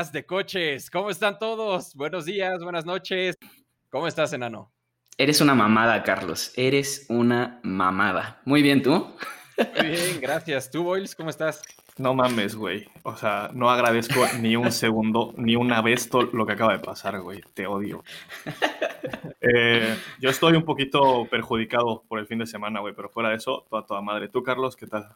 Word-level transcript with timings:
podcast 0.00 0.14
de 0.14 0.24
coches. 0.24 0.90
¿Cómo 0.90 1.10
están 1.10 1.38
todos? 1.38 1.94
Buenos 1.94 2.24
días, 2.24 2.62
buenas 2.62 2.86
noches. 2.86 3.36
¿Cómo 3.90 4.06
estás, 4.06 4.32
enano? 4.32 4.72
Eres 5.18 5.42
una 5.42 5.54
mamada, 5.54 6.02
Carlos. 6.02 6.54
Eres 6.56 7.04
una 7.10 7.60
mamada. 7.64 8.40
Muy 8.46 8.62
bien, 8.62 8.82
¿tú? 8.82 9.14
Muy 9.76 9.88
bien, 9.88 10.18
gracias. 10.18 10.70
¿Tú, 10.70 10.84
Boyles, 10.84 11.14
cómo 11.14 11.28
estás? 11.28 11.60
No 11.98 12.14
mames, 12.14 12.56
güey. 12.56 12.88
O 13.02 13.14
sea, 13.14 13.50
no 13.52 13.68
agradezco 13.68 14.24
ni 14.40 14.56
un 14.56 14.72
segundo, 14.84 15.34
ni 15.36 15.54
una 15.54 15.82
vez 15.82 16.08
todo 16.08 16.30
lo 16.32 16.46
que 16.46 16.54
acaba 16.54 16.72
de 16.72 16.78
pasar, 16.78 17.20
güey. 17.20 17.42
Te 17.52 17.66
odio. 17.66 18.02
Eh, 19.42 19.96
yo 20.18 20.30
estoy 20.30 20.54
un 20.54 20.64
poquito 20.64 21.26
perjudicado 21.30 22.04
por 22.08 22.20
el 22.20 22.26
fin 22.26 22.38
de 22.38 22.46
semana, 22.46 22.80
güey, 22.80 22.94
pero 22.94 23.10
fuera 23.10 23.28
de 23.28 23.36
eso, 23.36 23.66
toda 23.68 23.84
toda 23.84 24.00
madre. 24.00 24.28
¿Tú, 24.28 24.42
Carlos, 24.42 24.76
qué 24.76 24.86
tal? 24.86 25.14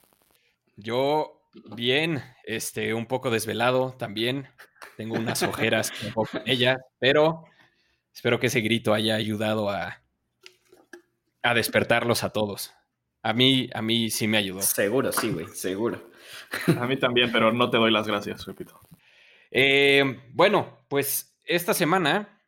Yo, 0.76 1.43
bien, 1.74 2.22
este, 2.44 2.94
un 2.94 3.06
poco 3.06 3.30
desvelado 3.30 3.94
también. 3.98 4.48
Tengo 4.96 5.14
unas 5.14 5.42
ojeras 5.42 5.92
un 6.04 6.12
poco 6.12 6.38
en 6.38 6.42
ella, 6.46 6.76
pero 6.98 7.44
espero 8.12 8.38
que 8.38 8.48
ese 8.48 8.60
grito 8.60 8.94
haya 8.94 9.14
ayudado 9.14 9.70
a, 9.70 10.02
a 11.42 11.54
despertarlos 11.54 12.24
a 12.24 12.30
todos. 12.30 12.72
A 13.22 13.32
mí, 13.32 13.70
a 13.72 13.82
mí 13.82 14.10
sí 14.10 14.28
me 14.28 14.38
ayudó. 14.38 14.60
Seguro, 14.60 15.12
sí, 15.12 15.30
güey, 15.30 15.46
seguro. 15.48 16.10
A 16.78 16.86
mí 16.86 16.96
también, 16.98 17.32
pero 17.32 17.52
no 17.52 17.70
te 17.70 17.78
doy 17.78 17.90
las 17.90 18.06
gracias, 18.06 18.44
repito. 18.46 18.80
Eh, 19.50 20.20
bueno, 20.32 20.84
pues 20.88 21.38
esta 21.44 21.74
semana 21.74 22.42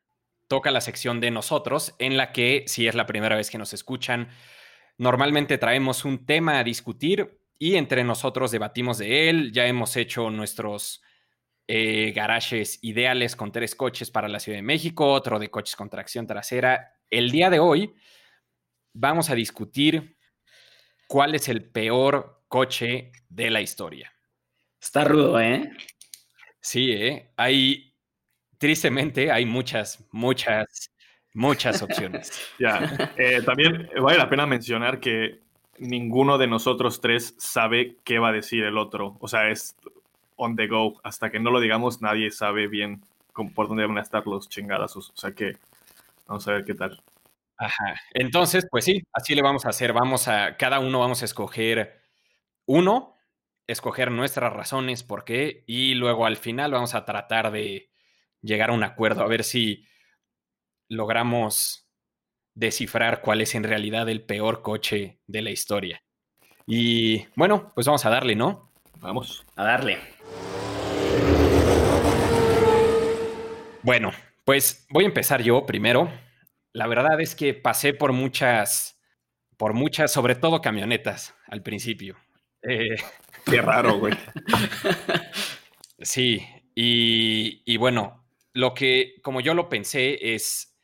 toca 0.48 0.70
la 0.70 0.80
sección 0.80 1.20
de 1.20 1.30
nosotros, 1.30 1.94
en 1.98 2.16
la 2.16 2.32
que, 2.32 2.64
si 2.66 2.86
es 2.86 2.94
la 2.94 3.06
primera 3.06 3.36
vez 3.36 3.50
que 3.50 3.58
nos 3.58 3.72
escuchan, 3.72 4.28
normalmente 4.98 5.58
traemos 5.58 6.04
un 6.04 6.26
tema 6.26 6.58
a 6.58 6.64
discutir 6.64 7.35
y 7.58 7.76
entre 7.76 8.04
nosotros 8.04 8.50
debatimos 8.50 8.98
de 8.98 9.28
él. 9.28 9.52
Ya 9.52 9.66
hemos 9.66 9.96
hecho 9.96 10.30
nuestros 10.30 11.02
eh, 11.68 12.12
garajes 12.14 12.78
ideales 12.82 13.36
con 13.36 13.52
tres 13.52 13.74
coches 13.74 14.10
para 14.10 14.28
la 14.28 14.40
Ciudad 14.40 14.58
de 14.58 14.62
México, 14.62 15.12
otro 15.12 15.38
de 15.38 15.50
coches 15.50 15.76
con 15.76 15.90
tracción 15.90 16.26
trasera. 16.26 16.94
El 17.10 17.30
día 17.30 17.50
de 17.50 17.58
hoy 17.58 17.94
vamos 18.92 19.30
a 19.30 19.34
discutir 19.34 20.16
cuál 21.06 21.34
es 21.34 21.48
el 21.48 21.64
peor 21.64 22.44
coche 22.48 23.12
de 23.28 23.50
la 23.50 23.60
historia. 23.60 24.12
Está 24.80 25.04
rudo, 25.04 25.41
¿eh? 25.41 25.70
Sí, 26.60 26.92
¿eh? 26.92 27.32
Hay, 27.36 27.94
tristemente, 28.58 29.30
hay 29.30 29.46
muchas, 29.46 30.06
muchas, 30.12 30.92
muchas 31.34 31.82
opciones. 31.82 32.30
Ya, 32.58 33.12
eh, 33.16 33.42
también 33.42 33.88
vale 34.00 34.18
la 34.18 34.28
pena 34.28 34.46
mencionar 34.46 35.00
que 35.00 35.45
ninguno 35.78 36.38
de 36.38 36.46
nosotros 36.46 37.00
tres 37.00 37.34
sabe 37.38 37.96
qué 38.05 38.19
va 38.19 38.28
a 38.28 38.32
decir 38.32 38.64
el 38.64 38.78
otro. 38.78 39.16
O 39.20 39.28
sea, 39.28 39.50
es 39.50 39.77
on 40.36 40.56
the 40.56 40.66
go. 40.66 41.00
Hasta 41.02 41.30
que 41.30 41.41
no 41.41 41.50
lo 41.50 41.60
digamos, 41.60 42.02
nadie 42.02 42.30
sabe 42.30 42.69
bien 42.69 43.02
por 43.55 43.69
dónde 43.69 43.87
van 43.87 43.98
a 43.98 44.03
estar 44.03 44.26
los 44.26 44.48
chingadazos. 44.48 45.10
O 45.10 45.16
sea 45.16 45.32
que 45.32 45.56
vamos 46.26 46.47
a 46.48 46.53
ver 46.53 46.64
qué 46.64 46.75
tal. 46.75 47.03
Ajá. 47.59 48.00
Entonces, 48.12 48.66
pues 48.70 48.84
sí, 48.84 49.03
así 49.12 49.34
le 49.34 49.42
vamos 49.42 49.66
a 49.66 49.70
hacer. 49.70 49.92
Vamos 49.92 50.28
a, 50.28 50.56
cada 50.56 50.78
uno 50.78 51.00
vamos 51.00 51.22
a 51.22 51.25
escoger 51.25 52.00
uno, 52.66 53.16
escoger 53.66 54.10
nuestras 54.10 54.53
razones, 54.53 55.03
por 55.03 55.25
qué, 55.25 55.64
y 55.66 55.94
luego 55.94 56.26
al 56.26 56.37
final 56.37 56.72
vamos 56.72 56.94
a 56.94 57.04
tratar 57.04 57.50
de 57.50 57.91
llegar 58.43 58.70
a 58.70 58.75
un 58.75 58.84
acuerdo, 58.84 59.22
a 59.22 59.28
ver 59.28 59.44
si 59.44 59.87
logramos 60.88 61.85
descifrar 62.56 63.21
cuál 63.21 63.43
es 63.43 63.55
en 63.55 63.62
realidad 63.62 64.09
el 64.09 64.22
peor 64.22 64.62
coche 64.62 65.21
de 65.27 65.43
la 65.43 65.50
historia. 65.50 66.03
Y 66.67 67.27
bueno, 67.37 67.71
pues 67.75 67.87
vamos 67.87 68.05
a 68.05 68.11
darle, 68.11 68.34
¿no? 68.34 68.72
Vamos. 68.99 69.44
A 69.55 69.62
darle. 69.62 69.99
Bueno, 73.83 74.11
pues 74.44 74.87
voy 74.91 75.05
a 75.05 75.09
empezar 75.09 75.43
yo 75.43 75.65
primero. 75.65 76.11
La 76.72 76.87
verdad 76.89 77.21
es 77.21 77.37
que 77.37 77.55
pasé 77.55 77.93
por 77.93 78.12
muchas, 78.12 79.00
por 79.56 79.75
muchas, 79.75 80.11
sobre 80.11 80.34
todo 80.34 80.61
camionetas 80.61 81.34
al 81.47 81.62
principio. 81.62 82.17
Eh, 82.62 82.97
Qué 83.44 83.61
raro, 83.61 83.99
güey. 83.99 84.15
sí, 86.00 86.44
y, 86.75 87.62
y 87.65 87.77
bueno, 87.77 88.27
lo 88.55 88.73
que, 88.73 89.17
como 89.23 89.41
yo 89.41 89.53
lo 89.55 89.69
pensé, 89.69 90.34
es 90.34 90.75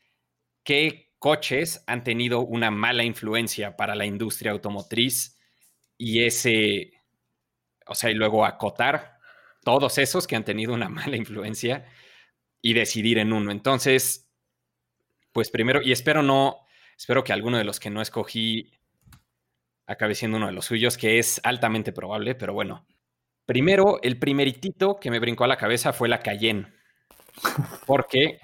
qué 0.63 1.12
coches 1.23 1.85
han 1.87 2.03
tenido 2.03 2.41
una 2.41 2.69
mala 2.69 3.05
influencia 3.05 3.77
para 3.77 3.95
la 3.95 4.05
industria 4.05 4.51
automotriz 4.51 5.39
y 5.97 6.25
ese, 6.25 6.91
o 7.87 7.95
sea, 7.95 8.11
y 8.11 8.13
luego 8.13 8.45
acotar 8.45 9.19
todos 9.63 9.99
esos 9.99 10.27
que 10.27 10.35
han 10.35 10.43
tenido 10.43 10.73
una 10.73 10.89
mala 10.99 11.15
influencia 11.15 11.85
y 12.61 12.73
decidir 12.73 13.19
en 13.19 13.31
uno. 13.31 13.51
Entonces, 13.51 14.29
pues 15.31 15.49
primero, 15.49 15.81
y 15.81 15.93
espero 15.93 16.23
no, 16.23 16.57
espero 16.97 17.23
que 17.23 17.31
alguno 17.31 17.57
de 17.57 17.63
los 17.63 17.79
que 17.79 17.89
no 17.89 18.01
escogí 18.01 18.73
acabe 19.87 20.15
siendo 20.15 20.35
uno 20.35 20.47
de 20.47 20.53
los 20.53 20.65
suyos, 20.65 20.97
que 20.97 21.19
es 21.19 21.39
altamente 21.45 21.93
probable, 21.93 22.35
pero 22.35 22.53
bueno. 22.53 22.85
Primero, 23.45 24.01
el 24.03 24.19
primeritito 24.19 24.99
que 24.99 25.09
me 25.09 25.19
brincó 25.19 25.45
a 25.45 25.47
la 25.47 25.55
cabeza 25.55 25.93
fue 25.93 26.09
la 26.09 26.19
Cayenne, 26.19 26.73
porque 27.85 28.39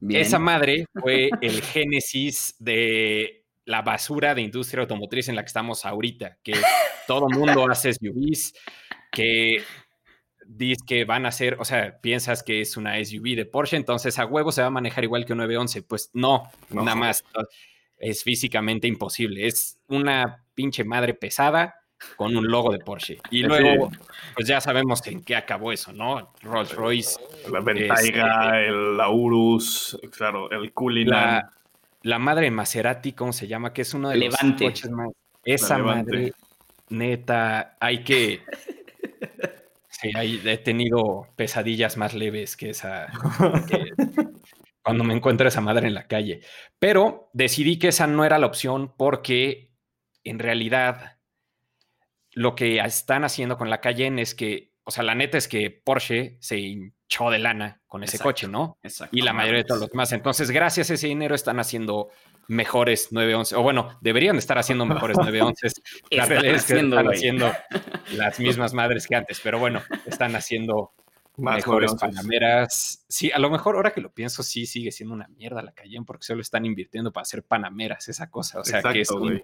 Bien. 0.00 0.22
esa 0.22 0.38
madre 0.38 0.86
fue 0.94 1.30
el 1.42 1.62
génesis 1.62 2.54
de 2.58 3.44
la 3.64 3.82
basura 3.82 4.34
de 4.34 4.42
industria 4.42 4.80
automotriz 4.82 5.28
en 5.28 5.36
la 5.36 5.42
que 5.42 5.48
estamos 5.48 5.84
ahorita, 5.84 6.38
que 6.42 6.54
todo 7.06 7.28
mundo 7.28 7.70
hace 7.70 7.92
SUVs, 7.94 8.54
que 9.12 9.62
dices 10.46 10.78
que 10.86 11.04
van 11.04 11.26
a 11.26 11.30
ser, 11.32 11.56
o 11.60 11.64
sea, 11.64 12.00
piensas 12.00 12.42
que 12.42 12.60
es 12.60 12.76
una 12.76 13.02
SUV 13.04 13.36
de 13.36 13.46
Porsche, 13.46 13.76
entonces 13.76 14.18
a 14.18 14.26
huevo 14.26 14.50
se 14.50 14.62
va 14.62 14.68
a 14.68 14.70
manejar 14.70 15.04
igual 15.04 15.24
que 15.24 15.32
un 15.34 15.38
911. 15.38 15.82
Pues 15.82 16.10
no, 16.14 16.50
No. 16.70 16.82
nada 16.82 16.96
más. 16.96 17.24
Es 17.96 18.24
físicamente 18.24 18.88
imposible. 18.88 19.46
Es 19.46 19.78
una 19.86 20.46
pinche 20.54 20.82
madre 20.84 21.12
pesada 21.14 21.74
con 22.16 22.36
un 22.36 22.46
logo 22.46 22.72
de 22.72 22.78
Porsche. 22.78 23.18
Y 23.30 23.38
Sí. 23.38 23.42
luego, 23.42 23.90
pues 24.34 24.46
ya 24.48 24.60
sabemos 24.60 25.06
en 25.06 25.22
qué 25.22 25.36
acabó 25.36 25.72
eso, 25.72 25.92
¿no? 25.92 26.32
Rolls 26.42 26.74
Royce 26.74 27.20
La 27.50 27.60
Bentayga, 27.60 28.60
el 28.60 28.96
Laurus, 28.96 29.98
claro, 30.16 30.50
el 30.50 30.72
Cullinan. 30.72 31.12
La, 31.20 31.50
la 32.02 32.18
madre 32.18 32.50
Maserati, 32.50 33.12
¿cómo 33.12 33.32
se 33.32 33.46
llama? 33.46 33.72
Que 33.72 33.82
es 33.82 33.92
uno 33.94 34.08
de 34.08 34.16
Levante. 34.16 34.64
los 34.64 34.72
coches 34.72 34.90
más. 34.90 35.08
Esa 35.44 35.78
madre, 35.78 36.32
neta, 36.88 37.76
hay 37.80 38.02
que. 38.04 38.42
Sí, 39.92 40.10
hay- 40.14 40.40
he 40.46 40.56
tenido 40.56 41.26
pesadillas 41.36 41.98
más 41.98 42.14
leves 42.14 42.56
que 42.56 42.70
esa. 42.70 43.08
que 43.68 43.90
cuando 44.82 45.04
me 45.04 45.12
encuentro 45.12 45.46
esa 45.46 45.60
madre 45.60 45.88
en 45.88 45.94
la 45.94 46.06
calle. 46.06 46.40
Pero 46.78 47.28
decidí 47.34 47.78
que 47.78 47.88
esa 47.88 48.06
no 48.06 48.24
era 48.24 48.38
la 48.38 48.46
opción 48.46 48.94
porque 48.96 49.74
en 50.24 50.38
realidad 50.38 51.18
lo 52.40 52.54
que 52.54 52.78
están 52.78 53.24
haciendo 53.24 53.58
con 53.58 53.68
la 53.68 53.82
Cayenne 53.82 54.22
es 54.22 54.34
que, 54.34 54.72
o 54.84 54.90
sea, 54.90 55.04
la 55.04 55.14
neta 55.14 55.36
es 55.36 55.46
que 55.46 55.70
Porsche 55.70 56.38
se 56.40 56.56
hinchó 56.56 57.28
de 57.28 57.38
lana 57.38 57.82
con 57.86 58.02
ese 58.02 58.16
Exacto. 58.16 58.28
coche, 58.30 58.48
¿no? 58.48 58.78
Exacto. 58.82 59.14
y 59.14 59.20
la 59.20 59.34
mayoría 59.34 59.58
de 59.58 59.64
todos 59.64 59.82
los 59.82 59.90
demás. 59.90 60.10
Entonces, 60.12 60.50
gracias 60.50 60.90
a 60.90 60.94
ese 60.94 61.08
dinero 61.08 61.34
están 61.34 61.60
haciendo 61.60 62.08
mejores 62.48 63.12
911, 63.12 63.56
o 63.56 63.62
bueno, 63.62 63.98
deberían 64.00 64.36
de 64.36 64.38
estar 64.38 64.56
haciendo 64.56 64.86
mejores 64.86 65.18
911. 65.20 65.68
La 66.12 66.22
Están 66.22 66.28
realidad 66.30 66.54
es 66.54 66.64
que 66.64 66.72
haciendo, 66.72 66.96
están 66.98 67.12
haciendo 67.12 67.52
las 68.16 68.40
mismas 68.40 68.72
madres 68.72 69.06
que 69.06 69.16
antes, 69.16 69.38
pero 69.44 69.58
bueno, 69.58 69.82
están 70.06 70.34
haciendo 70.34 70.92
Más 71.36 71.56
mejores 71.56 71.94
panameras. 71.94 73.04
Sí, 73.06 73.30
a 73.30 73.38
lo 73.38 73.50
mejor 73.50 73.76
ahora 73.76 73.92
que 73.92 74.00
lo 74.00 74.14
pienso, 74.14 74.42
sí 74.42 74.64
sigue 74.64 74.92
siendo 74.92 75.14
una 75.14 75.28
mierda 75.28 75.60
la 75.60 75.72
Cayenne 75.72 76.06
porque 76.06 76.24
solo 76.24 76.40
están 76.40 76.64
invirtiendo 76.64 77.12
para 77.12 77.20
hacer 77.20 77.42
panameras, 77.42 78.08
esa 78.08 78.30
cosa. 78.30 78.60
O 78.60 78.64
sea, 78.64 78.80
que 78.80 79.02
es 79.02 79.10
un. 79.10 79.42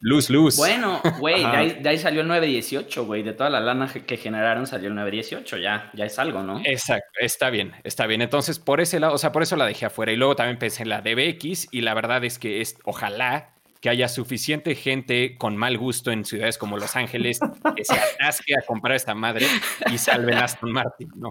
Luz, 0.00 0.30
luz. 0.30 0.56
Bueno, 0.56 1.00
güey, 1.18 1.40
de 1.40 1.46
Ajá. 1.46 1.58
ahí, 1.58 1.78
de 1.80 1.88
ahí 1.88 1.98
salió 1.98 2.20
el 2.20 2.28
918, 2.28 3.06
güey. 3.06 3.22
De 3.22 3.32
toda 3.32 3.50
la 3.50 3.60
lana 3.60 3.88
que 3.88 4.16
generaron 4.16 4.66
salió 4.66 4.88
el 4.88 4.94
918. 4.94 5.56
Ya, 5.58 5.90
ya 5.94 6.04
es 6.04 6.18
algo, 6.18 6.42
¿no? 6.42 6.60
Exacto, 6.64 7.18
está 7.20 7.50
bien, 7.50 7.72
está 7.84 8.06
bien. 8.06 8.22
Entonces, 8.22 8.58
por 8.58 8.80
ese 8.80 9.00
lado, 9.00 9.14
o 9.14 9.18
sea, 9.18 9.32
por 9.32 9.42
eso 9.42 9.56
la 9.56 9.66
dejé 9.66 9.86
afuera. 9.86 10.12
Y 10.12 10.16
luego 10.16 10.36
también 10.36 10.58
pensé 10.58 10.82
en 10.82 10.88
la 10.90 11.00
DBX, 11.00 11.68
y 11.72 11.80
la 11.80 11.94
verdad 11.94 12.24
es 12.24 12.38
que 12.38 12.60
es, 12.60 12.76
ojalá 12.84 13.54
que 13.80 13.88
haya 13.88 14.08
suficiente 14.08 14.74
gente 14.74 15.36
con 15.36 15.56
mal 15.56 15.78
gusto 15.78 16.10
en 16.10 16.24
ciudades 16.24 16.58
como 16.58 16.78
Los 16.78 16.96
Ángeles 16.96 17.38
que 17.76 17.84
se 17.84 17.94
atasque 17.94 18.54
a 18.54 18.66
comprar 18.66 18.96
esta 18.96 19.14
madre 19.14 19.46
y 19.92 19.98
salven 19.98 20.36
a 20.38 20.44
Aston 20.44 20.72
Martin, 20.72 21.10
¿no? 21.14 21.30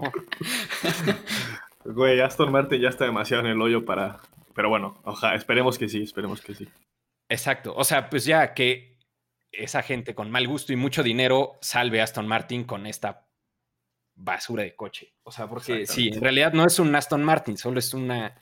Güey, 1.84 2.20
Aston 2.20 2.50
Martin 2.50 2.80
ya 2.80 2.88
está 2.88 3.04
demasiado 3.04 3.44
en 3.44 3.50
el 3.50 3.60
hoyo 3.60 3.84
para. 3.84 4.18
Pero 4.54 4.68
bueno, 4.68 4.98
ojalá, 5.04 5.34
esperemos 5.36 5.78
que 5.78 5.88
sí, 5.88 6.02
esperemos 6.02 6.40
que 6.40 6.54
sí. 6.54 6.68
Exacto. 7.28 7.74
O 7.76 7.84
sea, 7.84 8.08
pues 8.08 8.24
ya 8.24 8.54
que 8.54 8.98
esa 9.52 9.82
gente 9.82 10.14
con 10.14 10.30
mal 10.30 10.46
gusto 10.46 10.72
y 10.72 10.76
mucho 10.76 11.02
dinero 11.02 11.58
salve 11.60 12.00
a 12.00 12.04
Aston 12.04 12.26
Martin 12.26 12.64
con 12.64 12.86
esta 12.86 13.26
basura 14.14 14.62
de 14.62 14.74
coche. 14.74 15.14
O 15.22 15.30
sea, 15.30 15.48
porque 15.48 15.86
sí, 15.86 16.08
en 16.08 16.20
realidad 16.20 16.52
no 16.52 16.66
es 16.66 16.78
un 16.78 16.94
Aston 16.94 17.22
Martin, 17.22 17.56
solo 17.56 17.78
es 17.78 17.94
una. 17.94 18.36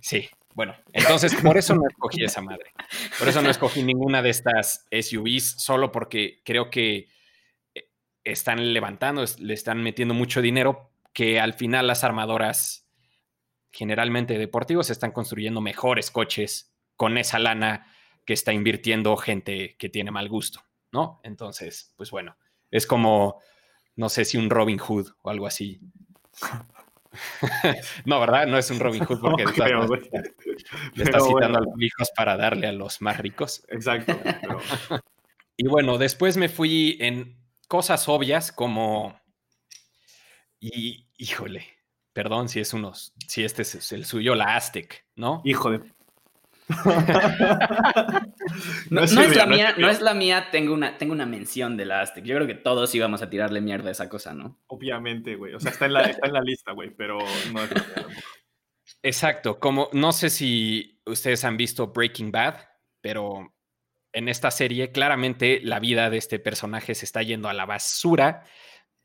Sí, 0.00 0.28
bueno, 0.54 0.74
entonces 0.92 1.34
por 1.34 1.56
eso 1.56 1.74
no 1.74 1.86
escogí 1.88 2.24
esa 2.24 2.40
madre. 2.40 2.72
Por 3.18 3.28
eso 3.28 3.42
no 3.42 3.50
escogí 3.50 3.82
ninguna 3.82 4.22
de 4.22 4.30
estas 4.30 4.86
SUVs, 4.90 5.62
solo 5.62 5.92
porque 5.92 6.40
creo 6.44 6.70
que 6.70 7.08
están 8.24 8.72
levantando, 8.72 9.24
le 9.38 9.54
están 9.54 9.82
metiendo 9.82 10.14
mucho 10.14 10.42
dinero, 10.42 10.90
que 11.12 11.38
al 11.38 11.54
final 11.54 11.86
las 11.86 12.04
armadoras 12.04 12.88
generalmente 13.70 14.38
deportivos 14.38 14.90
están 14.90 15.12
construyendo 15.12 15.60
mejores 15.60 16.10
coches 16.10 16.74
con 16.96 17.18
esa 17.18 17.38
lana 17.38 17.86
que 18.26 18.34
está 18.34 18.52
invirtiendo 18.52 19.16
gente 19.16 19.76
que 19.78 19.88
tiene 19.88 20.10
mal 20.10 20.28
gusto, 20.28 20.60
¿no? 20.92 21.20
Entonces, 21.22 21.94
pues 21.96 22.10
bueno, 22.10 22.36
es 22.70 22.86
como, 22.86 23.40
no 23.94 24.08
sé 24.08 24.24
si 24.24 24.36
un 24.36 24.50
Robin 24.50 24.78
Hood 24.78 25.12
o 25.22 25.30
algo 25.30 25.46
así. 25.46 25.80
no, 28.04 28.20
¿verdad? 28.20 28.46
No 28.46 28.58
es 28.58 28.70
un 28.70 28.80
Robin 28.80 29.04
Hood 29.04 29.20
porque 29.20 29.44
le 30.94 31.04
está 31.04 31.20
citando 31.26 31.58
a 31.58 31.62
los 31.62 31.80
hijos 31.80 32.10
para 32.14 32.36
darle 32.36 32.66
a 32.66 32.72
los 32.72 33.00
más 33.00 33.16
ricos. 33.18 33.64
Exacto. 33.68 34.18
y 35.56 35.68
bueno, 35.68 35.96
después 35.96 36.36
me 36.36 36.48
fui 36.48 36.98
en 37.00 37.38
cosas 37.68 38.08
obvias 38.08 38.50
como... 38.50 39.18
Y, 40.58 41.06
híjole, 41.16 41.64
perdón 42.12 42.48
si 42.48 42.58
es 42.58 42.72
unos, 42.72 43.12
si 43.28 43.44
este 43.44 43.62
es 43.62 43.92
el 43.92 44.04
suyo, 44.04 44.34
la 44.34 44.56
Aztec, 44.56 45.06
¿no? 45.14 45.42
Hijo 45.44 45.70
de 45.70 45.95
no, 48.90 49.02
es 49.02 49.12
la 49.12 49.46
mía, 49.46 49.74
no 49.78 49.88
es 49.88 50.00
la 50.00 50.14
mía, 50.14 50.48
tengo 50.50 50.74
una, 50.74 50.98
tengo 50.98 51.12
una 51.12 51.26
mención 51.26 51.76
de 51.76 51.84
la 51.84 52.00
Aztec. 52.00 52.24
Yo 52.24 52.34
creo 52.34 52.46
que 52.46 52.54
todos 52.54 52.94
íbamos 52.94 53.22
a 53.22 53.30
tirarle 53.30 53.60
mierda 53.60 53.88
a 53.88 53.92
esa 53.92 54.08
cosa, 54.08 54.34
¿no? 54.34 54.58
Obviamente, 54.66 55.36
güey. 55.36 55.54
O 55.54 55.60
sea, 55.60 55.70
está 55.70 55.86
en 55.86 55.92
la, 55.92 56.02
está 56.02 56.26
en 56.26 56.32
la 56.32 56.40
lista, 56.40 56.72
güey, 56.72 56.90
pero 56.90 57.18
no 57.52 57.62
es 57.62 57.70
Exacto. 59.02 59.60
Como 59.60 59.88
no 59.92 60.12
sé 60.12 60.30
si 60.30 61.00
ustedes 61.06 61.44
han 61.44 61.56
visto 61.56 61.88
Breaking 61.88 62.32
Bad, 62.32 62.56
pero 63.00 63.54
en 64.12 64.28
esta 64.28 64.50
serie 64.50 64.90
claramente 64.90 65.60
la 65.62 65.78
vida 65.78 66.10
de 66.10 66.18
este 66.18 66.40
personaje 66.40 66.94
se 66.94 67.04
está 67.04 67.22
yendo 67.22 67.48
a 67.48 67.54
la 67.54 67.66
basura 67.66 68.44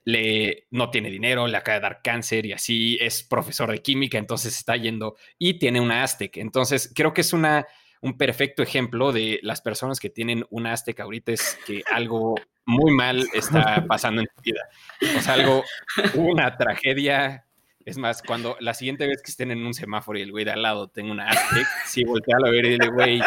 le, 0.03 0.67
no 0.71 0.89
tiene 0.89 1.09
dinero, 1.09 1.47
le 1.47 1.57
acaba 1.57 1.75
de 1.75 1.81
dar 1.81 2.01
cáncer 2.03 2.45
y 2.45 2.53
así 2.53 2.97
es 2.99 3.23
profesor 3.23 3.71
de 3.71 3.81
química, 3.81 4.17
entonces 4.17 4.57
está 4.57 4.75
yendo 4.75 5.15
y 5.37 5.59
tiene 5.59 5.79
una 5.79 6.03
Aztec. 6.03 6.37
Entonces 6.37 6.91
creo 6.95 7.13
que 7.13 7.21
es 7.21 7.33
una, 7.33 7.67
un 8.01 8.17
perfecto 8.17 8.63
ejemplo 8.63 9.11
de 9.11 9.39
las 9.43 9.61
personas 9.61 9.99
que 9.99 10.09
tienen 10.09 10.45
una 10.49 10.73
Aztec 10.73 10.99
ahorita 10.99 11.31
es 11.31 11.57
que 11.65 11.83
algo 11.91 12.35
muy 12.65 12.91
mal 12.91 13.25
está 13.33 13.85
pasando 13.87 14.21
en 14.21 14.27
su 14.35 14.41
vida. 14.41 14.61
O 15.17 15.21
sea, 15.21 15.33
algo, 15.35 15.63
una 16.15 16.57
tragedia. 16.57 17.45
Es 17.85 17.97
más, 17.97 18.21
cuando 18.21 18.55
la 18.59 18.73
siguiente 18.73 19.07
vez 19.07 19.21
que 19.21 19.31
estén 19.31 19.51
en 19.51 19.65
un 19.65 19.73
semáforo 19.73 20.17
y 20.17 20.21
el 20.21 20.31
güey 20.31 20.45
de 20.45 20.51
al 20.51 20.61
lado 20.61 20.87
tenga 20.87 21.11
una 21.11 21.29
Aztec, 21.29 21.67
sí, 21.85 22.03
voltea 22.03 22.37
a 22.37 22.49
ver 22.49 22.65
y 22.65 22.69
dile, 22.71 22.89
güey, 22.89 23.21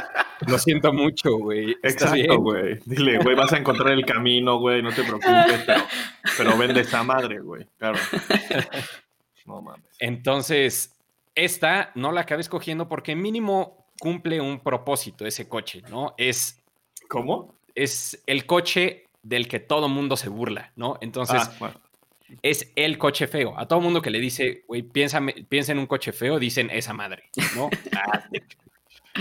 lo 0.47 0.59
siento 0.59 0.93
mucho, 0.93 1.39
güey. 1.39 1.77
Exacto, 1.83 2.41
güey. 2.41 2.79
Dile, 2.85 3.19
güey, 3.19 3.37
vas 3.37 3.53
a 3.53 3.59
encontrar 3.59 3.93
el 3.93 4.05
camino, 4.05 4.59
güey, 4.59 4.83
no 4.83 4.91
te 4.93 5.03
preocupes, 5.03 5.65
pero, 6.37 6.57
vende 6.57 6.81
esa 6.81 7.03
madre, 7.03 7.41
güey. 7.41 7.67
Claro. 7.79 7.99
No 9.47 9.61
mames. 9.61 9.85
Entonces, 9.99 10.97
esta 11.35 11.93
no 11.95 12.13
la 12.13 12.23
acabé 12.23 12.41
escogiendo 12.41 12.89
porque 12.89 13.15
mínimo 13.15 13.89
cumple 13.99 14.41
un 14.41 14.61
propósito 14.61 15.27
ese 15.27 15.49
coche, 15.49 15.83
¿no? 15.91 16.15
Es. 16.17 16.63
¿Cómo? 17.09 17.59
Es 17.75 18.23
el 18.27 18.47
coche 18.47 19.05
del 19.23 19.49
que 19.49 19.59
todo 19.59 19.89
mundo 19.89 20.17
se 20.17 20.29
burla, 20.29 20.73
¿no? 20.77 20.97
Entonces, 21.01 21.51
ah, 21.61 21.75
es 22.43 22.73
el 22.77 22.99
coche 22.99 23.27
feo. 23.27 23.59
A 23.59 23.67
todo 23.67 23.81
mundo 23.81 24.03
que 24.03 24.11
le 24.11 24.21
dice, 24.21 24.65
güey, 24.67 24.83
piensa, 24.83 25.21
piensa 25.49 25.73
en 25.73 25.79
un 25.79 25.87
coche 25.87 26.13
feo, 26.13 26.39
dicen 26.39 26.71
esa 26.71 26.93
madre, 26.93 27.31
¿no? 27.57 27.71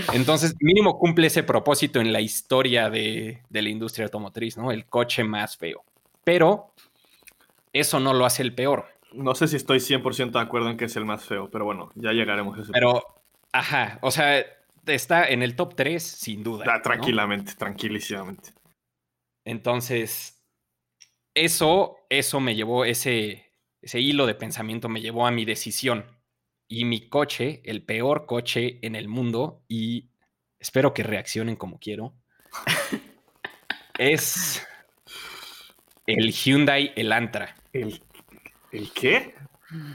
Ah, 0.06 0.12
entonces, 0.12 0.56
mínimo 0.58 0.98
cumple 0.98 1.28
ese 1.28 1.44
propósito 1.44 2.00
en 2.00 2.12
la 2.12 2.20
historia 2.20 2.90
de, 2.90 3.42
la 3.50 3.68
industria 3.68 4.06
automotriz, 4.06 4.56
¿no? 4.56 4.72
El 4.72 4.86
coche 4.86 5.22
más 5.22 5.56
feo. 5.56 5.84
Pero 6.24 6.72
eso 7.72 8.00
no 8.00 8.12
lo 8.12 8.24
hace 8.24 8.42
el 8.42 8.54
peor. 8.54 8.86
No 9.12 9.36
sé 9.36 9.46
si 9.46 9.54
estoy 9.54 9.78
100% 9.78 10.32
de 10.32 10.40
acuerdo 10.40 10.68
en 10.68 10.76
que 10.76 10.86
es 10.86 10.96
el 10.96 11.04
más 11.04 11.24
feo, 11.24 11.48
pero 11.48 11.64
bueno, 11.64 11.90
ya 11.94 12.10
llegaremos 12.10 12.58
a 12.58 12.62
ese 12.62 12.72
Pero, 12.72 13.04
ajá, 13.52 14.00
o 14.02 14.10
sea, 14.10 14.44
está 14.86 15.28
en 15.28 15.44
el 15.44 15.54
top 15.54 15.76
3 15.76 16.02
sin 16.02 16.42
duda. 16.42 16.64
Ah, 16.68 16.82
tranquilamente, 16.82 17.54
tranquilísimamente. 17.54 18.50
Entonces, 19.44 20.43
eso, 21.34 21.98
eso 22.08 22.40
me 22.40 22.54
llevó, 22.54 22.84
ese, 22.84 23.50
ese 23.82 24.00
hilo 24.00 24.26
de 24.26 24.34
pensamiento 24.34 24.88
me 24.88 25.00
llevó 25.00 25.26
a 25.26 25.30
mi 25.30 25.44
decisión 25.44 26.06
y 26.68 26.84
mi 26.84 27.08
coche, 27.08 27.60
el 27.64 27.82
peor 27.82 28.26
coche 28.26 28.78
en 28.82 28.94
el 28.94 29.08
mundo, 29.08 29.62
y 29.68 30.10
espero 30.58 30.94
que 30.94 31.02
reaccionen 31.02 31.56
como 31.56 31.78
quiero, 31.78 32.14
es 33.98 34.66
el 36.06 36.32
Hyundai 36.32 36.92
Elantra. 36.96 37.56
¿El, 37.72 38.00
¿El 38.72 38.92
qué? 38.92 39.34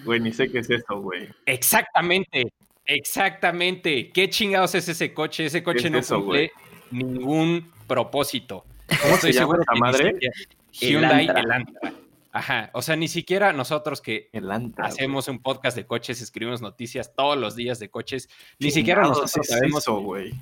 Güey, 0.03 0.19
ni 0.19 0.33
sé 0.33 0.51
qué 0.51 0.59
es 0.59 0.69
eso, 0.69 1.01
güey. 1.01 1.29
Exactamente, 1.45 2.51
exactamente. 2.85 4.11
¿Qué 4.11 4.29
chingados 4.29 4.75
es 4.75 4.89
ese 4.89 5.13
coche? 5.13 5.45
Ese 5.45 5.63
coche 5.63 5.89
no 5.89 6.01
cumple 6.01 6.51
ningún 6.91 7.71
propósito. 7.87 8.65
¿Cómo 9.01 9.17
se 9.17 9.31
llama 9.31 9.57
esa 9.61 9.75
madre? 9.75 10.19
Hyundai 10.71 11.27
Elantra. 11.27 11.93
Ajá, 12.31 12.69
o 12.73 12.81
sea, 12.81 12.95
ni 12.95 13.07
siquiera 13.07 13.53
nosotros 13.53 14.01
que 14.01 14.29
hacemos 14.77 15.27
un 15.27 15.41
podcast 15.41 15.75
de 15.75 15.87
coches, 15.87 16.21
escribimos 16.21 16.61
noticias 16.61 17.15
todos 17.15 17.37
los 17.37 17.55
días 17.55 17.79
de 17.79 17.89
coches, 17.89 18.29
ni 18.59 18.69
siquiera 18.69 19.01
nosotros 19.01 19.47
sabemos. 19.47 19.83
Eso, 19.83 19.99
güey. 19.99 20.33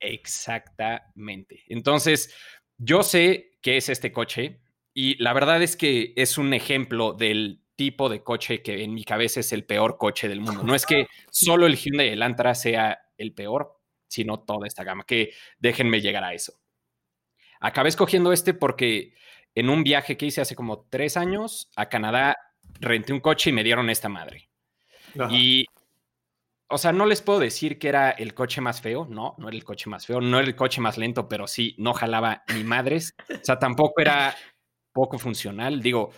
Exactamente. 0.00 1.62
Entonces, 1.68 2.34
yo 2.78 3.02
sé 3.02 3.58
qué 3.62 3.76
es 3.76 3.88
este 3.88 4.12
coche 4.12 4.60
y 4.92 5.22
la 5.22 5.32
verdad 5.32 5.62
es 5.62 5.76
que 5.76 6.12
es 6.16 6.36
un 6.36 6.52
ejemplo 6.52 7.12
del 7.12 7.62
tipo 7.76 8.08
de 8.08 8.22
coche 8.22 8.62
que 8.62 8.82
en 8.82 8.94
mi 8.94 9.04
cabeza 9.04 9.40
es 9.40 9.52
el 9.52 9.64
peor 9.64 9.98
coche 9.98 10.28
del 10.28 10.40
mundo. 10.40 10.64
No 10.64 10.74
es 10.74 10.84
que 10.84 11.06
solo 11.30 11.66
el 11.66 11.76
Hyundai 11.76 12.08
Elantra 12.08 12.54
sea 12.54 12.98
el 13.16 13.32
peor, 13.32 13.78
sino 14.08 14.40
toda 14.40 14.66
esta 14.66 14.82
gama, 14.82 15.04
que 15.04 15.32
déjenme 15.58 16.00
llegar 16.00 16.24
a 16.24 16.34
eso. 16.34 16.54
Acabé 17.60 17.88
escogiendo 17.88 18.32
este 18.32 18.52
porque 18.52 19.14
en 19.56 19.70
un 19.70 19.82
viaje 19.82 20.16
que 20.16 20.26
hice 20.26 20.42
hace 20.42 20.54
como 20.54 20.86
tres 20.88 21.16
años 21.16 21.70
a 21.74 21.88
Canadá, 21.88 22.36
renté 22.78 23.12
un 23.12 23.20
coche 23.20 23.50
y 23.50 23.52
me 23.54 23.64
dieron 23.64 23.90
esta 23.90 24.08
madre. 24.08 24.50
Y, 25.30 25.64
o 26.68 26.76
sea, 26.76 26.92
no 26.92 27.06
les 27.06 27.22
puedo 27.22 27.40
decir 27.40 27.78
que 27.78 27.88
era 27.88 28.10
el 28.10 28.34
coche 28.34 28.60
más 28.60 28.82
feo, 28.82 29.06
no, 29.08 29.34
no 29.38 29.48
era 29.48 29.56
el 29.56 29.64
coche 29.64 29.88
más 29.88 30.06
feo, 30.06 30.20
no 30.20 30.38
era 30.38 30.46
el 30.46 30.54
coche 30.54 30.82
más 30.82 30.98
lento, 30.98 31.26
pero 31.26 31.46
sí, 31.46 31.74
no 31.78 31.94
jalaba 31.94 32.44
ni 32.54 32.64
madres. 32.64 33.14
O 33.30 33.44
sea, 33.44 33.58
tampoco 33.58 34.02
era 34.02 34.36
poco 34.92 35.18
funcional. 35.18 35.80
Digo, 35.80 36.10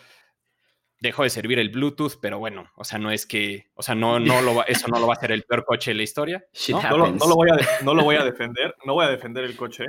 dejó 1.00 1.22
de 1.22 1.30
servir 1.30 1.60
el 1.60 1.70
Bluetooth, 1.70 2.18
pero 2.20 2.40
bueno, 2.40 2.72
o 2.74 2.82
sea, 2.82 2.98
no 2.98 3.12
es 3.12 3.24
que, 3.24 3.66
o 3.74 3.82
sea, 3.82 3.94
no, 3.94 4.18
no 4.18 4.42
lo 4.42 4.66
eso 4.66 4.88
no 4.88 4.98
lo 4.98 5.06
va 5.06 5.14
a 5.14 5.16
hacer 5.16 5.30
el 5.30 5.44
peor 5.44 5.64
coche 5.64 5.92
de 5.92 5.96
la 5.96 6.02
historia. 6.02 6.44
¿no? 6.70 6.80
No, 6.82 6.96
lo, 6.96 7.34
voy 7.36 7.50
a, 7.50 7.84
no 7.84 7.94
lo 7.94 8.02
voy 8.02 8.16
a 8.16 8.24
defender, 8.24 8.74
no 8.84 8.94
voy 8.94 9.06
a 9.06 9.10
defender 9.10 9.44
el 9.44 9.56
coche, 9.56 9.84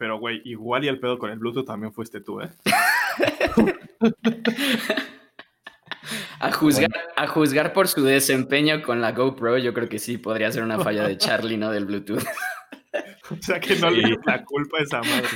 pero, 0.00 0.18
güey, 0.18 0.40
igual 0.46 0.82
y 0.82 0.88
el 0.88 0.98
pedo 0.98 1.18
con 1.18 1.30
el 1.30 1.38
Bluetooth 1.38 1.66
también 1.66 1.92
fuiste 1.92 2.22
tú, 2.22 2.40
¿eh? 2.40 2.48
a, 6.40 6.50
juzgar, 6.52 6.88
a 7.16 7.26
juzgar 7.26 7.74
por 7.74 7.86
su 7.86 8.02
desempeño 8.02 8.80
con 8.80 9.02
la 9.02 9.12
GoPro, 9.12 9.58
yo 9.58 9.74
creo 9.74 9.90
que 9.90 9.98
sí 9.98 10.16
podría 10.16 10.50
ser 10.50 10.62
una 10.62 10.78
falla 10.78 11.06
de 11.06 11.18
Charlie, 11.18 11.58
¿no? 11.58 11.70
Del 11.70 11.84
Bluetooth. 11.84 12.24
o 13.30 13.42
sea 13.42 13.60
que 13.60 13.76
no 13.76 13.90
le 13.90 14.16
la 14.24 14.42
culpa 14.42 14.78
a 14.78 14.82
esa 14.84 15.02
madre 15.02 15.28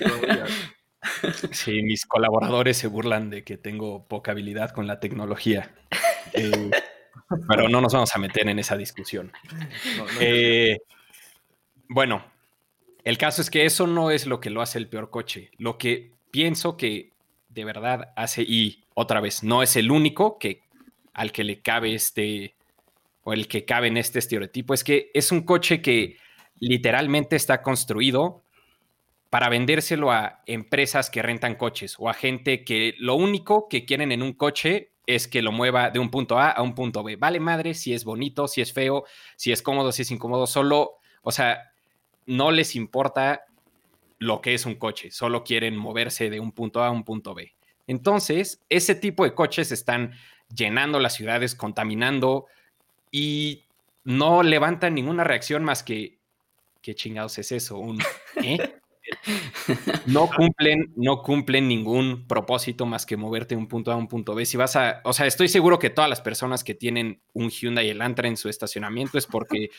Sí, 1.53 1.83
mis 1.83 2.07
colaboradores 2.07 2.79
se 2.79 2.87
burlan 2.87 3.29
de 3.29 3.45
que 3.45 3.59
tengo 3.59 4.09
poca 4.09 4.33
habilidad 4.33 4.71
con 4.71 4.87
la 4.87 4.99
tecnología. 4.99 5.75
Eh, 6.33 6.71
pero 7.47 7.69
no 7.69 7.83
nos 7.83 7.93
vamos 7.93 8.17
a 8.17 8.19
meter 8.19 8.49
en 8.49 8.59
esa 8.59 8.79
discusión. 8.79 9.31
Eh, 10.21 10.79
bueno, 11.87 12.25
el 13.05 13.19
caso 13.19 13.43
es 13.43 13.51
que 13.51 13.67
eso 13.67 13.87
no 13.87 14.11
es 14.11 14.27
lo 14.27 14.41
que 14.41 14.51
lo 14.51 14.63
hace 14.63 14.79
el 14.79 14.89
peor 14.89 15.11
coche. 15.11 15.51
Lo 15.59 15.79
que 15.79 16.13
pienso 16.31 16.77
que 16.77 17.13
de 17.49 17.65
verdad 17.65 18.13
hace, 18.17 18.43
y 18.43 18.85
otra 18.95 19.21
vez, 19.21 19.43
no 19.45 19.63
es 19.63 19.77
el 19.77 19.91
único 19.91 20.39
que 20.39 20.63
al 21.13 21.31
que 21.31 21.45
le 21.45 21.61
cabe 21.61 21.95
este, 21.95 22.57
o 23.23 23.33
el 23.33 23.47
que 23.47 23.65
cabe 23.65 23.87
en 23.89 23.97
este 23.97 24.19
estereotipo, 24.19 24.75
es 24.75 24.83
que 24.83 25.11
es 25.15 25.31
un 25.31 25.43
coche 25.43 25.81
que 25.81 26.17
literalmente 26.59 27.37
está 27.37 27.63
construido 27.63 28.43
para 29.31 29.49
vendérselo 29.49 30.11
a 30.11 30.43
empresas 30.47 31.11
que 31.11 31.23
rentan 31.23 31.57
coches 31.57 31.97
o 31.99 32.09
a 32.09 32.15
gente 32.15 32.65
que 32.65 32.95
lo 32.99 33.17
único 33.17 33.69
que 33.69 33.85
quieren 33.85 34.13
en 34.13 34.23
un 34.23 34.33
coche 34.33 34.93
es 35.07 35.29
que 35.29 35.43
lo 35.43 35.53
mueva 35.53 35.91
de 35.91 35.99
un 35.99 36.11
punto 36.11 36.39
A 36.39 36.51
a 36.51 36.63
un 36.63 36.75
punto 36.75 37.03
B. 37.03 37.17
Vale 37.17 37.41
madre 37.41 37.75
si 37.75 37.93
es 37.93 38.05
bonito, 38.05 38.49
si 38.49 38.61
es 38.61 38.73
feo, 38.73 39.05
si 39.37 39.53
es 39.53 39.61
cómodo, 39.61 39.93
si 39.93 40.03
es 40.03 40.11
incómodo, 40.11 40.47
solo, 40.47 40.99
o 41.23 41.33
sea, 41.33 41.74
no 42.27 42.51
les 42.51 42.77
importa 42.77 43.45
lo 44.19 44.41
que 44.41 44.55
es 44.55 44.67
un 44.67 44.77
coche, 44.77 45.11
solo 45.11 45.45
quieren 45.45 45.77
moverse 45.77 46.31
de 46.31 46.41
un 46.41 46.53
punto 46.53 46.83
A 46.83 46.89
a 46.89 46.91
un 46.91 47.05
punto 47.05 47.35
B. 47.35 47.55
Entonces, 47.87 48.63
ese 48.69 48.95
tipo 48.95 49.25
de 49.25 49.35
coches 49.35 49.71
están 49.73 50.13
llenando 50.55 50.99
las 51.01 51.15
ciudades, 51.15 51.55
contaminando 51.55 52.47
y 53.11 53.65
no 54.05 54.43
levantan 54.43 54.95
ninguna 54.95 55.25
reacción 55.25 55.65
más 55.65 55.83
que, 55.83 56.19
¿qué 56.81 56.95
chingados 56.95 57.39
es 57.39 57.53
eso? 57.53 57.83
¿eh? 58.37 58.59
no 60.07 60.29
cumplen, 60.29 60.93
no 60.97 61.23
cumplen 61.23 61.69
ningún 61.69 62.27
propósito 62.27 62.87
más 62.87 63.07
que 63.07 63.17
moverte 63.17 63.55
de 63.55 63.61
un 63.61 63.69
punto 63.69 63.91
A 63.91 63.95
a 63.95 63.97
un 63.97 64.09
punto 64.09 64.35
B. 64.35 64.47
Si 64.47 64.57
vas 64.57 64.77
a, 64.77 65.01
o 65.05 65.13
sea, 65.13 65.27
estoy 65.27 65.49
seguro 65.49 65.79
que 65.79 65.91
todas 65.91 66.11
las 66.11 66.21
personas 66.21 66.65
que 66.65 66.75
tienen 66.75 67.21
un 67.33 67.51
Hyundai 67.51 67.91
Elantra 67.91 68.29
en 68.29 68.37
su 68.37 68.49
estacionamiento 68.49 69.19
es 69.19 69.27
porque 69.27 69.71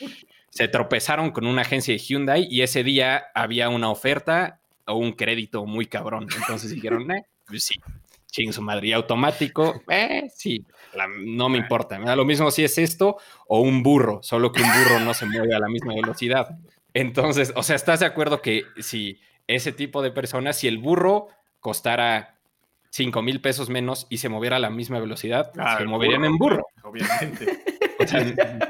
se 0.50 0.68
tropezaron 0.68 1.30
con 1.30 1.46
una 1.46 1.62
agencia 1.62 1.92
de 1.92 1.98
Hyundai 1.98 2.46
y 2.50 2.62
ese 2.62 2.82
día 2.84 3.24
había 3.34 3.68
una 3.68 3.90
oferta 3.90 4.60
o 4.86 4.94
un 4.94 5.12
crédito 5.12 5.66
muy 5.66 5.86
cabrón. 5.86 6.26
Entonces 6.36 6.70
dijeron, 6.70 7.10
eh, 7.10 7.24
pues 7.46 7.64
sí, 7.64 7.74
ching 8.30 8.52
su 8.52 8.62
madre. 8.62 8.94
Automático, 8.94 9.82
eh, 9.88 10.30
sí, 10.34 10.64
no 11.24 11.48
me 11.48 11.58
importa. 11.58 11.98
Da 11.98 12.16
lo 12.16 12.24
mismo 12.24 12.50
si 12.50 12.64
es 12.64 12.78
esto 12.78 13.16
o 13.48 13.60
un 13.60 13.82
burro, 13.82 14.20
solo 14.22 14.52
que 14.52 14.62
un 14.62 14.68
burro 14.68 15.00
no 15.00 15.14
se 15.14 15.26
mueve 15.26 15.54
a 15.54 15.58
la 15.58 15.68
misma 15.68 15.94
velocidad. 15.94 16.56
Entonces, 16.96 17.52
o 17.54 17.62
sea, 17.62 17.76
¿estás 17.76 18.00
de 18.00 18.06
acuerdo 18.06 18.40
que 18.40 18.64
si 18.78 19.20
ese 19.46 19.70
tipo 19.70 20.00
de 20.00 20.10
personas, 20.10 20.56
si 20.56 20.66
el 20.66 20.78
burro 20.78 21.28
costara 21.60 22.38
5 22.88 23.20
mil 23.20 23.42
pesos 23.42 23.68
menos 23.68 24.06
y 24.08 24.16
se 24.16 24.30
moviera 24.30 24.56
a 24.56 24.60
la 24.60 24.70
misma 24.70 24.98
velocidad, 24.98 25.52
ah, 25.58 25.76
se 25.76 25.84
moverían 25.84 26.24
en 26.24 26.38
burro? 26.38 26.64
Obviamente. 26.82 27.58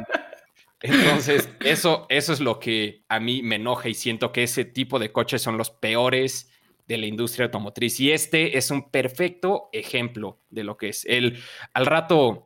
entonces, 0.81 1.49
eso, 1.61 2.07
eso 2.09 2.33
es 2.33 2.41
lo 2.41 2.59
que 2.59 3.05
a 3.09 3.21
mí 3.21 3.45
me 3.45 3.55
enoja 3.55 3.89
y 3.89 3.95
siento 3.95 4.33
que 4.33 4.43
ese 4.43 4.65
tipo 4.65 4.99
de 4.99 5.13
coches 5.13 5.41
son 5.41 5.57
los 5.57 5.71
peores 5.71 6.51
de 6.89 6.99
la 6.99 7.07
industria 7.07 7.45
automotriz. 7.45 8.01
Y 8.01 8.11
este 8.11 8.59
es 8.59 8.73
un 8.73 8.91
perfecto 8.91 9.69
ejemplo 9.73 10.41
de 10.51 10.65
lo 10.65 10.77
que 10.77 10.89
es. 10.89 11.05
El, 11.05 11.41
al 11.75 11.87
rato 11.87 12.46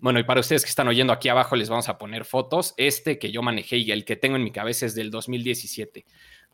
bueno, 0.00 0.18
y 0.18 0.24
para 0.24 0.40
ustedes 0.40 0.64
que 0.64 0.70
están 0.70 0.88
oyendo 0.88 1.12
aquí 1.12 1.28
abajo 1.28 1.56
les 1.56 1.68
vamos 1.68 1.88
a 1.88 1.98
poner 1.98 2.24
fotos. 2.24 2.74
Este 2.76 3.18
que 3.18 3.30
yo 3.30 3.42
manejé 3.42 3.76
y 3.76 3.90
el 3.90 4.04
que 4.04 4.16
tengo 4.16 4.36
en 4.36 4.44
mi 4.44 4.50
cabeza 4.50 4.86
es 4.86 4.94
del 4.94 5.10
2017. 5.10 6.06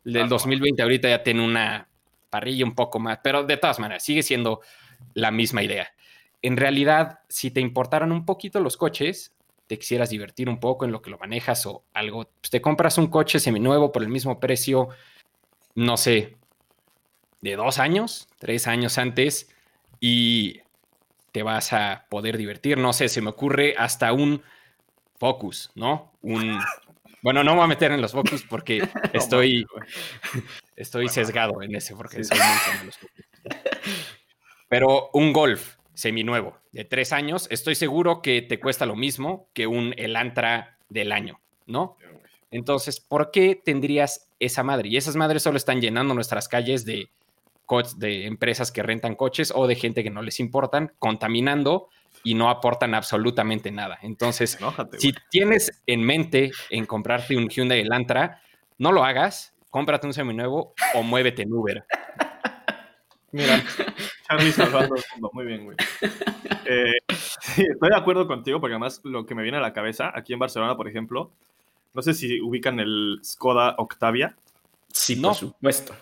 El 0.05 0.13
del 0.13 0.29
2020 0.29 0.83
ahorita 0.83 1.09
ya 1.09 1.23
tiene 1.23 1.45
una 1.45 1.89
parrilla 2.31 2.65
un 2.65 2.75
poco 2.75 2.99
más, 2.99 3.21
pero 3.23 3.45
de 3.45 3.57
todas 3.57 3.79
maneras 3.79 4.05
sigue 4.05 4.23
siendo 4.23 4.61
la 5.15 5.31
misma 5.31 5.63
idea. 5.63 5.93
En 6.43 6.57
realidad, 6.57 7.21
si 7.29 7.51
te 7.51 7.61
importaran 7.61 8.13
un 8.13 8.25
poquito 8.25 8.61
los 8.61 8.77
coches, 8.77 9.35
te 9.67 9.79
quisieras 9.79 10.11
divertir 10.11 10.49
un 10.49 10.61
poco 10.61 10.85
en 10.85 10.93
lo 10.93 11.03
que 11.03 11.11
lo 11.11 11.19
manejas 11.19 11.67
o 11.67 11.85
algo, 11.93 12.29
pues 12.41 12.51
te 12.51 12.61
compras 12.61 12.99
un 12.99 13.09
coche 13.09 13.41
seminuevo 13.41 13.91
por 13.93 14.03
el 14.03 14.09
mismo 14.09 14.39
precio, 14.39 14.89
no 15.75 15.97
sé, 15.97 16.37
de 17.41 17.57
dos 17.57 17.79
años, 17.79 18.29
tres 18.39 18.67
años 18.67 18.99
antes, 18.99 19.51
y 20.01 20.61
te 21.37 21.43
vas 21.43 21.75
a 21.75 22.07
poder 22.09 22.39
divertir. 22.39 22.79
No 22.79 22.95
sé, 22.95 23.11
se 23.11 23.21
me 23.21 23.29
ocurre 23.29 23.75
hasta 23.77 24.11
un 24.15 24.43
Focus, 25.19 25.71
¿no? 25.75 26.15
Un. 26.23 26.59
Bueno, 27.23 27.43
no 27.43 27.53
me 27.53 27.57
voy 27.57 27.65
a 27.65 27.69
meter 27.69 27.91
en 27.91 28.01
los 28.01 28.13
Focus 28.13 28.45
porque 28.49 28.89
estoy, 29.13 29.67
estoy 30.77 31.09
sesgado 31.09 31.61
en 31.61 31.75
ese, 31.75 31.97
porque 31.97 32.23
soy 32.23 32.39
muy 32.39 32.87
los 32.87 32.99
Pero 34.69 35.11
un 35.13 35.33
Golf 35.33 35.77
seminuevo 35.93 36.57
de 36.71 36.85
tres 36.85 37.13
años, 37.13 37.49
estoy 37.51 37.75
seguro 37.75 38.23
que 38.23 38.43
te 38.43 38.61
cuesta 38.61 38.87
lo 38.87 38.95
mismo 38.95 39.51
que 39.55 39.67
un 39.67 39.93
Elantra 39.97 40.79
del 40.89 41.11
año, 41.11 41.41
¿no? 41.67 41.97
Entonces, 42.51 43.01
¿por 43.01 43.31
qué 43.33 43.61
tendrías 43.63 44.31
esa 44.39 44.63
madre? 44.63 44.89
Y 44.89 44.97
esas 44.97 45.17
madres 45.17 45.43
solo 45.43 45.57
están 45.57 45.81
llenando 45.81 46.15
nuestras 46.15 46.49
calles 46.49 46.85
de 46.85 47.11
de 47.97 48.27
empresas 48.27 48.73
que 48.73 48.83
rentan 48.83 49.15
coches 49.15 49.53
o 49.55 49.67
de 49.67 49.75
gente 49.75 50.03
que 50.03 50.11
no 50.11 50.23
les 50.23 50.41
importan, 50.41 50.93
contaminando 50.99 51.89
y 52.23 52.35
no 52.35 52.51
aportan 52.51 52.95
absolutamente 52.95 53.71
nada. 53.71 53.99
Entonces, 54.03 54.59
si 54.99 55.15
tienes 55.31 55.83
en 55.87 56.03
mente 56.03 56.51
en 56.71 56.87
comprarte 56.87 57.37
un 57.37 57.49
Hyundai 57.49 57.81
Elantra, 57.81 58.43
no 58.79 58.93
lo 58.93 59.05
hagas, 59.05 59.55
cómprate 59.71 60.07
un 60.07 60.15
seminuevo 60.15 60.75
o 60.95 61.03
muévete 61.03 61.43
en 61.43 61.53
Uber. 61.53 61.85
Mira, 63.33 63.63
Charlie 64.27 64.53
salvando 64.53 64.95
el 64.95 65.03
mundo. 65.13 65.31
Muy 65.33 65.45
bien, 65.45 65.65
güey. 65.65 65.77
Eh, 66.65 66.95
estoy 67.57 67.91
de 67.91 67.97
acuerdo 67.97 68.27
contigo 68.27 68.61
porque 68.61 68.75
además 68.75 69.01
lo 69.05 69.27
que 69.27 69.35
me 69.35 69.43
viene 69.43 69.59
a 69.59 69.61
la 69.61 69.73
cabeza, 69.73 70.11
aquí 70.15 70.33
en 70.33 70.39
Barcelona, 70.39 70.77
por 70.77 70.89
ejemplo, 70.89 71.33
no 71.95 72.03
sé 72.03 72.15
si 72.15 72.41
ubican 72.41 72.81
el 72.81 73.21
Skoda 73.23 73.75
Octavia. 73.79 74.37
Sí, 74.89 75.17
por 75.17 75.35
supuesto. 75.35 75.95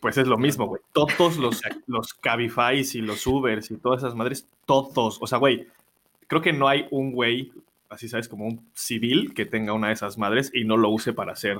Pues 0.00 0.16
es 0.16 0.26
lo 0.26 0.38
mismo, 0.38 0.66
güey. 0.66 0.80
Todos 0.92 1.36
los, 1.36 1.60
los 1.86 2.14
Cabify 2.14 2.80
y 2.92 3.00
los 3.00 3.26
Ubers 3.26 3.70
y 3.70 3.76
todas 3.76 4.02
esas 4.02 4.14
madres, 4.14 4.48
todos. 4.66 5.18
O 5.20 5.26
sea, 5.26 5.38
güey, 5.38 5.66
creo 6.26 6.40
que 6.40 6.52
no 6.52 6.68
hay 6.68 6.86
un 6.90 7.12
güey, 7.12 7.52
así 7.88 8.08
sabes, 8.08 8.28
como 8.28 8.46
un 8.46 8.68
civil 8.74 9.34
que 9.34 9.46
tenga 9.46 9.72
una 9.72 9.88
de 9.88 9.94
esas 9.94 10.18
madres 10.18 10.50
y 10.54 10.64
no 10.64 10.76
lo 10.76 10.90
use 10.90 11.12
para 11.12 11.34
ser 11.34 11.58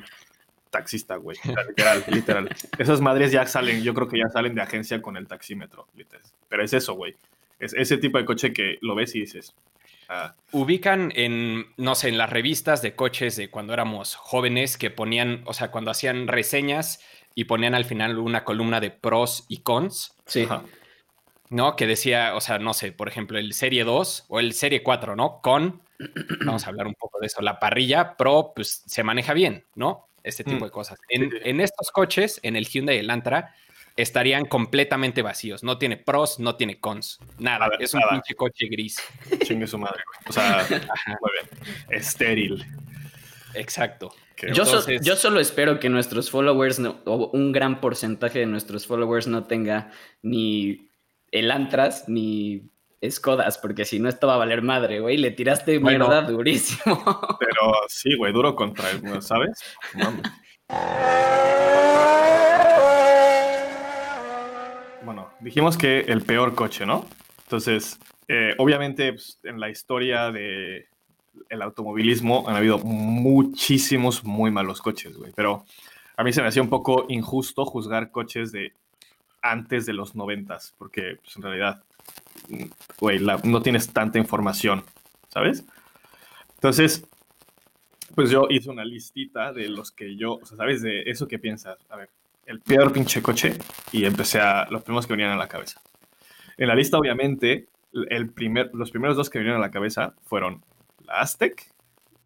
taxista, 0.70 1.16
güey. 1.16 1.36
Literal, 1.68 2.04
literal. 2.12 2.48
Esas 2.78 3.00
madres 3.00 3.32
ya 3.32 3.46
salen, 3.46 3.82
yo 3.82 3.94
creo 3.94 4.08
que 4.08 4.18
ya 4.18 4.28
salen 4.28 4.54
de 4.54 4.62
agencia 4.62 5.02
con 5.02 5.16
el 5.16 5.26
taxímetro, 5.26 5.88
literal. 5.96 6.24
Pero 6.48 6.62
es 6.62 6.72
eso, 6.72 6.94
güey. 6.94 7.16
Es 7.58 7.74
ese 7.74 7.96
tipo 7.96 8.18
de 8.18 8.24
coche 8.24 8.52
que 8.52 8.78
lo 8.82 8.94
ves 8.94 9.14
y 9.16 9.20
dices. 9.20 9.54
Ah. 10.08 10.34
Ubican 10.52 11.12
en, 11.14 11.66
no 11.76 11.94
sé, 11.94 12.08
en 12.08 12.18
las 12.18 12.30
revistas 12.30 12.80
de 12.82 12.94
coches 12.94 13.36
de 13.36 13.50
cuando 13.50 13.74
éramos 13.74 14.14
jóvenes 14.14 14.78
que 14.78 14.90
ponían, 14.90 15.42
o 15.44 15.52
sea, 15.52 15.70
cuando 15.70 15.90
hacían 15.90 16.28
reseñas 16.28 17.00
y 17.38 17.44
ponían 17.44 17.76
al 17.76 17.84
final 17.84 18.18
una 18.18 18.42
columna 18.42 18.80
de 18.80 18.90
pros 18.90 19.44
y 19.46 19.58
cons. 19.58 20.16
Sí. 20.26 20.48
¿No? 21.50 21.76
Que 21.76 21.86
decía, 21.86 22.34
o 22.34 22.40
sea, 22.40 22.58
no 22.58 22.74
sé, 22.74 22.90
por 22.90 23.06
ejemplo, 23.06 23.38
el 23.38 23.52
Serie 23.52 23.84
2 23.84 24.24
o 24.26 24.40
el 24.40 24.54
Serie 24.54 24.82
4, 24.82 25.14
¿no? 25.14 25.40
Con, 25.40 25.82
vamos 26.44 26.66
a 26.66 26.70
hablar 26.70 26.88
un 26.88 26.96
poco 26.96 27.20
de 27.20 27.28
eso, 27.28 27.40
la 27.40 27.60
parrilla 27.60 28.16
Pro, 28.16 28.50
pues 28.56 28.82
se 28.84 29.04
maneja 29.04 29.34
bien, 29.34 29.64
¿no? 29.76 30.08
Este 30.24 30.42
tipo 30.42 30.62
mm. 30.62 30.64
de 30.64 30.70
cosas. 30.72 30.98
En, 31.08 31.60
estos 31.60 31.92
coches, 31.92 32.40
en 32.42 32.56
el 32.56 32.66
Hyundai 32.66 32.98
Elantra, 32.98 33.54
estarían 33.94 34.44
completamente 34.44 35.22
vacíos. 35.22 35.62
No 35.62 35.78
tiene 35.78 35.96
pros, 35.96 36.40
no 36.40 36.56
tiene 36.56 36.80
cons. 36.80 37.20
Nada. 37.38 37.70
es 37.78 37.94
un 37.94 38.02
pinche 38.10 38.34
coche 38.34 38.66
gris. 38.66 39.00
Chingue 39.44 39.68
su 39.68 39.78
madre, 39.78 40.02
güey. 40.04 40.28
O 40.28 40.32
sea, 40.32 40.66
muy 41.20 41.30
bien. 41.34 41.70
Estéril. 41.88 42.66
Exacto. 43.54 44.12
Yo, 44.42 44.64
yo, 45.02 45.16
solo 45.16 45.40
espero 45.40 45.80
que 45.80 45.88
nuestros 45.88 46.30
followers, 46.30 46.80
o 47.04 47.30
un 47.32 47.52
gran 47.52 47.80
porcentaje 47.80 48.40
de 48.40 48.46
nuestros 48.46 48.86
followers 48.86 49.26
no 49.26 49.44
tenga 49.44 49.90
ni 50.22 50.90
Elantras 51.32 52.08
ni 52.08 52.70
Skodas, 53.08 53.58
porque 53.58 53.84
si 53.84 53.98
no, 53.98 54.08
esto 54.08 54.26
va 54.26 54.34
a 54.34 54.38
valer 54.38 54.62
madre, 54.62 55.00
güey. 55.00 55.16
Le 55.16 55.30
tiraste 55.30 55.78
mierda 55.80 56.22
durísimo. 56.22 57.02
Pero 57.40 57.72
sí, 57.88 58.16
güey, 58.16 58.32
duro 58.32 58.54
contra 58.54 58.90
él, 58.90 59.22
¿sabes? 59.22 59.58
Bueno, 65.02 65.30
dijimos 65.40 65.76
que 65.76 66.00
el 66.00 66.22
peor 66.22 66.54
coche, 66.54 66.86
¿no? 66.86 67.06
Entonces, 67.44 67.98
eh, 68.26 68.54
obviamente, 68.58 69.12
pues, 69.12 69.40
en 69.44 69.58
la 69.58 69.70
historia 69.70 70.30
de 70.30 70.86
el 71.48 71.62
automovilismo 71.62 72.48
han 72.48 72.56
habido 72.56 72.78
muchísimos 72.78 74.24
muy 74.24 74.50
malos 74.50 74.80
coches, 74.80 75.16
güey. 75.16 75.32
Pero 75.34 75.64
a 76.16 76.24
mí 76.24 76.32
se 76.32 76.42
me 76.42 76.48
hacía 76.48 76.62
un 76.62 76.68
poco 76.68 77.06
injusto 77.08 77.64
juzgar 77.64 78.10
coches 78.10 78.52
de 78.52 78.72
antes 79.42 79.86
de 79.86 79.92
los 79.92 80.14
noventas, 80.14 80.74
porque 80.78 81.16
pues, 81.22 81.36
en 81.36 81.42
realidad, 81.42 81.82
güey, 82.98 83.20
no 83.44 83.62
tienes 83.62 83.92
tanta 83.92 84.18
información, 84.18 84.84
¿sabes? 85.28 85.64
Entonces, 86.54 87.06
pues 88.14 88.30
yo 88.30 88.46
hice 88.50 88.68
una 88.70 88.84
listita 88.84 89.52
de 89.52 89.68
los 89.68 89.92
que 89.92 90.16
yo, 90.16 90.34
o 90.34 90.44
sea, 90.44 90.56
¿sabes? 90.56 90.82
De 90.82 91.02
eso 91.02 91.28
que 91.28 91.38
piensas. 91.38 91.78
A 91.88 91.96
ver, 91.96 92.10
el 92.46 92.60
peor 92.60 92.92
pinche 92.92 93.22
coche 93.22 93.56
y 93.92 94.04
empecé 94.04 94.40
a 94.40 94.66
los 94.70 94.82
primeros 94.82 95.06
que 95.06 95.12
venían 95.12 95.30
a 95.30 95.36
la 95.36 95.46
cabeza. 95.46 95.80
En 96.56 96.66
la 96.66 96.74
lista, 96.74 96.98
obviamente, 96.98 97.68
el 97.92 98.30
primer, 98.30 98.70
los 98.74 98.90
primeros 98.90 99.16
dos 99.16 99.30
que 99.30 99.38
vinieron 99.38 99.62
a 99.62 99.66
la 99.66 99.70
cabeza 99.70 100.14
fueron 100.24 100.64
Aztec 101.10 101.72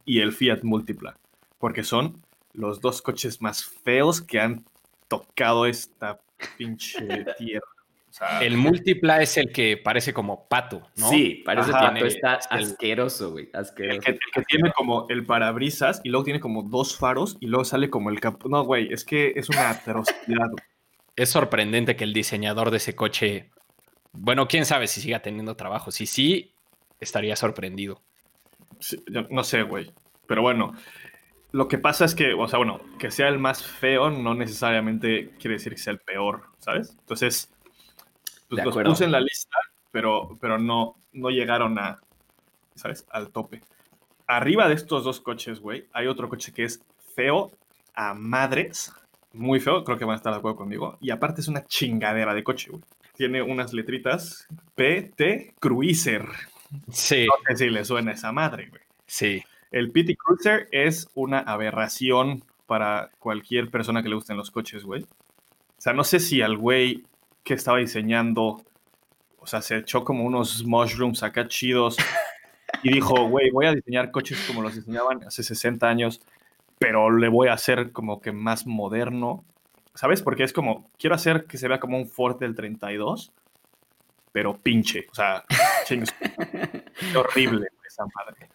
y 0.05 0.21
el 0.21 0.33
Fiat 0.33 0.63
Multipla, 0.63 1.17
porque 1.59 1.85
son 1.85 2.23
los 2.53 2.81
dos 2.81 3.03
coches 3.03 3.41
más 3.41 3.65
feos 3.65 4.21
que 4.21 4.41
han 4.41 4.65
tocado 5.09 5.67
esta 5.67 6.21
pinche 6.57 6.99
tierra. 7.39 7.67
el 8.41 8.57
Multipla 8.57 9.23
es 9.23 9.37
el 9.37 9.53
que 9.53 9.77
parece 9.77 10.13
como 10.13 10.47
pato, 10.49 10.83
¿no? 10.97 11.09
Sí, 11.09 11.43
parece 11.45 11.73
que 11.99 12.07
está 12.07 12.35
asqueroso, 12.35 13.33
güey. 13.33 13.51
El 13.53 14.01
que, 14.01 14.19
tiene 14.49 14.73
como 14.73 15.07
el 15.09 15.25
parabrisas 15.25 16.01
y 16.05 16.11
luego 16.11 16.25
tiene 16.25 16.41
como 16.41 16.63
dos 16.63 16.97
faros 16.97 17.37
y 17.41 17.47
luego 17.47 17.65
sale 17.65 17.91
como 17.91 18.11
el 18.11 18.21
campo. 18.21 18.49
No, 18.49 18.65
güey, 18.65 18.93
es 18.93 19.05
que 19.05 19.33
es 19.37 19.49
una 19.49 19.71
atrocidad. 19.71 20.49
Es 21.15 21.29
sorprendente 21.29 21.95
que 21.95 22.05
el 22.05 22.15
diseñador 22.15 22.71
de 22.71 22.79
ese 22.79 22.97
coche, 22.97 23.51
bueno, 24.13 24.49
quién 24.49 24.65
sabe 24.65 24.87
si 24.87 25.03
siga 25.03 25.21
teniendo 25.21 25.57
trabajo. 25.57 25.91
Si 25.91 26.07
sí, 26.07 26.55
estaría 27.01 27.37
sorprendido 27.37 28.01
no 29.31 29.45
sé, 29.45 29.63
güey. 29.63 29.93
Pero 30.27 30.43
bueno, 30.43 30.75
lo 31.53 31.69
que 31.69 31.79
pasa 31.79 32.05
es 32.05 32.15
que, 32.15 32.33
o 32.35 32.49
sea, 32.49 32.59
bueno, 32.59 32.81
que 32.99 33.11
sea 33.11 33.29
el 33.29 33.39
más 33.39 33.65
feo 33.65 34.11
no 34.11 34.35
necesariamente 34.35 35.31
quiere 35.39 35.55
decir 35.55 35.75
que 35.75 35.81
sea 35.81 35.93
el 35.93 36.01
peor, 36.01 36.45
¿sabes? 36.59 36.97
Entonces, 37.01 37.53
pues 38.49 38.65
los 38.65 38.77
puse 38.77 39.05
en 39.05 39.13
la 39.13 39.21
lista, 39.21 39.57
pero, 39.91 40.39
pero 40.41 40.59
no, 40.59 40.97
no 41.13 41.31
llegaron 41.31 41.79
a, 41.79 42.01
¿sabes? 42.75 43.07
Al 43.11 43.31
tope. 43.31 43.61
Arriba 44.27 44.69
de 44.69 44.75
estos 44.75 45.05
dos 45.05 45.21
coches, 45.21 45.61
güey, 45.61 45.87
hay 45.93 46.07
otro 46.07 46.29
coche 46.29 46.53
que 46.53 46.65
es 46.65 46.83
feo 47.15 47.51
a 47.95 48.15
madres 48.15 48.93
muy 49.33 49.61
feo, 49.61 49.85
creo 49.85 49.99
que 49.99 50.05
van 50.05 50.15
a 50.15 50.17
estar 50.17 50.33
de 50.33 50.39
acuerdo 50.39 50.59
conmigo. 50.59 50.99
Y 51.01 51.11
aparte 51.11 51.41
es 51.41 51.49
una 51.49 51.65
chingadera 51.65 52.35
de 52.35 52.45
coche, 52.45 52.71
güey. 52.71 52.83
Tiene 53.15 53.43
unas 53.43 53.73
letritas 53.73 54.47
PT 54.75 55.55
Cruiser. 55.59 56.27
Sí, 56.91 57.27
No 57.27 57.35
sé 57.49 57.65
si 57.65 57.71
le 57.71 57.85
suena 57.85 58.13
esa 58.13 58.33
madre, 58.33 58.69
güey. 58.69 58.83
sí. 59.07 59.43
El 59.71 59.91
PT 59.91 60.17
Cruiser 60.17 60.69
es 60.71 61.09
una 61.15 61.39
aberración 61.39 62.45
para 62.67 63.11
cualquier 63.19 63.71
persona 63.71 64.03
que 64.03 64.11
le 64.11 64.17
gusten 64.17 64.37
los 64.37 64.51
coches, 64.51 64.85
güey. 64.85 65.03
O 65.03 65.81
sea, 65.81 65.95
no 65.95 66.05
sé 66.05 66.21
si 66.21 66.43
al 66.43 66.59
güey 66.59 67.05
que 67.43 67.55
estaba 67.55 67.79
diseñando, 67.79 68.63
o 69.39 69.47
sea, 69.47 69.63
se 69.63 69.79
echó 69.79 70.05
como 70.05 70.25
unos 70.25 70.63
mushrooms 70.65 71.23
acá 71.23 71.49
chidos 71.49 71.97
y 72.83 72.93
dijo, 72.93 73.15
güey, 73.31 73.51
voy 73.51 73.65
a 73.65 73.73
diseñar 73.73 74.11
coches 74.11 74.45
como 74.47 74.61
los 74.61 74.75
diseñaban 74.75 75.25
hace 75.25 75.43
60 75.43 75.89
años, 75.89 76.21
pero 76.79 77.11
le 77.11 77.29
voy 77.29 77.49
a 77.49 77.55
hacer 77.55 77.93
como 77.93 78.21
que 78.21 78.33
más 78.33 78.67
moderno. 78.67 79.45
¿Sabes? 79.95 80.21
Porque 80.21 80.43
es 80.45 80.53
como, 80.53 80.91
quiero 80.99 81.15
hacer 81.15 81.45
que 81.47 81.57
se 81.57 81.67
vea 81.69 81.81
como 81.81 81.97
un 81.97 82.09
Ford 82.09 82.39
del 82.39 82.55
32, 82.55 83.33
pero 84.33 84.59
pinche. 84.59 85.07
O 85.11 85.15
sea, 85.15 85.45
horrible 87.17 87.69
esa 87.87 88.05
madre. 88.15 88.49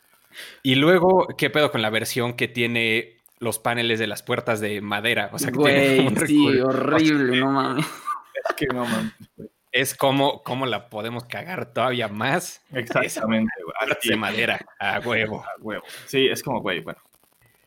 Y 0.63 0.75
luego, 0.75 1.27
¿qué 1.37 1.49
pedo 1.49 1.71
con 1.71 1.81
la 1.81 1.89
versión 1.89 2.33
que 2.33 2.47
tiene 2.47 3.17
los 3.39 3.59
paneles 3.59 3.99
de 3.99 4.07
las 4.07 4.23
puertas 4.23 4.59
de 4.59 4.81
madera? 4.81 5.29
O 5.33 5.39
sea, 5.39 5.51
que 5.51 5.57
Güey, 5.57 6.09
sí, 6.27 6.47
recuerdo. 6.49 6.67
horrible, 6.67 7.37
no 7.39 7.51
mames. 7.51 7.85
Es 7.85 8.55
que 8.55 8.67
no 8.67 8.85
mames. 8.85 9.13
Es 9.71 9.95
como, 9.95 10.41
como 10.43 10.65
la 10.65 10.89
podemos 10.89 11.25
cagar 11.25 11.73
todavía 11.73 12.07
más. 12.07 12.63
Exactamente, 12.73 13.51
güey. 13.63 13.75
De 14.03 14.15
madera, 14.15 14.59
a 14.79 14.99
huevo. 14.99 15.43
a 15.43 15.61
huevo. 15.61 15.83
Sí, 16.05 16.27
es 16.27 16.41
como, 16.41 16.61
güey, 16.61 16.81
bueno. 16.81 16.99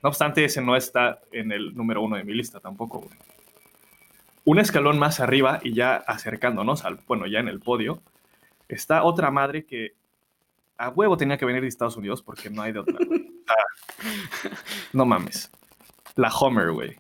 No 0.03 0.09
obstante, 0.09 0.45
ese 0.45 0.63
no 0.63 0.77
está 0.77 1.21
en 1.31 1.53
el 1.53 1.75
número 1.75 2.01
uno 2.03 2.17
de 2.17 2.25
mi 2.25 2.33
lista 2.33 2.59
tampoco, 2.59 3.01
güey. 3.01 3.17
Un 4.45 4.59
escalón 4.59 4.99
más 4.99 5.21
arriba 5.21 5.61
y 5.63 5.75
ya 5.75 5.97
acercándonos 5.97 6.85
al, 6.85 6.99
bueno, 7.07 7.27
ya 7.27 7.41
en 7.41 7.49
el 7.49 7.61
podio, 7.61 8.03
está 8.75 9.03
otra 9.03 9.31
madre 9.31 9.65
que 9.65 9.95
a 10.77 10.89
huevo 10.89 11.17
tenía 11.17 11.37
que 11.37 11.45
venir 11.45 11.63
de 11.63 11.69
Estados 11.69 11.97
Unidos 11.97 12.23
porque 12.23 12.49
no 12.51 12.63
hay 12.63 12.73
de 12.73 12.79
otra. 12.81 12.97
sea, 12.99 13.57
no 14.93 15.05
mames. 15.05 15.51
La 16.17 16.29
Homer, 16.29 16.73
güey. 16.73 16.97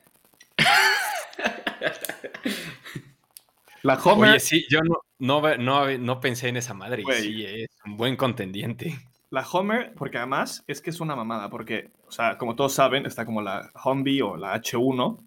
La 3.82 3.94
Homer. 3.94 4.30
Oye, 4.30 4.40
sí, 4.40 4.66
yo 4.68 4.80
no, 4.80 5.00
no, 5.18 5.56
no, 5.56 5.98
no 5.98 6.20
pensé 6.20 6.48
en 6.48 6.58
esa 6.58 6.74
madre. 6.74 7.02
sí, 7.14 7.44
es 7.44 7.70
un 7.84 7.96
buen 7.96 8.16
contendiente. 8.16 8.98
La 9.30 9.46
Homer, 9.48 9.94
porque 9.94 10.18
además 10.18 10.64
es 10.66 10.80
que 10.82 10.90
es 10.90 11.00
una 11.00 11.14
mamada, 11.14 11.48
porque, 11.48 11.90
o 12.06 12.10
sea, 12.10 12.36
como 12.36 12.56
todos 12.56 12.74
saben, 12.74 13.06
está 13.06 13.24
como 13.24 13.40
la 13.40 13.70
Humvee 13.84 14.22
o 14.22 14.36
la 14.36 14.60
H1, 14.60 15.18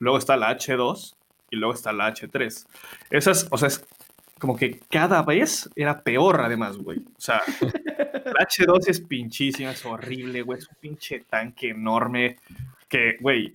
luego 0.00 0.18
está 0.18 0.36
la 0.36 0.50
H2 0.56 1.14
y 1.50 1.56
luego 1.56 1.72
está 1.72 1.92
la 1.92 2.12
H3. 2.12 2.66
Esas, 3.10 3.46
o 3.50 3.56
sea, 3.56 3.68
es 3.68 3.86
como 4.40 4.56
que 4.56 4.80
cada 4.90 5.22
vez 5.22 5.70
era 5.76 6.02
peor 6.02 6.40
además, 6.40 6.78
güey. 6.78 6.98
O 6.98 7.20
sea, 7.20 7.42
la 8.24 8.46
H2 8.46 8.88
es 8.88 9.00
pinchísima, 9.00 9.70
es 9.70 9.84
horrible, 9.84 10.42
güey, 10.42 10.58
es 10.58 10.68
un 10.68 10.76
pinche 10.80 11.20
tanque 11.28 11.68
enorme 11.68 12.38
que, 12.88 13.18
güey, 13.20 13.52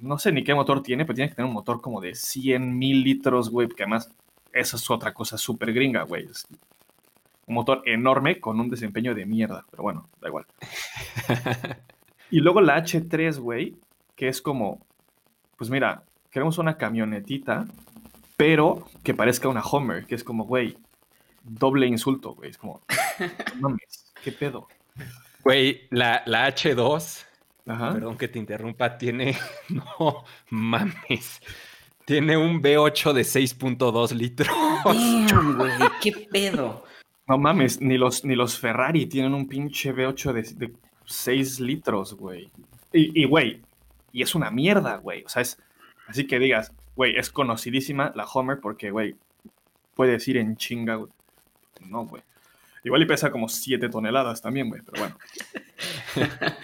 no 0.00 0.18
sé 0.18 0.32
ni 0.32 0.44
qué 0.44 0.54
motor 0.54 0.82
tiene, 0.82 1.04
pero 1.04 1.14
tiene 1.14 1.30
que 1.30 1.36
tener 1.36 1.48
un 1.48 1.54
motor 1.54 1.80
como 1.80 2.00
de 2.00 2.14
100 2.14 2.76
mil 2.76 3.02
litros, 3.02 3.50
güey, 3.50 3.68
porque 3.68 3.84
además 3.84 4.12
esa 4.52 4.76
es 4.76 4.90
otra 4.90 5.14
cosa 5.14 5.38
súper 5.38 5.72
gringa, 5.72 6.02
güey. 6.02 6.24
Es 6.24 6.46
un 7.46 7.54
motor 7.54 7.82
enorme 7.86 8.40
con 8.40 8.58
un 8.58 8.68
desempeño 8.68 9.14
de 9.14 9.26
mierda, 9.26 9.64
pero 9.70 9.84
bueno, 9.84 10.08
da 10.20 10.28
igual. 10.28 10.46
y 12.30 12.40
luego 12.40 12.60
la 12.60 12.76
H3, 12.82 13.38
güey, 13.38 13.76
que 14.16 14.28
es 14.28 14.42
como, 14.42 14.84
pues 15.56 15.70
mira, 15.70 16.02
queremos 16.30 16.58
una 16.58 16.76
camionetita, 16.76 17.66
pero 18.36 18.88
que 19.02 19.14
parezca 19.14 19.48
una 19.48 19.62
Homer, 19.62 20.06
que 20.06 20.14
es 20.14 20.24
como, 20.24 20.44
güey, 20.44 20.76
doble 21.42 21.86
insulto, 21.86 22.34
güey. 22.34 22.50
Es 22.50 22.58
como, 22.58 22.82
no 23.56 23.70
mames, 23.70 24.12
¿qué 24.22 24.32
pedo? 24.32 24.68
Güey, 25.42 25.82
la, 25.90 26.22
la 26.26 26.48
H2, 26.48 27.24
Ajá. 27.66 27.92
perdón 27.92 28.18
que 28.18 28.28
te 28.28 28.38
interrumpa, 28.38 28.98
tiene. 28.98 29.36
No 29.68 30.24
mames. 30.50 31.40
Tiene 32.04 32.36
un 32.36 32.62
V8 32.62 33.12
de 33.12 33.22
6.2 33.22 34.12
litros. 34.12 34.54
Damn, 34.84 35.56
güey, 35.56 35.72
qué 36.00 36.12
pedo. 36.30 36.84
No 37.26 37.38
mames, 37.38 37.80
ni 37.80 37.98
los, 37.98 38.24
ni 38.24 38.36
los 38.36 38.58
Ferrari 38.58 39.06
tienen 39.06 39.34
un 39.34 39.48
pinche 39.48 39.92
V8 39.92 40.32
de, 40.32 40.66
de 40.66 40.72
6 41.04 41.58
litros, 41.60 42.14
güey. 42.14 42.48
Y, 42.92 43.22
y, 43.22 43.24
güey, 43.24 43.60
y 44.12 44.22
es 44.22 44.36
una 44.36 44.50
mierda, 44.52 44.96
güey. 44.98 45.24
O 45.24 45.28
sea, 45.28 45.42
es 45.42 45.58
así 46.06 46.26
que 46.28 46.38
digas, 46.38 46.72
güey, 46.96 47.16
es 47.16 47.30
conocidísima 47.30 48.12
la 48.16 48.24
Homer 48.24 48.58
porque, 48.60 48.90
güey, 48.90 49.14
puedes 49.94 50.26
ir 50.26 50.38
en 50.38 50.56
chinga, 50.56 50.96
güey. 50.96 51.12
No, 51.88 52.06
güey. 52.06 52.22
Igual 52.82 53.02
y 53.02 53.06
pesa 53.06 53.30
como 53.30 53.48
7 53.48 53.88
toneladas 53.88 54.40
también, 54.42 54.68
güey, 54.68 54.82
pero 54.82 55.02
bueno. 55.02 55.18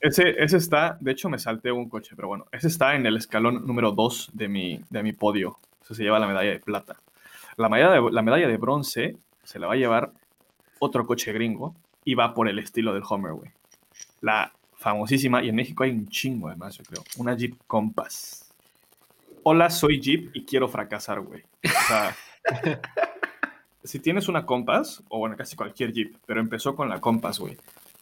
Ese, 0.00 0.42
ese 0.42 0.56
está, 0.56 0.96
de 0.98 1.12
hecho 1.12 1.28
me 1.28 1.38
salté 1.38 1.70
un 1.70 1.90
coche, 1.90 2.14
pero 2.16 2.26
bueno, 2.26 2.46
ese 2.52 2.68
está 2.68 2.94
en 2.94 3.04
el 3.04 3.18
escalón 3.18 3.66
número 3.66 3.92
2 3.92 4.30
de 4.32 4.48
mi, 4.48 4.82
de 4.88 5.02
mi 5.02 5.12
podio. 5.12 5.58
Eso 5.82 5.94
se 5.94 6.02
lleva 6.02 6.18
la 6.18 6.26
medalla 6.26 6.52
de 6.52 6.58
plata. 6.58 6.96
La 7.58 7.68
medalla 7.68 8.00
de, 8.00 8.10
la 8.10 8.22
medalla 8.22 8.48
de 8.48 8.56
bronce 8.56 9.18
se 9.44 9.58
la 9.58 9.66
va 9.66 9.74
a 9.74 9.76
llevar 9.76 10.10
otro 10.78 11.06
coche 11.06 11.34
gringo 11.34 11.74
y 12.02 12.14
va 12.14 12.32
por 12.32 12.48
el 12.48 12.58
estilo 12.58 12.94
del 12.94 13.02
Homer, 13.06 13.34
güey. 13.34 13.50
La 14.22 14.50
famosísima, 14.72 15.42
y 15.42 15.50
en 15.50 15.56
México 15.56 15.84
hay 15.84 15.90
un 15.90 16.08
chingo 16.08 16.48
además, 16.48 16.78
yo 16.78 16.84
creo, 16.84 17.04
una 17.18 17.34
Jeep 17.36 17.58
Compass. 17.66 18.39
Hola, 19.42 19.70
soy 19.70 20.00
Jeep 20.00 20.30
y 20.34 20.44
quiero 20.44 20.68
fracasar, 20.68 21.20
güey. 21.20 21.42
O 21.64 21.86
sea, 21.88 22.16
si 23.84 23.98
tienes 23.98 24.28
una 24.28 24.44
Compass, 24.44 25.02
o 25.08 25.18
bueno, 25.18 25.36
casi 25.36 25.56
cualquier 25.56 25.92
Jeep, 25.92 26.16
pero 26.26 26.40
empezó 26.40 26.76
con 26.76 26.88
la 26.88 27.00
Compass, 27.00 27.38
güey. 27.38 27.56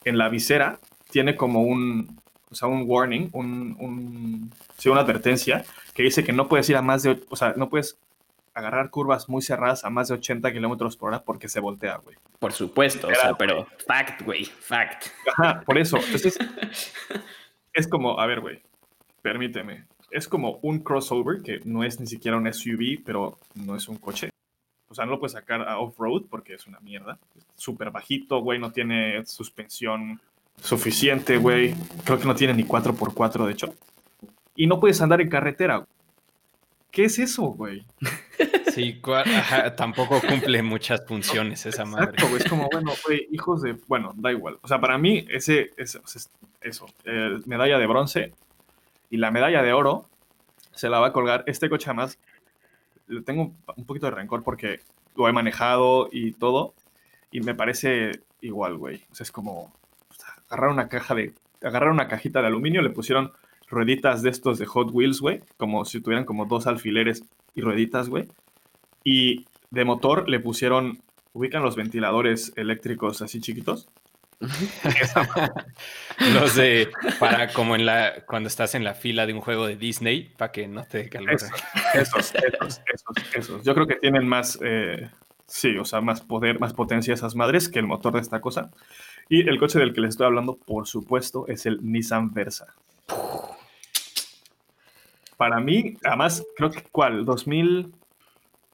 En 0.05 0.19
la 0.19 0.29
visera 0.29 0.81
tiene 1.11 1.37
como 1.37 1.63
un, 1.63 2.21
o 2.51 2.55
sea, 2.55 2.69
un 2.69 2.85
warning, 2.87 3.29
un, 3.33 3.77
un, 3.79 4.53
sí, 4.77 4.89
una 4.89 5.03
advertencia 5.03 5.65
que 5.95 6.03
dice 6.03 6.25
que 6.25 6.33
no 6.33 6.49
puedes 6.49 6.69
ir 6.71 6.77
a 6.77 6.83
más 6.83 7.05
de, 7.05 7.21
o 7.29 7.37
sea, 7.37 7.55
no 7.57 7.69
puedes 7.69 7.99
agarrar 8.55 8.91
curvas 8.91 9.29
muy 9.29 9.41
cerradas 9.41 9.85
a 9.85 9.91
más 9.91 10.09
de 10.09 10.15
80 10.15 10.53
kilómetros 10.53 10.97
por 10.97 11.11
hora 11.11 11.23
porque 11.23 11.49
se 11.49 11.61
voltea, 11.61 11.99
güey. 11.99 12.17
Por 12.41 12.53
supuesto, 12.53 13.07
o 13.07 13.15
sea, 13.15 13.35
pero 13.35 13.67
fact, 13.87 14.23
güey, 14.23 14.45
fact. 14.45 15.07
Ajá, 15.37 15.61
por 15.61 15.79
eso. 15.79 15.99
Entonces, 15.99 16.37
es 17.73 17.87
como, 17.87 18.19
a 18.19 18.27
ver, 18.27 18.41
güey, 18.41 18.61
permíteme. 19.23 19.87
Es 20.11 20.29
como 20.29 20.59
un 20.63 20.81
crossover 20.81 21.43
que 21.43 21.61
no 21.65 21.85
es 21.85 22.01
ni 22.01 22.07
siquiera 22.07 22.37
un 22.37 22.53
SUV, 22.53 23.03
pero 23.05 23.39
no 23.55 23.77
es 23.77 23.89
un 23.89 23.97
coche. 23.97 24.31
O 24.89 24.95
sea, 24.95 25.05
no 25.05 25.13
lo 25.13 25.19
puedes 25.19 25.33
sacar 25.33 25.69
a 25.69 25.79
off-road 25.79 26.25
porque 26.31 26.55
es 26.55 26.67
una 26.67 26.81
mierda. 26.81 27.19
Súper 27.57 27.91
bajito, 27.91 28.41
güey, 28.41 28.59
no 28.59 28.73
tiene 28.73 29.25
suspensión 29.27 30.21
suficiente, 30.63 31.37
güey. 31.37 31.75
Creo 32.05 32.19
que 32.19 32.25
no 32.25 32.35
tiene 32.35 32.55
ni 32.55 32.65
4x4, 32.65 33.47
de 33.47 33.53
hecho. 33.53 33.75
Y 34.57 34.67
no 34.67 34.81
puedes 34.81 35.01
andar 35.01 35.21
en 35.21 35.29
carretera. 35.29 35.87
¿Qué 36.91 37.05
es 37.05 37.19
eso, 37.19 37.45
güey? 37.45 37.85
Sí, 38.73 39.01
ajá, 39.05 39.75
tampoco 39.75 40.21
cumple 40.21 40.63
muchas 40.63 41.05
funciones 41.05 41.67
esa 41.67 41.85
madre. 41.85 42.13
Exacto. 42.13 42.37
Es 42.37 42.45
como, 42.45 42.69
bueno, 42.71 42.93
güey, 43.05 43.27
hijos 43.33 43.63
de. 43.63 43.73
Bueno, 43.89 44.13
da 44.15 44.31
igual. 44.31 44.59
O 44.63 44.69
sea, 44.69 44.81
para 44.81 44.97
mí, 44.99 45.27
ese, 45.29 45.73
ese 45.77 45.99
eso, 46.61 46.87
eh, 47.05 47.41
medalla 47.47 47.77
de 47.77 47.87
bronce 47.89 48.35
y 49.11 49.17
la 49.17 49.31
medalla 49.31 49.63
de 49.63 49.73
oro 49.73 50.09
se 50.73 50.89
la 50.89 51.01
va 51.01 51.09
a 51.09 51.13
colgar. 51.13 51.45
Este 51.47 51.69
coche, 51.69 51.91
además, 51.91 52.19
le 53.07 53.23
tengo 53.23 53.53
un 53.77 53.85
poquito 53.85 54.07
de 54.07 54.13
rencor 54.13 54.43
porque 54.43 54.81
lo 55.17 55.29
he 55.29 55.33
manejado 55.33 56.09
y 56.13 56.33
todo. 56.33 56.75
Y 57.31 57.41
me 57.41 57.55
parece 57.55 58.23
igual, 58.41 58.77
güey. 58.77 59.05
O 59.11 59.15
sea, 59.15 59.25
es 59.25 59.33
como 59.33 59.73
agarrar 60.49 60.71
una 60.71 60.89
caja 60.89 61.15
de. 61.15 61.35
Agarrar 61.63 61.91
una 61.91 62.07
cajita 62.07 62.41
de 62.41 62.47
aluminio, 62.47 62.83
le 62.83 62.91
pusieron 62.91 63.33
rueditas 63.69 64.23
de 64.23 64.31
estos 64.31 64.59
de 64.59 64.67
Hot 64.67 64.91
Wheels, 64.93 65.21
güey. 65.21 65.43
Como 65.57 65.85
si 65.85 66.01
tuvieran 66.01 66.25
como 66.25 66.47
dos 66.47 66.67
alfileres 66.67 67.25
y 67.55 67.61
rueditas, 67.61 68.09
güey. 68.09 68.29
Y 69.03 69.47
de 69.71 69.85
motor 69.85 70.29
le 70.29 70.41
pusieron, 70.41 71.03
ubican 71.33 71.63
los 71.63 71.77
ventiladores 71.77 72.53
eléctricos 72.57 73.23
así 73.23 73.41
chiquitos. 73.41 73.89
los 76.35 76.55
de, 76.55 76.89
para 77.19 77.53
como 77.53 77.75
en 77.75 77.85
la, 77.85 78.25
cuando 78.25 78.47
estás 78.47 78.77
en 78.77 78.85
la 78.85 78.95
fila 78.95 79.27
de 79.27 79.35
un 79.35 79.41
juego 79.41 79.67
de 79.67 79.77
Disney, 79.77 80.33
para 80.37 80.53
que 80.53 80.69
no 80.69 80.85
te 80.85 80.99
dé 80.99 81.09
calor. 81.09 81.35
Esos, 81.95 82.35
esos, 82.35 82.81
esos. 83.35 83.65
Yo 83.65 83.75
creo 83.75 83.87
que 83.87 83.97
tienen 83.97 84.29
más, 84.29 84.59
eh, 84.63 85.11
sí, 85.47 85.77
o 85.77 85.85
sea, 85.85 86.01
más 86.01 86.21
poder, 86.21 86.61
más 86.61 86.73
potencia 86.73 87.15
esas 87.15 87.35
madres 87.35 87.69
que 87.69 87.81
el 87.81 87.87
motor 87.87 88.13
de 88.15 88.21
esta 88.21 88.41
cosa. 88.41 88.71
Y 89.29 89.49
el 89.49 89.59
coche 89.59 89.81
del 89.81 89.93
que 89.93 90.01
les 90.01 90.11
estoy 90.11 90.27
hablando, 90.27 90.57
por 90.57 90.87
supuesto, 90.87 91.47
es 91.49 91.67
el 91.67 91.81
Nissan 91.83 92.33
Versa. 92.33 92.75
Para 95.37 95.61
mí, 95.61 95.97
además, 96.05 96.45
creo 96.57 96.71
que, 96.71 96.83
¿cuál? 96.93 97.25
2000... 97.25 97.93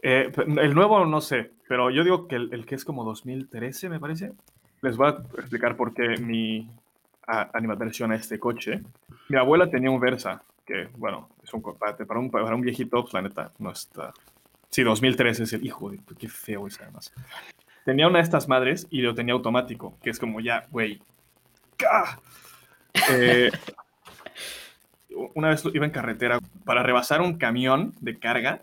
Eh, 0.07 0.31
el 0.37 0.75
nuevo 0.75 1.07
no 1.07 1.23
sé, 1.23 1.53
pero 1.67 1.89
yo 1.91 2.05
digo 2.05 2.29
que 2.29 2.37
el, 2.37 2.53
el, 2.53 2.67
que 2.67 2.75
es 2.75 2.85
como 2.85 3.05
2013, 3.05 3.89
me 3.89 3.99
parece. 3.99 4.35
Les 4.85 4.99
voy 4.99 5.09
a 5.09 5.17
explicar 5.39 5.77
por 5.79 5.95
qué 5.95 6.19
mi 6.19 6.69
a, 7.27 7.49
animadversión 7.55 8.13
a 8.13 8.17
este 8.17 8.39
coche. 8.39 8.83
Mi 9.31 9.39
abuela 9.39 9.71
tenía 9.71 9.91
un 9.91 9.99
Versa 9.99 10.43
que, 10.67 10.91
bueno, 10.99 11.31
es 11.43 11.55
un 11.55 11.63
para 11.63 12.21
un, 12.21 12.31
para 12.31 12.55
un 12.55 12.61
viejito, 12.61 13.01
pues 13.01 13.15
la 13.15 13.23
neta, 13.23 13.51
no 13.59 13.71
está. 13.71 14.13
Sí, 14.69 14.83
2013 14.83 15.45
es 15.45 15.53
el 15.55 15.65
hijo 15.65 15.89
de 15.89 16.01
qué 16.19 16.29
feo 16.29 16.67
es 16.67 16.79
además. 16.83 17.15
Tenía 17.87 18.09
una 18.09 18.19
de 18.19 18.25
estas 18.25 18.47
madres 18.47 18.87
y 18.91 19.01
lo 19.01 19.15
tenía 19.15 19.33
automático, 19.33 19.97
que 20.03 20.11
es 20.11 20.19
como 20.19 20.41
ya, 20.41 20.67
güey. 20.71 21.01
Eh, 23.11 23.51
una 25.35 25.49
vez 25.49 25.65
iba 25.73 25.87
en 25.87 25.93
carretera 25.93 26.41
para 26.67 26.83
rebasar 26.83 27.23
un 27.23 27.39
camión 27.39 27.95
de 28.01 28.19
carga. 28.19 28.63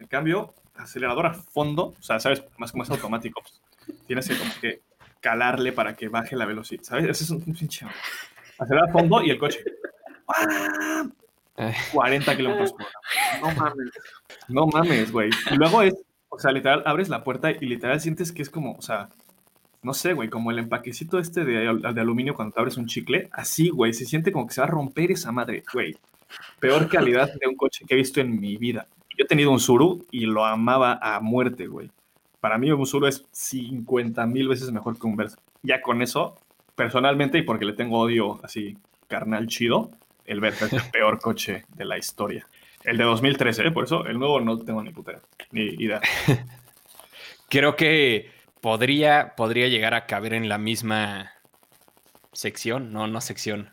En 0.00 0.08
cambio, 0.08 0.52
acelerador 0.74 1.26
a 1.26 1.34
fondo, 1.34 1.94
o 1.96 2.02
sea, 2.02 2.18
¿sabes? 2.18 2.42
Más 2.58 2.72
como 2.72 2.82
es 2.82 2.90
automático. 2.90 3.40
Pues, 3.40 3.60
tienes 4.08 4.28
que 4.28 4.36
como 4.36 4.50
que 4.60 4.80
calarle 5.24 5.72
para 5.72 5.96
que 5.96 6.08
baje 6.08 6.36
la 6.36 6.44
velocidad, 6.44 6.82
¿sabes? 6.82 7.06
Ese 7.06 7.24
es 7.24 7.30
un, 7.30 7.40
pinche. 7.40 7.86
Acelerar 8.58 8.90
a 8.90 8.92
fondo 8.92 9.22
y 9.22 9.30
el 9.30 9.38
coche. 9.38 9.64
40 11.92 12.36
kilómetros 12.36 12.72
por 12.72 12.82
hora. 12.82 12.92
No 13.40 13.62
mames. 13.62 13.90
No 14.48 14.66
mames, 14.66 15.10
güey. 15.10 15.30
Y 15.50 15.56
luego 15.56 15.80
es, 15.80 15.94
o 16.28 16.38
sea, 16.38 16.52
literal, 16.52 16.82
abres 16.84 17.08
la 17.08 17.24
puerta 17.24 17.50
y 17.50 17.64
literal 17.64 18.00
sientes 18.00 18.32
que 18.32 18.42
es 18.42 18.50
como, 18.50 18.74
o 18.74 18.82
sea, 18.82 19.08
no 19.82 19.94
sé, 19.94 20.12
güey, 20.12 20.28
como 20.28 20.50
el 20.50 20.58
empaquecito 20.58 21.18
este 21.18 21.42
de, 21.46 21.74
de 21.94 22.00
aluminio 22.00 22.34
cuando 22.34 22.52
te 22.52 22.60
abres 22.60 22.76
un 22.76 22.84
chicle, 22.84 23.30
así, 23.32 23.70
güey, 23.70 23.94
se 23.94 24.04
siente 24.04 24.30
como 24.30 24.46
que 24.46 24.52
se 24.52 24.60
va 24.60 24.66
a 24.66 24.70
romper 24.70 25.10
esa 25.10 25.32
madre, 25.32 25.64
güey. 25.72 25.96
Peor 26.60 26.86
calidad 26.90 27.32
de 27.32 27.48
un 27.48 27.56
coche 27.56 27.86
que 27.88 27.94
he 27.94 27.96
visto 27.96 28.20
en 28.20 28.38
mi 28.38 28.58
vida. 28.58 28.88
Yo 29.16 29.24
he 29.24 29.28
tenido 29.28 29.50
un 29.52 29.60
Suru 29.60 30.04
y 30.10 30.26
lo 30.26 30.44
amaba 30.44 30.98
a 31.00 31.20
muerte, 31.20 31.66
güey. 31.66 31.90
Para 32.44 32.58
mí 32.58 32.70
un 32.70 32.84
Suru 32.84 33.06
es 33.06 33.24
50 33.32 34.26
mil 34.26 34.48
veces 34.48 34.70
mejor 34.70 34.98
que 34.98 35.06
un 35.06 35.16
Versa. 35.16 35.38
Ya 35.62 35.80
con 35.80 36.02
eso, 36.02 36.36
personalmente, 36.74 37.38
y 37.38 37.42
porque 37.42 37.64
le 37.64 37.72
tengo 37.72 37.98
odio 37.98 38.38
así 38.44 38.76
carnal 39.08 39.46
chido, 39.46 39.92
el 40.26 40.40
Versa 40.40 40.66
es 40.66 40.74
el 40.74 40.82
peor 40.92 41.20
coche 41.20 41.64
de 41.74 41.86
la 41.86 41.96
historia. 41.96 42.46
El 42.82 42.98
de 42.98 43.04
2013, 43.04 43.68
¿eh? 43.68 43.70
por 43.70 43.84
eso 43.84 44.04
el 44.04 44.18
nuevo 44.18 44.40
no 44.40 44.58
tengo 44.58 44.82
ni 44.82 44.90
puta 44.90 45.22
ni 45.52 45.62
idea. 45.62 46.02
Creo 47.48 47.76
que 47.76 48.30
podría, 48.60 49.36
podría 49.36 49.68
llegar 49.68 49.94
a 49.94 50.04
caber 50.04 50.34
en 50.34 50.50
la 50.50 50.58
misma 50.58 51.32
sección, 52.34 52.92
no, 52.92 53.06
no 53.06 53.22
sección, 53.22 53.70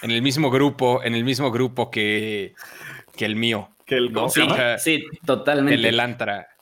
en 0.00 0.10
el 0.10 0.22
mismo 0.22 0.50
grupo, 0.50 1.02
en 1.04 1.14
el 1.14 1.24
mismo 1.24 1.50
grupo 1.50 1.90
que, 1.90 2.54
que 3.18 3.26
el 3.26 3.36
mío. 3.36 3.68
Que 3.84 3.96
el 3.96 4.14
sí, 4.30 4.48
sí, 4.78 5.04
totalmente. 5.26 5.74
El 5.74 5.84
Elantra 5.84 6.53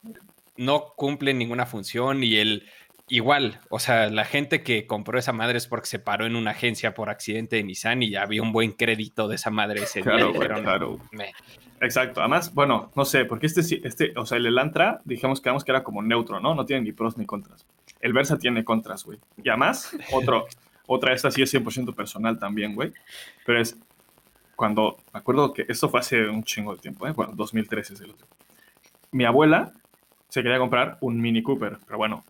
no 0.65 0.95
cumple 0.97 1.35
ninguna 1.35 1.67
función 1.67 2.23
y 2.23 2.37
el 2.37 2.69
igual, 3.09 3.61
o 3.69 3.79
sea, 3.79 4.09
la 4.09 4.25
gente 4.25 4.63
que 4.63 4.87
compró 4.87 5.19
esa 5.19 5.33
madre 5.33 5.59
es 5.59 5.67
porque 5.67 5.87
se 5.87 5.99
paró 5.99 6.25
en 6.25 6.37
una 6.37 6.53
agencia 6.53 6.95
por 6.95 7.11
accidente 7.11 7.57
de 7.57 7.65
Nissan 7.65 8.03
y 8.03 8.11
ya 8.11 8.23
había 8.23 8.43
un 8.43 8.53
buen 8.53 8.73
crédito 8.73 9.29
de 9.29 9.35
esa 9.35 9.51
madre 9.51 9.83
ese 9.83 10.01
claro, 10.01 10.33
Claro, 10.33 10.99
Exacto. 11.83 12.21
Además, 12.21 12.55
bueno, 12.55 12.91
no 12.95 13.05
sé, 13.05 13.25
porque 13.25 13.47
este, 13.47 13.61
este, 13.87 14.13
o 14.17 14.25
sea, 14.25 14.39
el 14.39 14.47
Elantra, 14.47 15.01
dijimos 15.05 15.41
que 15.41 15.51
que 15.51 15.71
era 15.71 15.83
como 15.83 16.01
neutro, 16.01 16.41
¿no? 16.41 16.55
No 16.55 16.65
tiene 16.65 16.83
ni 16.83 16.93
pros 16.93 17.19
ni 17.19 17.27
contras. 17.27 17.67
El 18.01 18.13
Versa 18.13 18.39
tiene 18.39 18.65
contras, 18.65 19.05
güey. 19.05 19.19
Y 19.43 19.49
además, 19.49 19.95
otro, 20.13 20.47
otra, 20.87 21.13
esta 21.13 21.31
sí 21.31 21.43
es 21.43 21.53
100% 21.53 21.95
personal 21.95 22.39
también, 22.39 22.75
güey. 22.75 22.93
Pero 23.45 23.61
es 23.61 23.77
cuando, 24.55 24.99
me 25.13 25.19
acuerdo 25.19 25.53
que 25.53 25.67
esto 25.69 25.89
fue 25.89 26.01
hace 26.01 26.29
un 26.29 26.45
chingo 26.45 26.75
de 26.77 26.81
tiempo, 26.81 27.07
¿eh? 27.07 27.13
Bueno, 27.13 27.33
2013 27.35 27.95
es 27.95 28.01
el 28.01 28.11
otro. 28.13 28.29
Mi 29.11 29.25
abuela 29.25 29.73
se 30.33 30.43
quería 30.43 30.59
comprar 30.59 30.97
un 31.03 31.21
Mini 31.21 31.43
Cooper, 31.43 31.77
pero 31.85 31.99
bueno, 31.99 32.25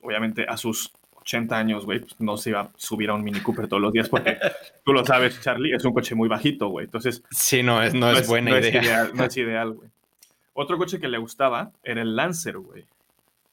obviamente 0.00 0.46
a 0.48 0.56
sus 0.56 0.90
80 1.20 1.58
años, 1.58 1.84
güey, 1.84 2.00
pues 2.00 2.18
no 2.18 2.38
se 2.38 2.48
iba 2.48 2.60
a 2.62 2.70
subir 2.74 3.10
a 3.10 3.14
un 3.14 3.22
Mini 3.22 3.40
Cooper 3.40 3.68
todos 3.68 3.82
los 3.82 3.92
días 3.92 4.08
porque 4.08 4.38
tú 4.82 4.94
lo 4.94 5.04
sabes, 5.04 5.38
Charlie, 5.42 5.74
es 5.74 5.84
un 5.84 5.92
coche 5.92 6.14
muy 6.14 6.26
bajito, 6.26 6.68
güey. 6.68 6.86
Entonces. 6.86 7.22
Sí, 7.30 7.62
no 7.62 7.82
es, 7.82 7.92
no, 7.92 8.10
es, 8.12 8.26
buena 8.26 8.58
idea. 8.58 9.10
no 9.12 9.24
es 9.24 9.36
ideal, 9.36 9.72
güey. 9.72 9.90
Otro 10.54 10.78
coche 10.78 10.98
que 10.98 11.06
le 11.06 11.18
gustaba 11.18 11.70
era 11.82 12.00
el 12.00 12.16
Lancer, 12.16 12.56
güey. 12.56 12.86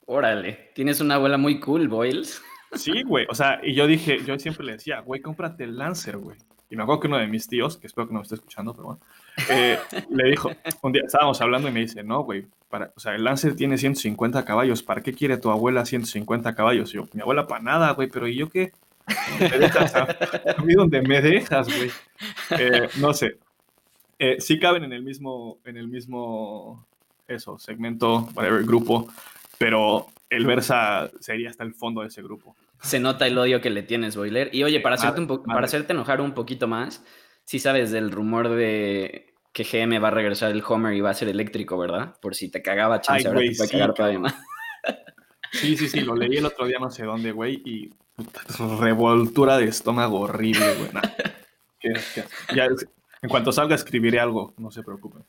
Órale, 0.06 0.72
tienes 0.74 1.02
una 1.02 1.16
abuela 1.16 1.38
muy 1.38 1.60
cool, 1.60 1.90
Boyles. 1.90 2.42
Sí, 2.76 3.04
güey. 3.04 3.28
O 3.30 3.36
sea, 3.36 3.60
y 3.62 3.74
yo 3.74 3.88
dije, 3.88 4.24
yo 4.24 4.40
siempre 4.40 4.66
le 4.66 4.72
decía, 4.72 5.02
güey, 5.02 5.20
cómprate 5.20 5.66
el 5.66 5.78
Lancer, 5.78 6.16
güey. 6.16 6.38
Y 6.70 6.76
me 6.76 6.84
acuerdo 6.84 7.02
que 7.02 7.08
uno 7.08 7.18
de 7.18 7.28
mis 7.28 7.48
tíos, 7.48 7.78
que 7.78 7.88
espero 7.88 8.08
que 8.08 8.14
no 8.14 8.20
me 8.20 8.24
esté 8.24 8.36
escuchando, 8.36 8.74
pero 8.74 8.86
bueno, 8.86 9.00
eh, 9.50 9.78
le 10.10 10.30
dijo, 10.32 10.50
un 10.82 10.92
día 10.92 11.04
estábamos 11.06 11.40
hablando 11.42 11.68
y 11.68 11.72
me 11.72 11.82
dice, 11.82 12.04
no, 12.04 12.24
güey, 12.24 12.48
o 12.96 13.00
sea, 13.00 13.16
el 13.16 13.24
Lancer 13.24 13.56
tiene 13.56 13.78
150 13.78 14.44
caballos, 14.44 14.84
¿para 14.84 15.02
qué 15.02 15.14
quiere 15.14 15.38
tu 15.38 15.50
abuela 15.50 15.86
150 15.86 16.56
caballos? 16.56 16.90
Y 16.92 16.98
yo, 16.98 17.08
mi 17.14 17.22
abuela 17.22 17.48
para 17.48 17.64
nada, 17.64 17.92
güey, 17.92 18.10
pero 18.10 18.28
¿y 18.28 18.36
yo 18.36 18.50
qué? 18.50 18.74
¿Me? 19.40 19.66
A, 19.66 20.64
mí 20.64 20.74
donde 20.74 21.02
me 21.02 21.22
dejas, 21.22 21.68
güey. 21.68 21.92
Eh, 22.60 22.90
no 23.00 23.14
sé. 23.14 23.38
Eh, 24.18 24.38
sí 24.40 24.60
caben 24.60 24.84
en 24.84 24.94
el 24.94 25.04
mismo, 25.04 25.60
en 25.66 25.78
el 25.78 25.88
mismo, 25.88 26.86
eso, 27.28 27.60
segmento, 27.60 28.30
whatever, 28.34 28.64
grupo, 28.64 29.08
pero 29.58 30.08
el 30.30 30.46
Versa 30.46 31.10
sería 31.20 31.50
hasta 31.50 31.64
el 31.64 31.74
fondo 31.74 32.02
de 32.02 32.08
ese 32.08 32.22
grupo. 32.22 32.56
Se 32.82 33.00
nota 33.00 33.26
el 33.28 33.38
odio 33.38 33.62
que 33.62 33.70
le 33.70 33.84
tienes, 33.84 34.16
Boiler. 34.16 34.50
Y 34.54 34.64
oye, 34.64 34.80
para 34.80 34.96
hacerte, 34.96 35.22
un 35.22 35.44
para 35.44 35.66
hacerte 35.66 35.94
enojar 35.94 36.22
un 36.22 36.34
poquito 36.34 36.68
más, 36.68 37.04
sí 37.44 37.60
sabes 37.60 37.92
del 37.92 38.12
rumor 38.12 38.50
de 38.50 39.34
que 39.54 39.64
GM 39.64 40.00
va 40.04 40.10
a 40.10 40.12
regresar 40.12 40.52
el 40.52 40.64
Homer 40.68 40.94
y 40.94 41.02
va 41.02 41.12
a 41.12 41.14
ser 41.14 41.30
eléctrico, 41.30 41.78
¿verdad? 41.78 42.16
Por 42.22 42.36
si 42.36 42.50
te 42.50 42.62
cagaba, 42.62 43.00
chance, 43.00 43.28
ahora 43.28 43.40
te 43.40 43.56
puede 43.56 43.70
cagar 43.70 43.94
todavía 43.94 44.20
más. 44.20 44.36
Sí, 45.52 45.78
sí, 45.78 45.88
sí, 45.88 46.02
lo 46.02 46.16
leí 46.16 46.36
el 46.36 46.46
otro 46.46 46.66
día 46.66 46.78
no 46.80 46.92
sé 46.92 47.06
dónde, 47.06 47.32
güey, 47.32 47.62
y 47.64 47.94
revoltura 48.80 49.58
de 49.58 49.66
estómago 49.66 50.20
horrible, 50.20 50.66
güey. 50.76 50.90
Ya, 52.54 52.68
en 53.22 53.30
cuanto 53.30 53.54
salga 53.54 53.76
escribiré 53.76 54.20
algo, 54.20 54.54
no 54.58 54.72
se 54.72 54.84
preocupen. 54.84 55.24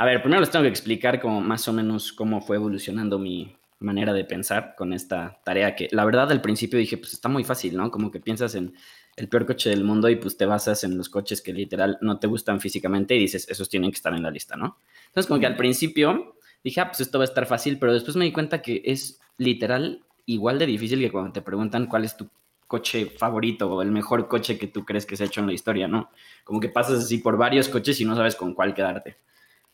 A 0.00 0.04
ver, 0.04 0.22
primero 0.22 0.40
les 0.40 0.50
tengo 0.50 0.62
que 0.62 0.68
explicar 0.68 1.20
como 1.20 1.40
más 1.40 1.66
o 1.66 1.72
menos 1.72 2.12
cómo 2.12 2.40
fue 2.40 2.54
evolucionando 2.54 3.18
mi 3.18 3.56
manera 3.80 4.12
de 4.12 4.24
pensar 4.24 4.76
con 4.76 4.92
esta 4.92 5.40
tarea 5.44 5.74
que 5.74 5.88
la 5.90 6.04
verdad 6.04 6.30
al 6.30 6.40
principio 6.40 6.78
dije, 6.78 6.98
pues 6.98 7.14
está 7.14 7.28
muy 7.28 7.42
fácil, 7.42 7.76
¿no? 7.76 7.90
Como 7.90 8.12
que 8.12 8.20
piensas 8.20 8.54
en 8.54 8.74
el 9.16 9.28
peor 9.28 9.44
coche 9.44 9.70
del 9.70 9.82
mundo 9.82 10.08
y 10.08 10.14
pues 10.14 10.36
te 10.36 10.46
basas 10.46 10.84
en 10.84 10.96
los 10.96 11.08
coches 11.08 11.42
que 11.42 11.52
literal 11.52 11.98
no 12.00 12.20
te 12.20 12.28
gustan 12.28 12.60
físicamente 12.60 13.16
y 13.16 13.18
dices, 13.18 13.48
esos 13.48 13.68
tienen 13.68 13.90
que 13.90 13.96
estar 13.96 14.14
en 14.14 14.22
la 14.22 14.30
lista, 14.30 14.54
¿no? 14.54 14.78
Entonces 15.08 15.26
como 15.26 15.40
que 15.40 15.46
al 15.46 15.56
principio 15.56 16.36
dije, 16.62 16.80
ah, 16.80 16.86
pues 16.86 17.00
esto 17.00 17.18
va 17.18 17.24
a 17.24 17.26
estar 17.26 17.46
fácil, 17.46 17.80
pero 17.80 17.92
después 17.92 18.14
me 18.14 18.24
di 18.24 18.30
cuenta 18.30 18.62
que 18.62 18.82
es 18.84 19.18
literal 19.36 20.04
igual 20.26 20.60
de 20.60 20.66
difícil 20.66 21.00
que 21.00 21.10
cuando 21.10 21.32
te 21.32 21.42
preguntan 21.42 21.86
cuál 21.86 22.04
es 22.04 22.16
tu 22.16 22.30
coche 22.68 23.06
favorito 23.06 23.68
o 23.68 23.82
el 23.82 23.90
mejor 23.90 24.28
coche 24.28 24.58
que 24.58 24.68
tú 24.68 24.84
crees 24.84 25.06
que 25.06 25.16
se 25.16 25.24
ha 25.24 25.26
hecho 25.26 25.40
en 25.40 25.48
la 25.48 25.54
historia, 25.54 25.88
¿no? 25.88 26.10
Como 26.44 26.60
que 26.60 26.68
pasas 26.68 27.00
así 27.00 27.18
por 27.18 27.36
varios 27.36 27.68
coches 27.68 28.00
y 28.00 28.04
no 28.04 28.14
sabes 28.14 28.36
con 28.36 28.54
cuál 28.54 28.74
quedarte. 28.74 29.16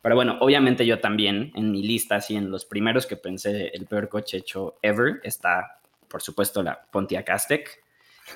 Pero 0.05 0.17
bueno, 0.17 0.37
obviamente 0.41 0.85
yo 0.85 1.01
también, 1.01 1.51
en 1.55 1.71
mi 1.71 1.83
lista, 1.83 2.17
así 2.17 2.37
en 2.37 2.51
los 2.51 2.67
primeros 2.67 3.07
que 3.07 3.17
pensé, 3.17 3.71
el 3.73 3.87
peor 3.87 4.11
coche 4.11 4.37
hecho 4.37 4.75
ever, 4.83 5.19
está, 5.23 5.79
por 6.09 6.21
supuesto, 6.21 6.63
la 6.63 6.79
Pontiac 6.91 7.31
Aztec, 7.31 7.83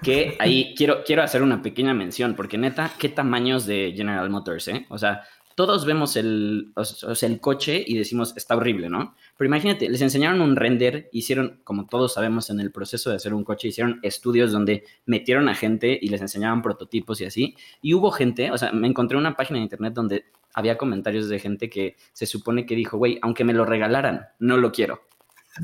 que 0.03 0.35
ahí 0.39 0.73
quiero, 0.79 1.05
quiero 1.05 1.23
hacer 1.23 1.43
una 1.43 1.61
pequeña 1.61 1.93
mención, 1.93 2.35
porque 2.35 2.57
neta, 2.57 2.91
qué 2.99 3.11
tamaños 3.11 3.67
de 3.67 3.93
General 3.95 4.31
Motors, 4.31 4.67
¿eh? 4.69 4.87
O 4.89 4.97
sea, 4.97 5.25
todos 5.59 5.85
vemos 5.85 6.15
el, 6.15 6.73
el 7.21 7.41
coche 7.41 7.83
y 7.85 7.99
decimos, 7.99 8.33
está 8.37 8.55
horrible, 8.55 8.89
¿no? 8.89 9.17
Pero 9.37 9.49
imagínate, 9.49 9.89
les 9.89 10.01
enseñaron 10.03 10.41
un 10.41 10.55
render, 10.55 11.09
hicieron, 11.11 11.59
como 11.65 11.89
todos 11.89 12.15
sabemos 12.15 12.49
en 12.51 12.61
el 12.61 12.71
proceso 12.71 13.11
de 13.11 13.17
hacer 13.17 13.35
un 13.35 13.43
coche, 13.43 13.67
hicieron 13.67 13.99
estudios 14.05 14.53
donde 14.53 14.85
metieron 15.05 15.49
a 15.49 15.57
gente 15.57 15.99
y 16.01 16.11
les 16.11 16.21
enseñaban 16.21 16.63
prototipos 16.63 17.21
y 17.21 17.25
así. 17.25 17.57
Y 17.83 17.95
hubo 17.95 18.13
gente, 18.13 18.53
o 18.53 18.57
sea, 18.57 18.71
me 18.71 18.87
encontré 18.87 19.19
una 19.19 19.35
página 19.35 19.59
de 19.59 19.65
internet 19.65 19.95
donde 19.95 20.27
había 20.55 20.79
comentarios 20.79 21.29
de 21.29 21.41
gente 21.41 21.69
que 21.69 21.97
se 22.13 22.27
supone 22.27 22.65
que 22.65 22.77
dijo, 22.77 22.97
güey, 22.97 23.19
aunque 23.21 23.43
me 23.43 23.53
lo 23.53 23.65
regalaran, 23.65 24.27
no 24.39 24.59
lo 24.59 24.71
quiero. 24.71 25.09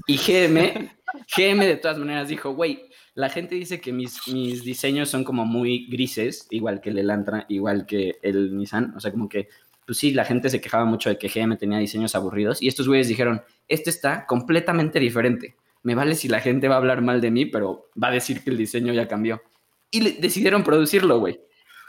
Y 0.08 0.16
GM, 0.16 0.90
GM 1.36 1.66
de 1.66 1.76
todas 1.76 1.98
maneras 1.98 2.26
dijo, 2.26 2.52
güey, 2.52 2.88
la 3.14 3.28
gente 3.28 3.54
dice 3.54 3.80
que 3.80 3.92
mis, 3.92 4.26
mis 4.26 4.64
diseños 4.64 5.08
son 5.08 5.22
como 5.22 5.44
muy 5.46 5.86
grises, 5.86 6.48
igual 6.50 6.80
que 6.80 6.90
el 6.90 6.98
Elantra, 6.98 7.46
igual 7.48 7.86
que 7.86 8.16
el 8.22 8.56
Nissan, 8.56 8.92
o 8.96 9.00
sea, 9.00 9.12
como 9.12 9.28
que, 9.28 9.48
pues 9.86 9.98
sí, 9.98 10.12
la 10.12 10.24
gente 10.24 10.48
se 10.50 10.60
quejaba 10.60 10.84
mucho 10.84 11.08
de 11.10 11.18
que 11.18 11.28
GM 11.28 11.56
tenía 11.56 11.78
diseños 11.78 12.14
aburridos 12.14 12.62
y 12.62 12.68
estos 12.68 12.88
güeyes 12.88 13.08
dijeron, 13.08 13.42
este 13.68 13.90
está 13.90 14.26
completamente 14.26 14.98
diferente. 14.98 15.56
Me 15.82 15.94
vale 15.94 16.14
si 16.14 16.28
la 16.28 16.40
gente 16.40 16.68
va 16.68 16.76
a 16.76 16.78
hablar 16.78 17.02
mal 17.02 17.20
de 17.20 17.30
mí, 17.30 17.44
pero 17.46 17.90
va 18.02 18.08
a 18.08 18.12
decir 18.12 18.42
que 18.42 18.50
el 18.50 18.56
diseño 18.56 18.92
ya 18.94 19.06
cambió. 19.06 19.42
Y 19.90 20.00
decidieron 20.18 20.64
producirlo, 20.64 21.20
güey. 21.20 21.38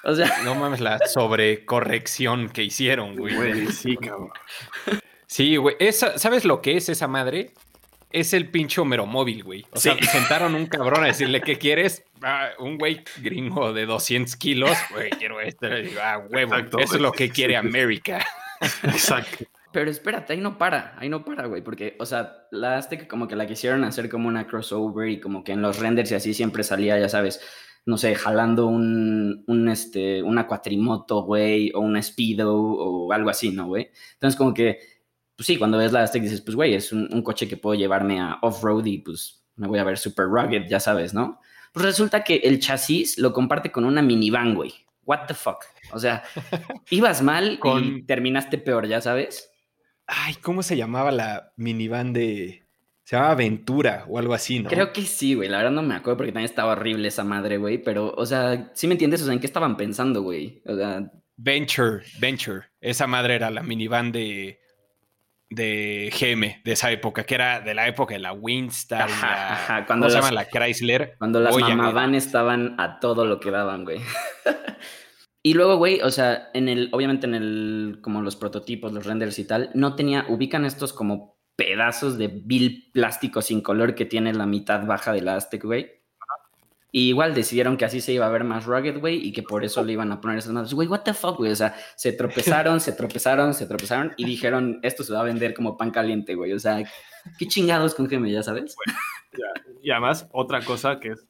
O 0.03 0.13
sea. 0.13 0.29
No 0.43 0.53
mames 0.53 0.81
la 0.81 0.99
sobrecorrección 1.07 2.49
que 2.49 2.63
hicieron, 2.63 3.15
güey. 3.15 3.67
sí, 3.67 3.95
cabrón. 4.01 4.31
Sí, 5.25 5.55
güey. 5.55 5.75
¿Sabes 5.91 6.45
lo 6.45 6.61
que 6.61 6.77
es 6.77 6.89
esa 6.89 7.07
madre? 7.07 7.53
Es 8.15 8.31
el 8.31 8.49
pinche 8.49 8.81
móvil, 8.81 9.43
güey. 9.43 9.65
O 9.71 9.77
sea, 9.77 9.97
sentaron 10.09 10.55
un 10.55 10.67
cabrón 10.67 11.03
a 11.03 11.07
decirle, 11.07 11.41
¿qué 11.41 11.57
quieres? 11.57 12.01
Ah, 12.21 12.51
un 12.59 12.77
güey 12.77 13.03
gringo 13.21 13.73
de 13.73 13.85
200 13.85 14.37
kilos. 14.37 14.71
Güey, 14.91 15.09
quiero 15.09 15.41
esto. 15.41 15.67
ah, 16.01 16.19
huevo. 16.29 16.55
Eso 16.79 16.95
es 16.95 17.01
lo 17.01 17.11
que 17.11 17.29
quiere 17.29 17.57
América. 17.57 18.25
Exacto. 18.83 19.43
Pero 19.73 19.91
espérate, 19.91 20.31
ahí 20.31 20.39
no 20.39 20.57
para, 20.57 20.95
ahí 20.97 21.09
no 21.09 21.25
para, 21.25 21.47
güey, 21.47 21.61
porque, 21.61 21.97
o 21.99 22.05
sea, 22.05 22.47
la 22.51 22.77
Aztec 22.77 23.07
como 23.07 23.27
que 23.27 23.35
la 23.35 23.45
quisieron 23.47 23.83
hacer 23.83 24.07
como 24.07 24.29
una 24.29 24.47
crossover 24.47 25.09
y 25.09 25.19
como 25.19 25.43
que 25.43 25.51
en 25.51 25.61
los 25.61 25.79
renders 25.79 26.09
y 26.11 26.15
así 26.15 26.33
siempre 26.33 26.63
salía, 26.63 26.97
ya 26.97 27.09
sabes, 27.09 27.41
no 27.85 27.97
sé, 27.97 28.15
jalando 28.15 28.67
un, 28.67 29.43
un 29.45 29.67
este, 29.67 30.23
una 30.23 30.47
cuatrimoto, 30.47 31.23
güey, 31.23 31.73
o 31.75 31.81
una 31.81 32.01
Speedo 32.01 32.55
o 32.55 33.11
algo 33.11 33.29
así, 33.29 33.51
¿no, 33.51 33.67
güey? 33.67 33.89
Entonces, 34.13 34.37
como 34.37 34.53
que, 34.53 34.79
pues 35.35 35.47
sí, 35.47 35.57
cuando 35.57 35.77
ves 35.77 35.91
la 35.91 36.03
Aztec 36.03 36.23
dices, 36.23 36.41
pues, 36.41 36.55
güey, 36.55 36.73
es 36.73 36.91
un, 36.91 37.09
un 37.11 37.21
coche 37.21 37.47
que 37.47 37.57
puedo 37.57 37.75
llevarme 37.75 38.19
a 38.19 38.39
off-road 38.41 38.85
y 38.85 38.99
pues 38.99 39.43
me 39.55 39.67
voy 39.67 39.79
a 39.79 39.83
ver 39.83 39.97
super 39.97 40.25
rugged, 40.25 40.67
ya 40.67 40.79
sabes, 40.79 41.13
¿no? 41.13 41.39
Pues 41.73 41.85
resulta 41.85 42.23
que 42.23 42.37
el 42.37 42.59
chasis 42.59 43.17
lo 43.17 43.33
comparte 43.33 43.71
con 43.71 43.83
una 43.83 44.01
minivan, 44.01 44.55
güey. 44.55 44.73
What 45.03 45.27
the 45.27 45.33
fuck? 45.33 45.65
O 45.91 45.99
sea, 45.99 46.23
ibas 46.89 47.21
mal 47.21 47.59
y 47.63 48.03
terminaste 48.03 48.57
peor, 48.57 48.87
ya 48.87 49.01
sabes. 49.01 49.51
Ay, 50.07 50.35
¿cómo 50.35 50.63
se 50.63 50.77
llamaba 50.77 51.11
la 51.11 51.51
minivan 51.57 52.13
de. 52.13 52.63
Se 53.03 53.15
llamaba 53.15 53.35
Ventura 53.35 54.05
o 54.07 54.17
algo 54.17 54.33
así, 54.33 54.59
¿no? 54.59 54.69
Creo 54.69 54.91
que 54.93 55.03
sí, 55.03 55.35
güey. 55.35 55.47
La 55.49 55.57
verdad 55.57 55.71
no 55.71 55.83
me 55.83 55.95
acuerdo 55.95 56.17
porque 56.17 56.31
también 56.31 56.49
estaba 56.49 56.71
horrible 56.71 57.07
esa 57.07 57.23
madre, 57.23 57.57
güey. 57.57 57.77
Pero, 57.77 58.13
o 58.15 58.25
sea, 58.25 58.71
¿sí 58.73 58.87
me 58.87 58.93
entiendes? 58.93 59.21
O 59.21 59.25
sea, 59.25 59.33
¿en 59.33 59.39
qué 59.39 59.45
estaban 59.45 59.77
pensando, 59.77 60.23
güey? 60.23 60.63
O 60.65 60.75
sea, 60.75 61.11
Venture, 61.37 62.03
Venture. 62.19 62.61
Esa 62.81 63.05
madre 63.05 63.35
era 63.35 63.51
la 63.51 63.61
minivan 63.61 64.11
de. 64.11 64.59
De 65.49 66.11
GM 66.19 66.61
de 66.63 66.71
esa 66.71 66.91
época, 66.91 67.23
que 67.23 67.35
era 67.35 67.61
de 67.61 67.73
la 67.73 67.87
época 67.87 68.13
de 68.13 68.19
la 68.19 68.33
Winstar. 68.33 69.03
Ajá, 69.03 69.27
la- 69.27 69.53
ajá, 69.53 69.85
cuando 69.85 70.07
¿Cómo 70.07 70.09
se 70.09 70.17
llama? 70.17 70.31
La 70.31 70.49
Chrysler. 70.49 71.15
cuando 71.17 71.39
las 71.39 71.53
Oye, 71.53 71.75
mamavan 71.75 72.15
estaban 72.15 72.75
a 72.79 72.99
todo 72.99 73.25
lo 73.25 73.39
que 73.39 73.51
daban, 73.51 73.83
güey. 73.83 73.99
y 75.43 75.53
luego, 75.53 75.77
güey, 75.77 76.01
o 76.01 76.09
sea, 76.09 76.49
en 76.53 76.69
el, 76.69 76.89
obviamente 76.91 77.27
en 77.27 77.35
el, 77.35 77.99
como 78.01 78.21
los 78.21 78.35
prototipos, 78.35 78.91
los 78.91 79.05
renders 79.05 79.37
y 79.39 79.45
tal, 79.45 79.69
no 79.73 79.95
tenía, 79.95 80.25
ubican 80.29 80.65
estos 80.65 80.93
como 80.93 81.35
pedazos 81.55 82.17
de 82.17 82.27
vil 82.27 82.89
plástico 82.91 83.41
sin 83.41 83.61
color 83.61 83.95
que 83.95 84.05
tiene 84.05 84.33
la 84.33 84.45
mitad 84.45 84.85
baja 84.85 85.13
de 85.13 85.21
la 85.21 85.35
Aztec, 85.35 85.63
güey. 85.63 85.91
Y 86.97 87.09
igual 87.09 87.33
decidieron 87.35 87.75
que 87.75 87.83
así 87.83 87.99
se 87.99 88.13
iba 88.13 88.25
a 88.25 88.29
ver 88.29 88.45
más 88.45 88.63
rugged, 88.63 89.01
güey, 89.01 89.17
y 89.17 89.33
que 89.33 89.43
por 89.43 89.65
eso 89.65 89.83
le 89.83 89.91
iban 89.91 90.13
a 90.13 90.21
poner 90.21 90.37
esas 90.37 90.53
madres. 90.53 90.73
Güey, 90.73 90.87
what 90.87 91.01
the 91.01 91.13
fuck, 91.13 91.35
güey. 91.35 91.51
O 91.51 91.55
sea, 91.57 91.75
se 91.97 92.13
tropezaron, 92.13 92.79
se 92.79 92.93
tropezaron, 92.93 93.53
se 93.53 93.65
tropezaron 93.65 94.13
y 94.15 94.23
dijeron, 94.23 94.79
esto 94.81 95.03
se 95.03 95.11
va 95.11 95.19
a 95.19 95.23
vender 95.23 95.53
como 95.53 95.75
pan 95.75 95.91
caliente, 95.91 96.35
güey. 96.35 96.53
O 96.53 96.59
sea, 96.59 96.81
qué 97.37 97.47
chingados 97.47 97.95
con 97.95 98.07
GM, 98.07 98.31
ya 98.31 98.43
sabes. 98.43 98.77
Y 99.81 99.91
además, 99.91 100.29
otra 100.31 100.61
cosa 100.61 101.01
que 101.01 101.09
es, 101.09 101.25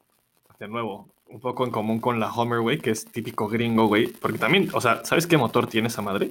de 0.60 0.68
nuevo, 0.68 1.08
un 1.30 1.40
poco 1.40 1.64
en 1.64 1.72
común 1.72 1.98
con 1.98 2.20
la 2.20 2.32
Homer, 2.32 2.60
güey, 2.60 2.78
que 2.78 2.90
es 2.92 3.04
típico 3.04 3.48
gringo, 3.48 3.88
güey. 3.88 4.06
Porque 4.06 4.38
también, 4.38 4.68
o 4.72 4.80
sea, 4.80 5.04
¿sabes 5.04 5.26
qué 5.26 5.36
motor 5.36 5.66
tiene 5.66 5.88
esa 5.88 6.00
madre? 6.00 6.30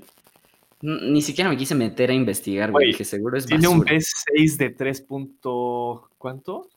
Ni 0.80 1.22
siquiera 1.22 1.50
me 1.50 1.58
quise 1.58 1.76
meter 1.76 2.10
a 2.10 2.14
investigar, 2.14 2.72
güey. 2.72 2.94
Que 2.94 3.04
seguro 3.04 3.38
es 3.38 3.46
Tiene 3.46 3.68
un 3.68 3.80
basura. 3.80 3.98
V6 3.98 4.56
de 4.56 4.70
3. 4.70 5.02
punto- 5.02 6.10
¿Cuánto? 6.18 6.70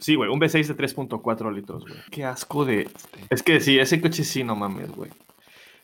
Sí, 0.00 0.14
güey, 0.14 0.30
un 0.30 0.40
V6 0.40 0.66
de 0.66 0.76
3.4 0.76 1.54
litros, 1.54 1.84
güey. 1.84 2.00
Qué 2.10 2.24
asco 2.24 2.64
de... 2.64 2.88
Es 3.28 3.42
que 3.42 3.60
sí, 3.60 3.78
ese 3.78 4.00
coche 4.00 4.24
sí, 4.24 4.42
no 4.42 4.56
mames, 4.56 4.90
güey. 4.90 5.10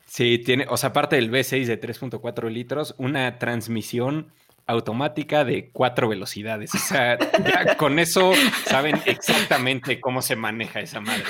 Sí, 0.06 0.38
tiene, 0.38 0.66
o 0.68 0.76
sea, 0.76 0.90
aparte 0.90 1.16
del 1.16 1.30
V6 1.30 1.66
de 1.66 1.80
3.4 1.80 2.50
litros, 2.50 2.94
una 2.98 3.38
transmisión 3.38 4.32
automática 4.66 5.44
de 5.44 5.70
cuatro 5.70 6.08
velocidades. 6.08 6.74
O 6.74 6.78
sea, 6.78 7.18
ya 7.18 7.76
con 7.76 7.98
eso 7.98 8.32
saben 8.64 9.00
exactamente 9.04 10.00
cómo 10.00 10.22
se 10.22 10.34
maneja 10.34 10.80
esa 10.80 11.00
madre. 11.00 11.24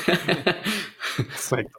Exacto. 1.19 1.79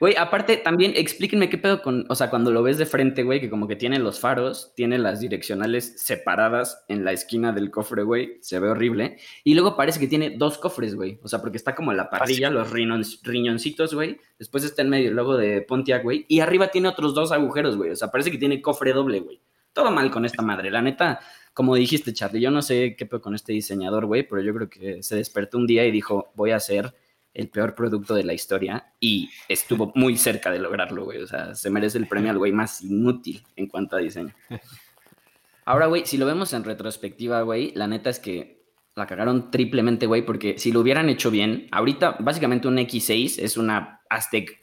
Güey, 0.00 0.14
aparte, 0.16 0.56
también 0.56 0.92
explíquenme 0.96 1.48
qué 1.48 1.58
pedo 1.58 1.82
con. 1.82 2.04
O 2.08 2.14
sea, 2.14 2.30
cuando 2.30 2.50
lo 2.50 2.62
ves 2.62 2.78
de 2.78 2.86
frente, 2.86 3.22
güey, 3.22 3.40
que 3.40 3.50
como 3.50 3.68
que 3.68 3.76
tiene 3.76 3.98
los 3.98 4.20
faros, 4.20 4.72
tiene 4.74 4.98
las 4.98 5.20
direccionales 5.20 5.94
separadas 6.00 6.84
en 6.88 7.04
la 7.04 7.12
esquina 7.12 7.52
del 7.52 7.70
cofre, 7.70 8.02
güey. 8.02 8.38
Se 8.40 8.58
ve 8.58 8.68
horrible. 8.68 9.18
Y 9.44 9.54
luego 9.54 9.76
parece 9.76 10.00
que 10.00 10.06
tiene 10.06 10.30
dos 10.36 10.58
cofres, 10.58 10.94
güey. 10.94 11.18
O 11.22 11.28
sea, 11.28 11.40
porque 11.40 11.56
está 11.56 11.74
como 11.74 11.92
la 11.92 12.10
parrilla, 12.10 12.50
los 12.50 12.72
riñon- 12.72 13.20
riñoncitos, 13.22 13.94
güey. 13.94 14.18
Después 14.38 14.64
está 14.64 14.82
en 14.82 14.90
medio 14.90 15.08
el 15.10 15.16
logo 15.16 15.36
de 15.36 15.62
Pontiac, 15.62 16.02
güey. 16.02 16.24
Y 16.28 16.40
arriba 16.40 16.68
tiene 16.68 16.88
otros 16.88 17.14
dos 17.14 17.32
agujeros, 17.32 17.76
güey. 17.76 17.90
O 17.90 17.96
sea, 17.96 18.10
parece 18.10 18.30
que 18.30 18.38
tiene 18.38 18.60
cofre 18.60 18.92
doble, 18.92 19.20
güey. 19.20 19.40
Todo 19.72 19.90
mal 19.90 20.10
con 20.10 20.24
esta 20.24 20.42
madre. 20.42 20.70
La 20.70 20.82
neta, 20.82 21.20
como 21.52 21.74
dijiste, 21.74 22.12
Charlie, 22.12 22.40
yo 22.40 22.50
no 22.50 22.62
sé 22.62 22.94
qué 22.96 23.06
pedo 23.06 23.20
con 23.20 23.34
este 23.34 23.52
diseñador, 23.52 24.06
güey, 24.06 24.26
pero 24.26 24.40
yo 24.40 24.54
creo 24.54 24.68
que 24.68 25.02
se 25.02 25.16
despertó 25.16 25.58
un 25.58 25.66
día 25.66 25.84
y 25.84 25.90
dijo, 25.90 26.30
voy 26.36 26.52
a 26.52 26.56
hacer 26.56 26.94
el 27.34 27.48
peor 27.48 27.74
producto 27.74 28.14
de 28.14 28.24
la 28.24 28.32
historia 28.32 28.92
y 29.00 29.28
estuvo 29.48 29.92
muy 29.96 30.16
cerca 30.16 30.50
de 30.50 30.60
lograrlo, 30.60 31.04
güey. 31.04 31.18
O 31.18 31.26
sea, 31.26 31.54
se 31.54 31.68
merece 31.68 31.98
el 31.98 32.06
premio 32.06 32.30
al 32.30 32.38
güey 32.38 32.52
más 32.52 32.82
inútil 32.82 33.44
en 33.56 33.66
cuanto 33.66 33.96
a 33.96 33.98
diseño. 33.98 34.32
Ahora, 35.66 35.86
güey, 35.86 36.06
si 36.06 36.16
lo 36.16 36.26
vemos 36.26 36.52
en 36.52 36.62
retrospectiva, 36.62 37.42
güey, 37.42 37.72
la 37.74 37.86
neta 37.88 38.10
es 38.10 38.20
que 38.20 38.62
la 38.94 39.06
cagaron 39.06 39.50
triplemente, 39.50 40.06
güey, 40.06 40.22
porque 40.24 40.58
si 40.58 40.70
lo 40.70 40.80
hubieran 40.80 41.08
hecho 41.08 41.30
bien, 41.30 41.66
ahorita 41.72 42.16
básicamente 42.20 42.68
un 42.68 42.76
X6 42.76 43.42
es 43.42 43.56
una 43.56 44.02
Aztec, 44.08 44.60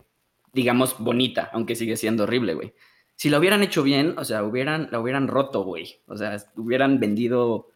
digamos, 0.54 0.98
bonita, 1.00 1.50
aunque 1.54 1.76
sigue 1.76 1.98
siendo 1.98 2.24
horrible, 2.24 2.54
güey. 2.54 2.74
Si 3.16 3.30
lo 3.30 3.40
hubieran 3.40 3.62
hecho 3.62 3.84
bien, 3.84 4.16
o 4.18 4.24
sea, 4.24 4.44
hubieran, 4.44 4.88
la 4.92 5.00
hubieran 5.00 5.28
roto, 5.28 5.64
güey. 5.64 6.02
O 6.08 6.16
sea, 6.16 6.38
hubieran 6.56 7.00
vendido 7.00 7.68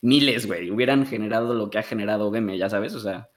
miles, 0.00 0.46
güey. 0.46 0.70
Hubieran 0.70 1.06
generado 1.06 1.54
lo 1.54 1.68
que 1.68 1.78
ha 1.78 1.82
generado 1.82 2.30
BM, 2.30 2.56
ya 2.56 2.70
sabes, 2.70 2.94
o 2.94 3.00
sea, 3.00 3.28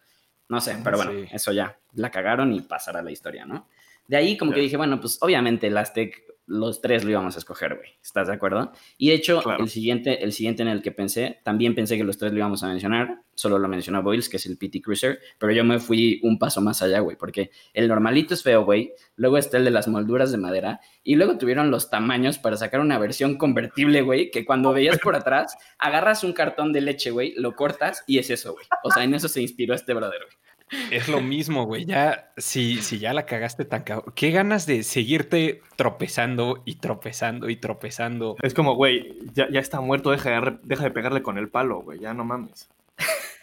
no 0.51 0.59
sé, 0.59 0.77
pero 0.83 0.97
bueno, 0.97 1.11
Sí. 1.13 1.29
eso 1.31 1.53
ya, 1.53 1.77
la 1.93 2.11
cagaron 2.11 2.51
y 2.53 2.59
pasará 2.61 3.01
la 3.01 3.09
historia, 3.11 3.45
¿no? 3.45 3.67
De 4.07 4.17
ahí 4.17 4.35
como 4.37 4.51
que 4.51 4.59
dije, 4.59 4.75
bueno, 4.75 4.99
pues 4.99 5.17
obviamente 5.21 5.67
el 5.67 5.77
Aztec, 5.77 6.21
los 6.51 6.81
tres 6.81 7.03
lo 7.05 7.11
íbamos 7.11 7.35
a 7.35 7.39
escoger, 7.39 7.75
güey, 7.77 7.89
¿estás 8.03 8.27
de 8.27 8.33
acuerdo? 8.33 8.71
Y 8.97 9.09
de 9.09 9.15
hecho, 9.15 9.41
Claro. 9.41 9.63
el, 9.63 9.69
siguiente, 9.69 10.23
el 10.23 10.33
siguiente 10.33 10.61
en 10.63 10.67
el 10.67 10.81
que 10.81 10.91
pensé, 10.91 11.39
también 11.43 11.73
pensé 11.75 11.95
que 11.97 12.03
los 12.03 12.17
tres 12.17 12.33
lo 12.33 12.39
íbamos 12.39 12.61
a 12.63 12.67
mencionar, 12.67 13.21
solo 13.33 13.57
lo 13.57 13.67
mencionó 13.69 14.03
Boyles, 14.03 14.27
que 14.27 14.37
es 14.37 14.45
el 14.45 14.57
PT 14.57 14.81
Cruiser, 14.81 15.19
pero 15.39 15.53
yo 15.53 15.63
me 15.63 15.79
fui 15.79 16.19
un 16.23 16.37
paso 16.37 16.59
más 16.61 16.81
allá, 16.81 16.99
güey, 16.99 17.15
porque 17.15 17.51
el 17.73 17.87
normalito 17.87 18.33
es 18.33 18.43
feo, 18.43 18.65
güey, 18.65 18.91
luego 19.15 19.37
está 19.37 19.57
el 19.57 19.63
de 19.65 19.71
las 19.71 19.87
molduras 19.87 20.31
de 20.31 20.37
madera, 20.37 20.81
y 21.03 21.15
luego 21.15 21.37
tuvieron 21.37 21.71
los 21.71 21.89
tamaños 21.89 22.37
para 22.37 22.57
sacar 22.57 22.81
una 22.81 22.99
versión 22.99 23.37
convertible, 23.37 24.01
güey, 24.01 24.29
que 24.29 24.43
cuando 24.45 24.73
veías 24.73 24.99
por 24.99 25.15
atrás, 25.15 25.57
agarras 25.79 26.23
un 26.23 26.33
cartón 26.33 26.73
de 26.73 26.81
leche, 26.81 27.11
güey, 27.11 27.33
lo 27.37 27.55
cortas 27.55 28.03
y 28.07 28.19
es 28.19 28.29
eso, 28.29 28.53
güey. 28.53 28.65
O 28.83 28.91
sea, 28.91 29.03
en 29.03 29.13
eso 29.13 29.27
se 29.27 29.41
inspiró 29.41 29.73
este 29.73 29.93
brother, 29.93 30.19
güey. 30.25 30.37
Es 30.89 31.09
lo 31.09 31.21
mismo, 31.21 31.65
güey. 31.65 31.85
Ya, 31.85 32.31
si, 32.37 32.81
si 32.81 32.99
ya 32.99 33.13
la 33.13 33.25
cagaste 33.25 33.65
tan 33.65 33.83
cabrón. 33.83 34.13
Qué 34.15 34.31
ganas 34.31 34.65
de 34.65 34.83
seguirte 34.83 35.61
tropezando 35.75 36.63
y 36.65 36.75
tropezando 36.75 37.49
y 37.49 37.57
tropezando. 37.57 38.37
Es 38.41 38.53
como, 38.53 38.75
güey, 38.75 39.17
ya, 39.33 39.49
ya 39.49 39.59
está 39.59 39.81
muerto, 39.81 40.11
deja 40.11 40.29
de, 40.29 40.57
deja 40.63 40.83
de 40.83 40.91
pegarle 40.91 41.21
con 41.21 41.37
el 41.37 41.49
palo, 41.49 41.81
güey, 41.81 41.99
ya 41.99 42.13
no 42.13 42.23
mames. 42.23 42.69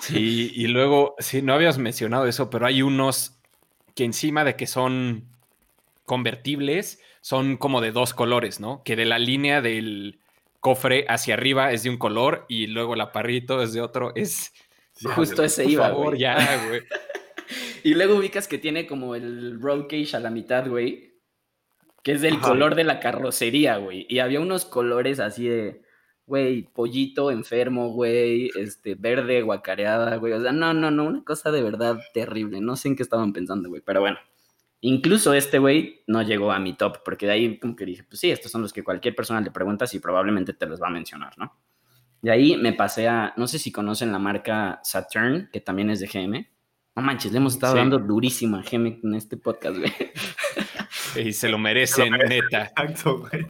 Sí, 0.00 0.52
y 0.54 0.68
luego, 0.68 1.16
sí, 1.18 1.42
no 1.42 1.52
habías 1.52 1.78
mencionado 1.78 2.28
eso, 2.28 2.48
pero 2.48 2.64
hay 2.66 2.82
unos 2.82 3.40
que 3.96 4.04
encima 4.04 4.44
de 4.44 4.54
que 4.54 4.68
son 4.68 5.24
convertibles, 6.04 7.00
son 7.20 7.56
como 7.56 7.80
de 7.80 7.90
dos 7.90 8.14
colores, 8.14 8.60
¿no? 8.60 8.82
Que 8.84 8.94
de 8.94 9.04
la 9.04 9.18
línea 9.18 9.62
del 9.62 10.20
cofre 10.60 11.06
hacia 11.08 11.34
arriba 11.34 11.72
es 11.72 11.82
de 11.82 11.90
un 11.90 11.96
color 11.96 12.46
y 12.48 12.68
luego 12.68 12.94
la 12.94 13.12
parrito 13.12 13.62
es 13.62 13.72
de 13.72 13.80
otro. 13.80 14.14
Es 14.14 14.52
Sí, 14.94 15.06
Justo 15.08 15.42
ese 15.44 15.64
por 15.64 15.72
iba, 15.72 15.88
favor, 15.88 16.06
güey. 16.08 16.20
ya, 16.20 16.66
güey. 16.68 16.80
Y 17.82 17.92
luego 17.94 18.16
ubicas 18.16 18.48
que 18.48 18.56
tiene 18.56 18.86
como 18.86 19.14
el 19.14 19.60
roll 19.60 19.86
cage 19.86 20.14
a 20.16 20.20
la 20.20 20.30
mitad, 20.30 20.66
güey. 20.66 21.12
Que 22.02 22.12
es 22.12 22.22
del 22.22 22.36
Ajá. 22.36 22.48
color 22.48 22.74
de 22.74 22.84
la 22.84 22.98
carrocería, 22.98 23.76
güey. 23.76 24.06
Y 24.08 24.20
había 24.20 24.40
unos 24.40 24.64
colores 24.64 25.20
así 25.20 25.46
de, 25.46 25.82
güey, 26.24 26.62
pollito 26.62 27.30
enfermo, 27.30 27.90
güey, 27.90 28.50
este, 28.56 28.94
verde, 28.94 29.42
guacareada, 29.42 30.16
güey. 30.16 30.32
O 30.32 30.40
sea, 30.40 30.52
no, 30.52 30.72
no, 30.72 30.90
no, 30.90 31.04
una 31.04 31.22
cosa 31.24 31.50
de 31.52 31.62
verdad 31.62 31.98
terrible. 32.14 32.62
No 32.62 32.76
sé 32.76 32.88
en 32.88 32.96
qué 32.96 33.02
estaban 33.02 33.34
pensando, 33.34 33.68
güey. 33.68 33.82
Pero 33.84 34.00
bueno, 34.00 34.16
incluso 34.80 35.34
este, 35.34 35.58
güey, 35.58 36.02
no 36.06 36.22
llegó 36.22 36.52
a 36.52 36.58
mi 36.58 36.72
top, 36.74 37.02
porque 37.04 37.26
de 37.26 37.32
ahí 37.32 37.58
como 37.58 37.76
que 37.76 37.84
dije, 37.84 38.04
pues 38.04 38.18
sí, 38.20 38.30
estos 38.30 38.50
son 38.50 38.62
los 38.62 38.72
que 38.72 38.82
cualquier 38.82 39.14
persona 39.14 39.42
le 39.42 39.50
preguntas 39.50 39.92
y 39.94 39.98
probablemente 39.98 40.54
te 40.54 40.64
los 40.64 40.80
va 40.80 40.86
a 40.86 40.90
mencionar, 40.90 41.36
¿no? 41.36 41.54
De 42.24 42.30
ahí 42.30 42.56
me 42.56 42.72
pasé 42.72 43.06
a, 43.06 43.34
no 43.36 43.46
sé 43.46 43.58
si 43.58 43.70
conocen 43.70 44.10
la 44.10 44.18
marca 44.18 44.80
Saturn, 44.82 45.50
que 45.52 45.60
también 45.60 45.90
es 45.90 46.00
de 46.00 46.06
GM. 46.06 46.48
No 46.96 47.02
manches, 47.02 47.30
le 47.32 47.36
hemos 47.36 47.52
estado 47.52 47.74
Sí. 47.74 47.78
dando 47.80 47.98
durísimo 47.98 48.56
a 48.56 48.62
GM 48.62 49.00
en 49.04 49.14
este 49.14 49.36
podcast, 49.36 49.76
güey. 49.76 49.92
Y 51.28 51.32
se 51.34 51.48
lo 51.50 51.58
merecen, 51.58 52.12
neta. 52.12 52.64
Exacto, 52.64 53.18
güey. 53.20 53.46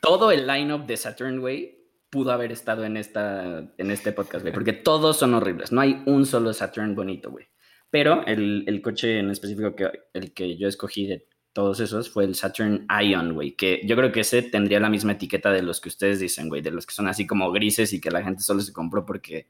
Todo 0.00 0.32
el 0.32 0.46
lineup 0.48 0.84
de 0.84 0.96
Saturn, 0.96 1.38
güey, 1.40 1.78
pudo 2.10 2.32
haber 2.32 2.50
estado 2.50 2.84
en, 2.84 2.96
esta, 2.96 3.60
en 3.78 3.90
este 3.92 4.10
podcast, 4.12 4.42
güey, 4.42 4.52
porque 4.52 4.72
todos 4.72 5.16
son 5.18 5.32
horribles. 5.34 5.70
No 5.70 5.80
hay 5.80 6.02
un 6.06 6.26
solo 6.26 6.52
Saturn 6.52 6.94
bonito, 6.96 7.30
güey. 7.30 7.46
Pero 7.88 8.26
el, 8.26 8.64
el 8.66 8.82
coche 8.82 9.20
en 9.20 9.30
específico 9.30 9.76
que 9.76 9.90
el 10.12 10.34
que 10.34 10.58
yo 10.58 10.66
escogí 10.66 11.06
de 11.06 11.28
todos 11.52 11.80
esos 11.80 12.10
fue 12.10 12.24
el 12.24 12.34
Saturn 12.34 12.86
Ion, 13.02 13.34
güey, 13.34 13.52
que 13.52 13.80
yo 13.84 13.96
creo 13.96 14.10
que 14.10 14.20
ese 14.20 14.42
tendría 14.42 14.80
la 14.80 14.88
misma 14.88 15.12
etiqueta 15.12 15.52
de 15.52 15.62
los 15.62 15.80
que 15.80 15.88
ustedes 15.88 16.18
dicen, 16.20 16.48
güey, 16.48 16.62
de 16.62 16.70
los 16.70 16.86
que 16.86 16.94
son 16.94 17.08
así 17.08 17.26
como 17.26 17.52
grises 17.52 17.92
y 17.92 18.00
que 18.00 18.10
la 18.10 18.22
gente 18.22 18.42
solo 18.42 18.60
se 18.60 18.72
compró 18.72 19.04
porque 19.04 19.48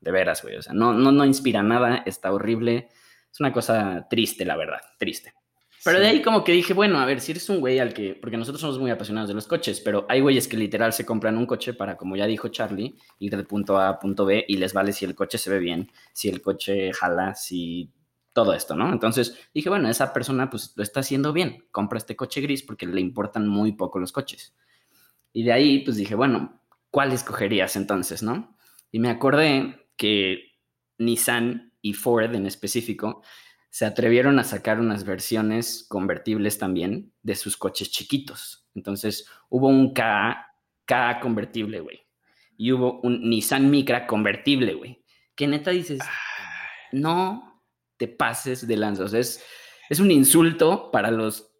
de 0.00 0.10
veras, 0.10 0.42
güey, 0.42 0.56
o 0.56 0.62
sea, 0.62 0.72
no, 0.74 0.92
no, 0.92 1.12
no 1.12 1.24
inspira 1.24 1.62
nada, 1.62 2.02
está 2.06 2.32
horrible, 2.32 2.88
es 3.32 3.40
una 3.40 3.52
cosa 3.52 4.06
triste, 4.10 4.44
la 4.44 4.56
verdad, 4.56 4.80
triste. 4.98 5.32
Pero 5.84 6.00
de 6.00 6.06
ahí 6.06 6.22
como 6.22 6.44
que 6.44 6.52
dije, 6.52 6.72
bueno, 6.72 6.98
a 6.98 7.04
ver, 7.04 7.20
si 7.20 7.32
eres 7.32 7.48
un 7.50 7.60
güey 7.60 7.78
al 7.78 7.92
que, 7.92 8.14
porque 8.14 8.38
nosotros 8.38 8.60
somos 8.60 8.78
muy 8.78 8.90
apasionados 8.90 9.28
de 9.28 9.34
los 9.34 9.46
coches, 9.46 9.80
pero 9.80 10.06
hay 10.08 10.20
güeyes 10.20 10.48
que 10.48 10.56
literal 10.56 10.94
se 10.94 11.04
compran 11.04 11.36
un 11.36 11.44
coche 11.44 11.74
para, 11.74 11.98
como 11.98 12.16
ya 12.16 12.26
dijo 12.26 12.48
Charlie, 12.48 12.96
ir 13.18 13.36
del 13.36 13.46
punto 13.46 13.76
A 13.76 13.90
a 13.90 13.98
punto 13.98 14.24
B 14.24 14.46
y 14.48 14.56
les 14.56 14.72
vale 14.72 14.94
si 14.94 15.04
el 15.04 15.14
coche 15.14 15.36
se 15.36 15.50
ve 15.50 15.58
bien, 15.58 15.90
si 16.14 16.30
el 16.30 16.40
coche 16.40 16.90
jala, 16.94 17.34
si 17.34 17.90
todo 18.34 18.52
esto, 18.52 18.74
¿no? 18.74 18.92
Entonces 18.92 19.38
dije, 19.54 19.70
bueno, 19.70 19.88
esa 19.88 20.12
persona 20.12 20.50
pues 20.50 20.74
lo 20.76 20.82
está 20.82 21.00
haciendo 21.00 21.32
bien, 21.32 21.64
compra 21.70 21.98
este 21.98 22.16
coche 22.16 22.42
gris 22.42 22.62
porque 22.62 22.86
le 22.86 23.00
importan 23.00 23.48
muy 23.48 23.72
poco 23.72 23.98
los 23.98 24.12
coches. 24.12 24.54
Y 25.32 25.44
de 25.44 25.52
ahí 25.52 25.78
pues 25.78 25.96
dije, 25.96 26.14
bueno, 26.14 26.60
¿cuál 26.90 27.12
escogerías 27.12 27.76
entonces, 27.76 28.22
no? 28.22 28.58
Y 28.90 28.98
me 28.98 29.08
acordé 29.08 29.88
que 29.96 30.52
Nissan 30.98 31.72
y 31.80 31.94
Ford 31.94 32.34
en 32.34 32.46
específico 32.46 33.22
se 33.70 33.86
atrevieron 33.86 34.38
a 34.38 34.44
sacar 34.44 34.80
unas 34.80 35.04
versiones 35.04 35.86
convertibles 35.88 36.58
también 36.58 37.12
de 37.22 37.36
sus 37.36 37.56
coches 37.56 37.90
chiquitos. 37.90 38.68
Entonces 38.74 39.28
hubo 39.48 39.68
un 39.68 39.94
K, 39.94 40.46
K 40.84 41.20
convertible, 41.20 41.80
güey. 41.80 42.00
Y 42.56 42.72
hubo 42.72 43.00
un 43.00 43.28
Nissan 43.28 43.70
Micra 43.70 44.06
convertible, 44.06 44.74
güey. 44.74 45.04
Que 45.34 45.46
neta 45.48 45.70
dices, 45.72 46.00
no 46.92 47.53
te 47.96 48.08
pases 48.08 48.66
de 48.66 48.76
lanza. 48.76 49.04
Es, 49.18 49.42
es 49.88 50.00
un 50.00 50.10
insulto 50.10 50.90
para 50.90 51.10
los 51.10 51.50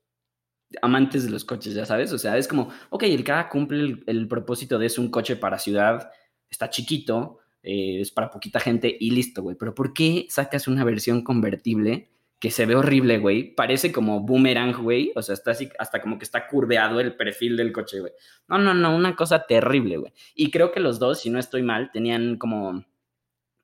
amantes 0.82 1.24
de 1.24 1.30
los 1.30 1.44
coches, 1.44 1.74
ya 1.74 1.86
sabes. 1.86 2.12
O 2.12 2.18
sea, 2.18 2.36
es 2.36 2.48
como, 2.48 2.70
ok, 2.90 3.04
el 3.04 3.24
K 3.24 3.48
cumple 3.48 3.80
el, 3.80 4.04
el 4.06 4.28
propósito 4.28 4.78
de 4.78 4.86
es 4.86 4.98
un 4.98 5.10
coche 5.10 5.36
para 5.36 5.58
ciudad, 5.58 6.10
está 6.50 6.70
chiquito, 6.70 7.38
eh, 7.62 8.00
es 8.00 8.10
para 8.10 8.30
poquita 8.30 8.60
gente 8.60 8.94
y 8.98 9.10
listo, 9.10 9.42
güey. 9.42 9.56
Pero 9.56 9.74
¿por 9.74 9.94
qué 9.94 10.26
sacas 10.28 10.68
una 10.68 10.84
versión 10.84 11.22
convertible 11.22 12.10
que 12.38 12.50
se 12.50 12.66
ve 12.66 12.76
horrible, 12.76 13.18
güey? 13.18 13.54
Parece 13.54 13.90
como 13.90 14.20
boomerang, 14.20 14.82
güey. 14.82 15.12
O 15.16 15.22
sea, 15.22 15.32
está 15.32 15.52
así, 15.52 15.70
hasta 15.78 16.02
como 16.02 16.18
que 16.18 16.24
está 16.24 16.46
curveado 16.46 17.00
el 17.00 17.16
perfil 17.16 17.56
del 17.56 17.72
coche, 17.72 18.00
güey. 18.00 18.12
No, 18.48 18.58
no, 18.58 18.74
no, 18.74 18.94
una 18.94 19.16
cosa 19.16 19.46
terrible, 19.46 19.96
güey. 19.96 20.12
Y 20.34 20.50
creo 20.50 20.72
que 20.72 20.80
los 20.80 20.98
dos, 20.98 21.20
si 21.20 21.30
no 21.30 21.38
estoy 21.38 21.62
mal, 21.62 21.90
tenían 21.90 22.36
como 22.36 22.84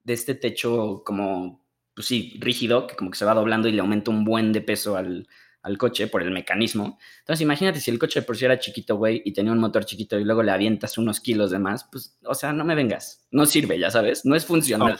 de 0.02 0.12
este 0.14 0.34
techo 0.34 1.02
como, 1.04 1.62
pues 2.00 2.08
sí, 2.08 2.38
rígido, 2.40 2.86
que 2.86 2.96
como 2.96 3.10
que 3.10 3.18
se 3.18 3.26
va 3.26 3.34
doblando 3.34 3.68
y 3.68 3.72
le 3.72 3.82
aumenta 3.82 4.10
un 4.10 4.24
buen 4.24 4.54
de 4.54 4.62
peso 4.62 4.96
al, 4.96 5.28
al 5.60 5.76
coche 5.76 6.06
por 6.06 6.22
el 6.22 6.30
mecanismo. 6.30 6.98
Entonces, 7.18 7.42
imagínate 7.42 7.78
si 7.78 7.90
el 7.90 7.98
coche 7.98 8.20
de 8.20 8.26
por 8.26 8.38
sí 8.38 8.46
era 8.46 8.58
chiquito, 8.58 8.96
güey, 8.96 9.20
y 9.22 9.34
tenía 9.34 9.52
un 9.52 9.58
motor 9.58 9.84
chiquito 9.84 10.18
y 10.18 10.24
luego 10.24 10.42
le 10.42 10.50
avientas 10.50 10.96
unos 10.96 11.20
kilos 11.20 11.50
de 11.50 11.58
más, 11.58 11.84
pues, 11.92 12.16
o 12.24 12.34
sea, 12.34 12.54
no 12.54 12.64
me 12.64 12.74
vengas. 12.74 13.26
No 13.30 13.44
sirve, 13.44 13.78
ya 13.78 13.90
sabes, 13.90 14.24
no 14.24 14.34
es 14.34 14.46
funcional. 14.46 14.96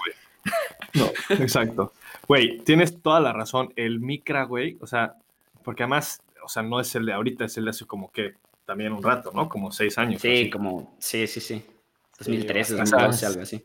No, 0.93 1.07
no 1.31 1.37
exacto. 1.43 1.95
Güey, 2.29 2.59
tienes 2.65 3.01
toda 3.01 3.19
la 3.21 3.33
razón. 3.33 3.73
El 3.77 4.01
Micra, 4.01 4.45
güey, 4.45 4.77
o 4.83 4.87
sea, 4.87 5.15
porque 5.65 5.85
además, 5.85 6.21
o 6.45 6.51
sea, 6.51 6.63
no 6.63 6.81
es 6.81 6.95
el 6.97 7.07
de 7.07 7.15
ahorita, 7.15 7.47
es 7.47 7.57
el 7.57 7.65
de 7.65 7.71
hace 7.71 7.87
como 7.87 8.13
que 8.13 8.35
también 8.67 8.93
un 8.93 9.03
rato, 9.03 9.33
¿no? 9.35 9.49
Como 9.49 9.73
seis 9.73 9.97
años. 9.97 10.21
Sí, 10.21 10.51
como, 10.51 10.95
sí, 10.99 11.27
sí, 11.27 11.41
sí. 11.41 11.65
2013, 12.19 12.77
2012, 12.77 13.25
algo 13.25 13.41
así. 13.41 13.65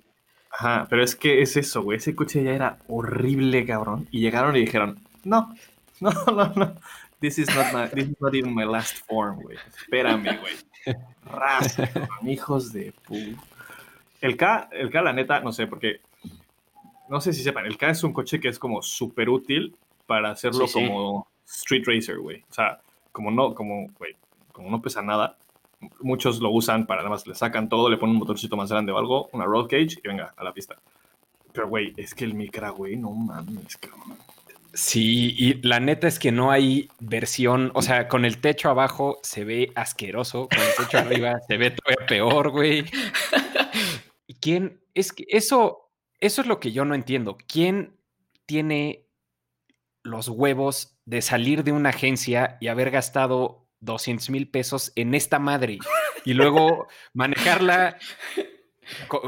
Ajá, 0.58 0.88
pero 0.90 1.04
es 1.04 1.16
que 1.16 1.42
es 1.42 1.58
eso, 1.58 1.82
güey. 1.84 1.98
Ese 1.98 2.16
coche 2.16 2.44
ya 2.44 2.54
era 2.54 2.78
horrible, 2.88 3.66
cabrón. 3.66 4.08
Y 4.12 4.22
llegaron 4.22 4.56
y 4.56 4.62
dijeron, 4.62 5.00
no, 5.24 5.54
no, 6.00 6.12
no, 6.28 6.54
no. 6.56 6.76
This 7.20 7.40
is 7.40 7.54
not, 7.56 7.74
my, 7.74 7.88
this 7.90 8.10
is 8.10 8.22
not 8.22 8.34
even 8.36 8.54
my 8.54 8.66
last 8.66 8.98
form, 9.08 9.42
güey. 9.42 9.58
Espérame, 9.78 10.40
güey. 10.40 10.54
Ras, 11.26 11.78
hijos 12.24 12.72
de 12.72 12.94
pu. 13.06 13.16
El 14.22 14.38
K, 14.38 14.70
el 14.72 14.92
K, 14.92 15.02
la 15.02 15.14
neta, 15.14 15.40
no 15.40 15.52
sé, 15.52 15.68
porque 15.68 16.00
no 17.10 17.20
sé 17.22 17.34
si 17.34 17.44
sepan, 17.44 17.66
el 17.66 17.78
K 17.78 17.90
es 17.90 18.04
un 18.04 18.14
coche 18.14 18.40
que 18.40 18.48
es 18.48 18.60
como 18.60 18.82
súper 18.82 19.30
útil 19.30 19.76
para 20.08 20.32
hacerlo 20.32 20.68
sí, 20.68 20.80
sí. 20.80 20.88
como 20.88 21.28
street 21.46 21.84
racer, 21.86 22.20
güey. 22.20 22.44
O 22.50 22.54
sea, 22.54 22.80
como 23.12 23.32
no, 23.32 23.54
como, 23.54 23.90
güey, 23.98 24.16
como 24.52 24.70
no 24.70 24.82
pesa 24.82 25.02
nada, 25.02 25.38
muchos 26.02 26.40
lo 26.40 26.50
usan 26.50 26.86
para 26.86 27.02
nada 27.02 27.12
más 27.12 27.28
le 27.28 27.36
sacan 27.36 27.70
todo, 27.70 27.90
le 27.90 27.98
ponen 27.98 28.16
un 28.16 28.20
motorcito 28.20 28.58
más 28.58 28.70
grande 28.70 28.92
o 28.92 28.98
algo, 28.98 29.30
una 29.34 29.46
roll 29.46 29.68
cage 29.68 29.98
y 30.04 30.08
venga 30.08 30.34
a 30.36 30.44
la 30.44 30.54
pista. 30.54 30.76
Pero, 31.52 31.70
güey, 31.70 31.94
es 31.96 32.14
que 32.14 32.26
el 32.26 32.34
Micra, 32.34 32.70
güey, 32.70 32.98
no 32.98 33.12
mames, 33.12 33.78
cabrón. 33.78 34.18
Sí, 34.74 35.34
y 35.38 35.54
la 35.66 35.80
neta 35.80 36.06
es 36.06 36.20
que 36.20 36.34
no 36.34 36.52
hay 36.52 36.90
versión, 37.00 37.72
o 37.76 37.82
sea, 37.82 38.10
con 38.10 38.26
el 38.26 38.42
techo 38.42 38.70
abajo 38.70 39.20
se 39.24 39.46
ve 39.46 39.72
asqueroso, 39.74 40.50
con 40.50 40.60
el 40.60 40.76
techo 40.78 40.98
arriba 40.98 41.40
se 41.48 41.56
ve 41.56 41.72
todavía 41.72 42.06
peor, 42.08 42.50
güey. 42.50 42.84
¿Y 44.28 44.34
quién? 44.34 44.82
Es 44.94 45.14
que 45.14 45.26
eso, 45.30 45.92
eso 46.20 46.42
es 46.42 46.48
lo 46.48 46.60
que 46.60 46.74
yo 46.74 46.84
no 46.84 46.94
entiendo. 46.94 47.38
¿Quién 47.48 47.96
tiene 48.46 49.06
los 50.04 50.28
huevos 50.28 50.98
de 51.06 51.22
salir 51.22 51.64
de 51.64 51.72
una 51.72 51.90
agencia 51.90 52.58
y 52.60 52.68
haber 52.68 52.92
gastado 52.92 53.65
200 53.82 54.30
mil 54.30 54.48
pesos 54.48 54.92
en 54.96 55.16
esta 55.16 55.40
madre 55.40 55.80
y 56.24 56.34
luego 56.34 56.88
manejarla 57.14 57.98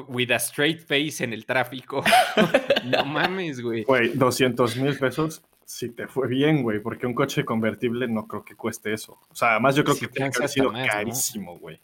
with 0.07 0.31
a 0.31 0.37
straight 0.37 0.79
face 0.79 1.23
en 1.23 1.33
el 1.33 1.45
tráfico. 1.45 2.03
no 2.85 3.05
mames, 3.05 3.61
güey. 3.61 3.83
Güey, 3.83 4.09
200 4.13 4.77
mil 4.77 4.97
pesos 4.97 5.41
si 5.67 5.89
te 5.89 6.07
fue 6.07 6.29
bien, 6.29 6.63
güey, 6.63 6.79
porque 6.79 7.05
un 7.05 7.13
coche 7.13 7.43
convertible 7.43 8.07
no 8.07 8.25
creo 8.25 8.43
que 8.45 8.55
cueste 8.55 8.93
eso. 8.93 9.19
O 9.29 9.35
sea, 9.35 9.51
además 9.51 9.75
yo 9.75 9.83
creo 9.83 9.97
que 9.97 10.07
tiene 10.07 10.31
que 10.31 10.37
haber 10.37 10.49
sido 10.49 10.71
más, 10.71 10.87
carísimo, 10.87 11.59
güey. 11.59 11.77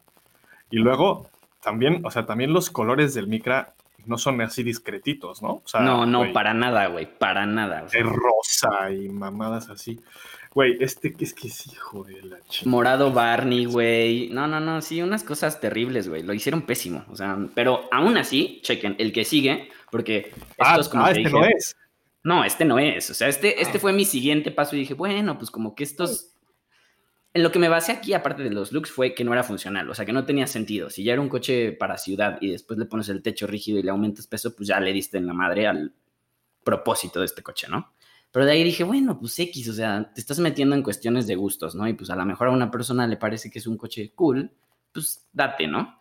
Y 0.72 0.78
luego, 0.78 1.30
también, 1.62 2.02
o 2.06 2.10
sea, 2.10 2.26
también 2.26 2.54
los 2.54 2.70
colores 2.70 3.14
del 3.14 3.28
Micra 3.28 3.76
no 4.06 4.18
son 4.18 4.40
así 4.40 4.64
discretitos, 4.64 5.42
¿no? 5.42 5.56
O 5.56 5.64
sea, 5.66 5.82
no, 5.82 6.06
no, 6.06 6.32
para 6.32 6.54
nada, 6.54 6.88
güey, 6.88 7.08
para 7.18 7.46
nada. 7.46 7.88
Sea, 7.90 8.04
rosa 8.04 8.90
y 8.92 9.10
mamadas 9.10 9.70
así. 9.70 10.00
Güey, 10.54 10.78
este 10.82 11.14
que 11.14 11.26
es 11.26 11.34
que 11.34 11.48
es 11.48 11.66
hijo 11.66 12.04
de 12.04 12.22
la 12.22 12.40
chica. 12.48 12.70
Morado 12.70 13.12
Barney, 13.12 13.66
güey. 13.66 14.30
No, 14.30 14.48
no, 14.48 14.60
no, 14.60 14.82
sí, 14.82 15.02
unas 15.02 15.24
cosas 15.24 15.60
terribles, 15.60 16.08
güey. 16.08 16.22
Lo 16.22 16.34
hicieron 16.34 16.62
pésimo. 16.62 17.06
O 17.10 17.16
sea, 17.16 17.38
pero 17.56 17.90
aún 17.92 18.18
así, 18.18 18.60
chequen, 18.62 18.96
el 19.00 19.12
que 19.12 19.26
sigue, 19.26 19.70
porque 19.90 20.32
ah, 20.60 20.78
es 20.80 20.90
como 20.90 21.06
ah, 21.06 21.10
este 21.10 21.22
dije, 21.22 21.32
no 21.32 21.46
es. 21.46 21.76
No, 22.24 22.44
este 22.44 22.66
no 22.66 22.78
es. 22.78 23.10
O 23.10 23.14
sea, 23.16 23.30
este, 23.30 23.62
este 23.62 23.80
fue 23.80 23.94
mi 23.94 24.06
siguiente 24.06 24.52
paso 24.52 24.76
y 24.76 24.80
dije, 24.80 24.94
bueno, 24.94 25.38
pues 25.40 25.50
como 25.50 25.74
que 25.74 25.84
estos. 25.84 26.30
En 27.34 27.42
lo 27.42 27.52
que 27.52 27.58
me 27.58 27.68
basé 27.68 27.92
aquí, 27.92 28.14
aparte 28.14 28.44
de 28.44 28.52
los 28.52 28.72
looks, 28.72 28.92
fue 28.92 29.16
que 29.16 29.24
no 29.24 29.34
era 29.34 29.42
funcional. 29.42 29.90
O 29.90 29.96
sea, 29.96 30.06
que 30.06 30.14
no 30.14 30.24
tenía 30.24 30.46
sentido. 30.46 30.92
Si 30.92 31.04
ya 31.04 31.14
era 31.14 31.22
un 31.22 31.30
coche 31.30 31.72
para 31.72 31.98
ciudad 31.98 32.38
y 32.42 32.52
después 32.52 32.78
le 32.78 32.86
pones 32.86 33.10
el 33.10 33.24
techo 33.24 33.48
rígido 33.48 33.80
y 33.80 33.84
le 33.84 33.90
aumentas 33.90 34.28
peso, 34.28 34.56
pues 34.56 34.68
ya 34.68 34.80
le 34.80 34.94
diste 34.94 35.18
en 35.18 35.26
la 35.26 35.34
madre 35.34 35.66
al 35.66 35.94
propósito 36.64 37.22
de 37.22 37.26
este 37.26 37.42
coche, 37.42 37.68
¿no? 37.68 37.96
Pero 38.34 38.48
de 38.48 38.54
ahí 38.54 38.64
dije, 38.64 38.84
bueno, 38.84 39.20
pues 39.20 39.38
X, 39.38 39.70
o 39.70 39.74
sea, 39.74 40.12
te 40.12 40.20
estás 40.20 40.40
metiendo 40.40 40.76
en 40.76 40.82
cuestiones 40.82 41.28
de 41.28 41.36
gustos, 41.36 41.76
¿no? 41.76 41.88
Y 41.88 41.94
pues 41.94 42.10
a 42.10 42.16
lo 42.16 42.26
mejor 42.26 42.48
a 42.48 42.52
una 42.52 42.72
persona 42.72 43.06
le 43.06 43.16
parece 43.16 43.52
que 43.52 43.60
es 43.60 43.68
un 43.68 43.78
coche 43.78 44.12
cool, 44.16 44.52
pues 44.92 45.28
date, 45.32 45.68
¿no? 45.68 46.00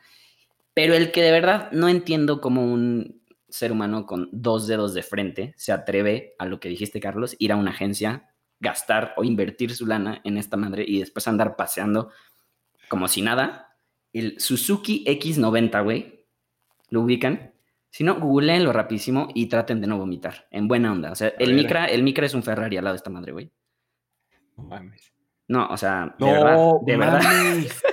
Pero 0.72 0.94
el 0.94 1.12
que 1.12 1.20
de 1.20 1.30
verdad 1.30 1.70
no 1.72 1.90
entiendo 1.90 2.40
cómo 2.40 2.64
un 2.64 3.20
ser 3.50 3.70
humano 3.70 4.06
con 4.06 4.30
dos 4.32 4.66
dedos 4.66 4.94
de 4.94 5.02
frente 5.02 5.52
se 5.58 5.72
atreve 5.72 6.34
a 6.38 6.46
lo 6.46 6.58
que 6.58 6.70
dijiste, 6.70 7.00
Carlos, 7.00 7.36
ir 7.38 7.52
a 7.52 7.56
una 7.56 7.72
agencia, 7.72 8.30
gastar 8.60 9.12
o 9.18 9.24
invertir 9.24 9.74
su 9.74 9.84
lana 9.84 10.22
en 10.24 10.38
esta 10.38 10.56
madre 10.56 10.86
y 10.88 11.00
después 11.00 11.28
andar 11.28 11.54
paseando 11.54 12.12
como 12.88 13.08
si 13.08 13.20
nada. 13.20 13.76
El 14.14 14.40
Suzuki 14.40 15.04
X90, 15.06 15.84
güey, 15.84 16.24
¿lo 16.88 17.02
ubican? 17.02 17.51
Si 17.92 18.05
no, 18.05 18.18
googleenlo 18.18 18.72
rapidísimo 18.72 19.28
y 19.35 19.46
traten 19.50 19.83
de 19.83 19.87
no 19.87 19.98
vomitar. 19.98 20.46
En 20.50 20.66
buena 20.66 20.90
onda. 20.90 21.12
O 21.12 21.14
sea, 21.14 21.29
el 21.38 21.52
micra, 21.52 21.85
el 21.85 22.02
micra 22.02 22.25
es 22.25 22.33
un 22.33 22.42
Ferrari 22.42 22.79
al 22.79 22.85
lado 22.85 22.94
de 22.94 22.96
esta 22.96 23.10
madre, 23.10 23.33
güey. 23.33 23.52
No 24.56 24.64
mames. 24.64 25.12
No, 25.46 25.69
o 25.69 25.77
sea, 25.77 26.16
de 26.19 26.27
no, 26.27 26.33
verdad. 26.33 26.71
De 26.87 26.96
mames. 26.96 27.23
verdad. 27.23 27.77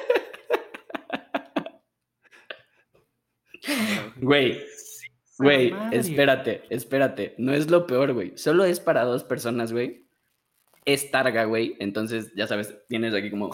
Güey. 4.22 4.62
Güey, 5.38 5.74
espérate, 5.92 6.64
espérate. 6.70 7.36
No 7.38 7.54
es 7.54 7.70
lo 7.70 7.86
peor, 7.86 8.14
güey. 8.14 8.38
Solo 8.38 8.66
es 8.66 8.80
para 8.80 9.04
dos 9.04 9.24
personas, 9.24 9.72
güey. 9.72 10.08
Es 10.86 11.12
targa, 11.12 11.44
güey. 11.44 11.76
Entonces, 11.80 12.34
ya 12.36 12.48
sabes, 12.48 12.76
tienes 12.88 13.14
aquí 13.14 13.30
como 13.30 13.50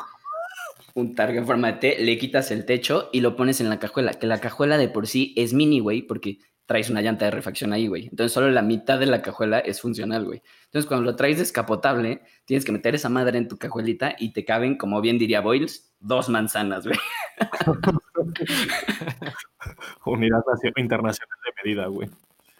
un 0.95 1.13
targa 1.13 1.37
en 1.37 1.45
forma 1.45 1.73
de 1.73 1.79
T, 1.79 2.03
le 2.03 2.17
quitas 2.17 2.49
el 2.51 2.65
techo 2.65 3.09
y 3.11 3.19
lo 3.19 3.35
pones 3.35 3.59
en 3.61 3.69
la 3.69 3.79
cajuela, 3.79 4.13
que 4.13 4.27
la 4.27 4.39
cajuela 4.39 4.77
de 4.77 4.87
por 4.87 5.07
sí 5.07 5.33
es 5.37 5.53
mini, 5.53 5.81
güey, 5.81 6.01
porque 6.01 6.39
traes 6.65 6.89
una 6.89 7.01
llanta 7.01 7.25
de 7.25 7.31
refacción 7.31 7.73
ahí, 7.73 7.87
güey. 7.87 8.07
Entonces 8.07 8.31
solo 8.31 8.49
la 8.49 8.61
mitad 8.61 8.97
de 8.97 9.05
la 9.05 9.21
cajuela 9.21 9.59
es 9.59 9.81
funcional, 9.81 10.23
güey. 10.23 10.41
Entonces 10.65 10.87
cuando 10.87 11.05
lo 11.05 11.17
traes 11.17 11.37
descapotable, 11.37 12.21
tienes 12.45 12.63
que 12.63 12.71
meter 12.71 12.95
esa 12.95 13.09
madre 13.09 13.37
en 13.37 13.49
tu 13.49 13.57
cajuelita 13.57 14.15
y 14.17 14.31
te 14.31 14.45
caben, 14.45 14.77
como 14.77 15.01
bien 15.01 15.19
diría 15.19 15.41
Boyles, 15.41 15.93
dos 15.99 16.29
manzanas, 16.29 16.87
güey. 16.87 16.97
Unidad 20.05 20.43
internacional 20.77 21.37
de 21.45 21.51
medida, 21.63 21.87
güey. 21.87 22.09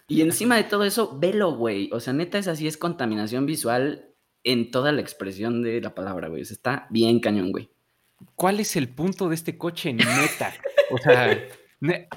Y 0.08 0.20
encima 0.20 0.56
de 0.56 0.64
todo 0.64 0.84
eso, 0.84 1.18
velo, 1.18 1.56
güey. 1.56 1.88
O 1.92 2.00
sea, 2.00 2.12
neta 2.12 2.38
es 2.38 2.48
así, 2.48 2.68
es 2.68 2.76
contaminación 2.76 3.46
visual 3.46 4.10
en 4.44 4.70
toda 4.70 4.92
la 4.92 5.00
expresión 5.00 5.62
de 5.62 5.80
la 5.80 5.94
palabra, 5.94 6.28
güey. 6.28 6.42
O 6.42 6.44
sea, 6.44 6.54
está 6.54 6.86
bien 6.90 7.18
cañón, 7.18 7.50
güey. 7.50 7.70
¿Cuál 8.34 8.60
es 8.60 8.76
el 8.76 8.88
punto 8.88 9.28
de 9.28 9.34
este 9.34 9.58
coche 9.58 9.92
neta? 9.92 10.54
O 10.90 10.98
sea, 10.98 11.38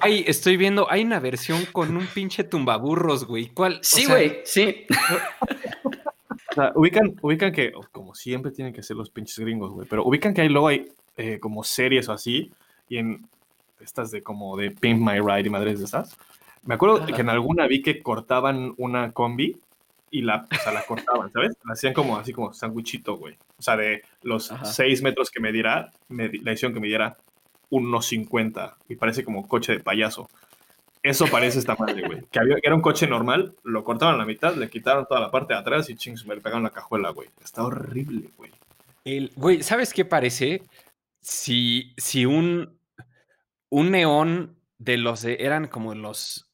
hay, 0.00 0.24
estoy 0.26 0.56
viendo, 0.56 0.90
hay 0.90 1.02
una 1.02 1.20
versión 1.20 1.64
con 1.72 1.96
un 1.96 2.06
pinche 2.06 2.44
tumbaburros, 2.44 3.26
güey. 3.26 3.48
¿Cuál? 3.48 3.78
Sí, 3.82 4.06
güey, 4.06 4.28
o 4.28 4.32
sea, 4.32 4.44
sí. 4.44 4.86
O 6.50 6.52
sea, 6.52 6.72
ubican, 6.74 7.14
ubican 7.22 7.52
que, 7.52 7.72
como 7.92 8.12
siempre 8.12 8.50
tienen 8.50 8.72
que 8.74 8.82
ser 8.82 8.96
los 8.96 9.08
pinches 9.08 9.38
gringos, 9.38 9.72
güey, 9.72 9.86
pero 9.88 10.04
ubican 10.04 10.34
que 10.34 10.40
hay 10.40 10.48
luego 10.48 10.66
hay 10.66 10.88
eh, 11.16 11.38
como 11.38 11.62
series 11.62 12.08
o 12.08 12.12
así, 12.12 12.50
y 12.88 12.96
en 12.96 13.24
estas 13.80 14.10
de 14.10 14.20
como 14.22 14.56
de 14.56 14.72
Pimp 14.72 15.00
My 15.00 15.20
Ride 15.20 15.46
y 15.46 15.50
madres 15.50 15.78
de 15.78 15.84
esas. 15.84 16.18
Me 16.64 16.74
acuerdo 16.74 17.06
que 17.06 17.20
en 17.20 17.28
alguna 17.28 17.68
vi 17.68 17.82
que 17.82 18.02
cortaban 18.02 18.74
una 18.78 19.12
combi 19.12 19.60
y 20.10 20.22
la, 20.22 20.46
o 20.50 20.54
sea, 20.62 20.72
la 20.72 20.82
cortaban, 20.82 21.30
¿sabes? 21.32 21.52
La 21.64 21.74
hacían 21.74 21.94
como 21.94 22.16
así 22.16 22.32
como 22.32 22.52
sándwichito, 22.52 23.16
güey. 23.16 23.36
O 23.58 23.62
sea, 23.62 23.76
de 23.76 24.02
los 24.22 24.50
Ajá. 24.50 24.64
6 24.64 25.02
metros 25.02 25.30
que 25.30 25.40
me 25.40 25.52
diera, 25.52 25.90
me, 26.08 26.28
la 26.42 26.52
hicieron 26.52 26.74
que 26.74 26.80
me 26.80 26.88
diera 26.88 27.16
unos 27.68 28.06
50 28.06 28.76
y 28.88 28.96
parece 28.96 29.24
como 29.24 29.46
coche 29.46 29.72
de 29.72 29.80
payaso. 29.80 30.28
Eso 31.02 31.26
parece 31.28 31.58
esta 31.60 31.76
madre, 31.76 32.06
güey. 32.06 32.22
Que 32.30 32.40
había, 32.40 32.56
que 32.56 32.62
era 32.64 32.74
un 32.74 32.82
coche 32.82 33.06
normal, 33.06 33.54
lo 33.62 33.84
cortaron 33.84 34.16
a 34.16 34.18
la 34.18 34.26
mitad, 34.26 34.54
le 34.56 34.68
quitaron 34.68 35.06
toda 35.08 35.20
la 35.20 35.30
parte 35.30 35.54
de 35.54 35.60
atrás 35.60 35.88
y 35.88 35.96
chings, 35.96 36.26
me 36.26 36.34
le 36.34 36.40
pegaron 36.42 36.62
la 36.64 36.70
cajuela, 36.70 37.10
güey. 37.10 37.28
Está 37.42 37.62
horrible, 37.64 38.30
güey. 38.36 38.50
El, 39.04 39.32
güey, 39.36 39.62
¿sabes 39.62 39.94
qué 39.94 40.04
parece? 40.04 40.62
Si, 41.22 41.94
si 41.96 42.26
un, 42.26 42.76
un 43.70 43.90
neón 43.92 44.56
de 44.78 44.98
los 44.98 45.22
de, 45.22 45.36
eran 45.40 45.68
como 45.68 45.94
los 45.94 46.50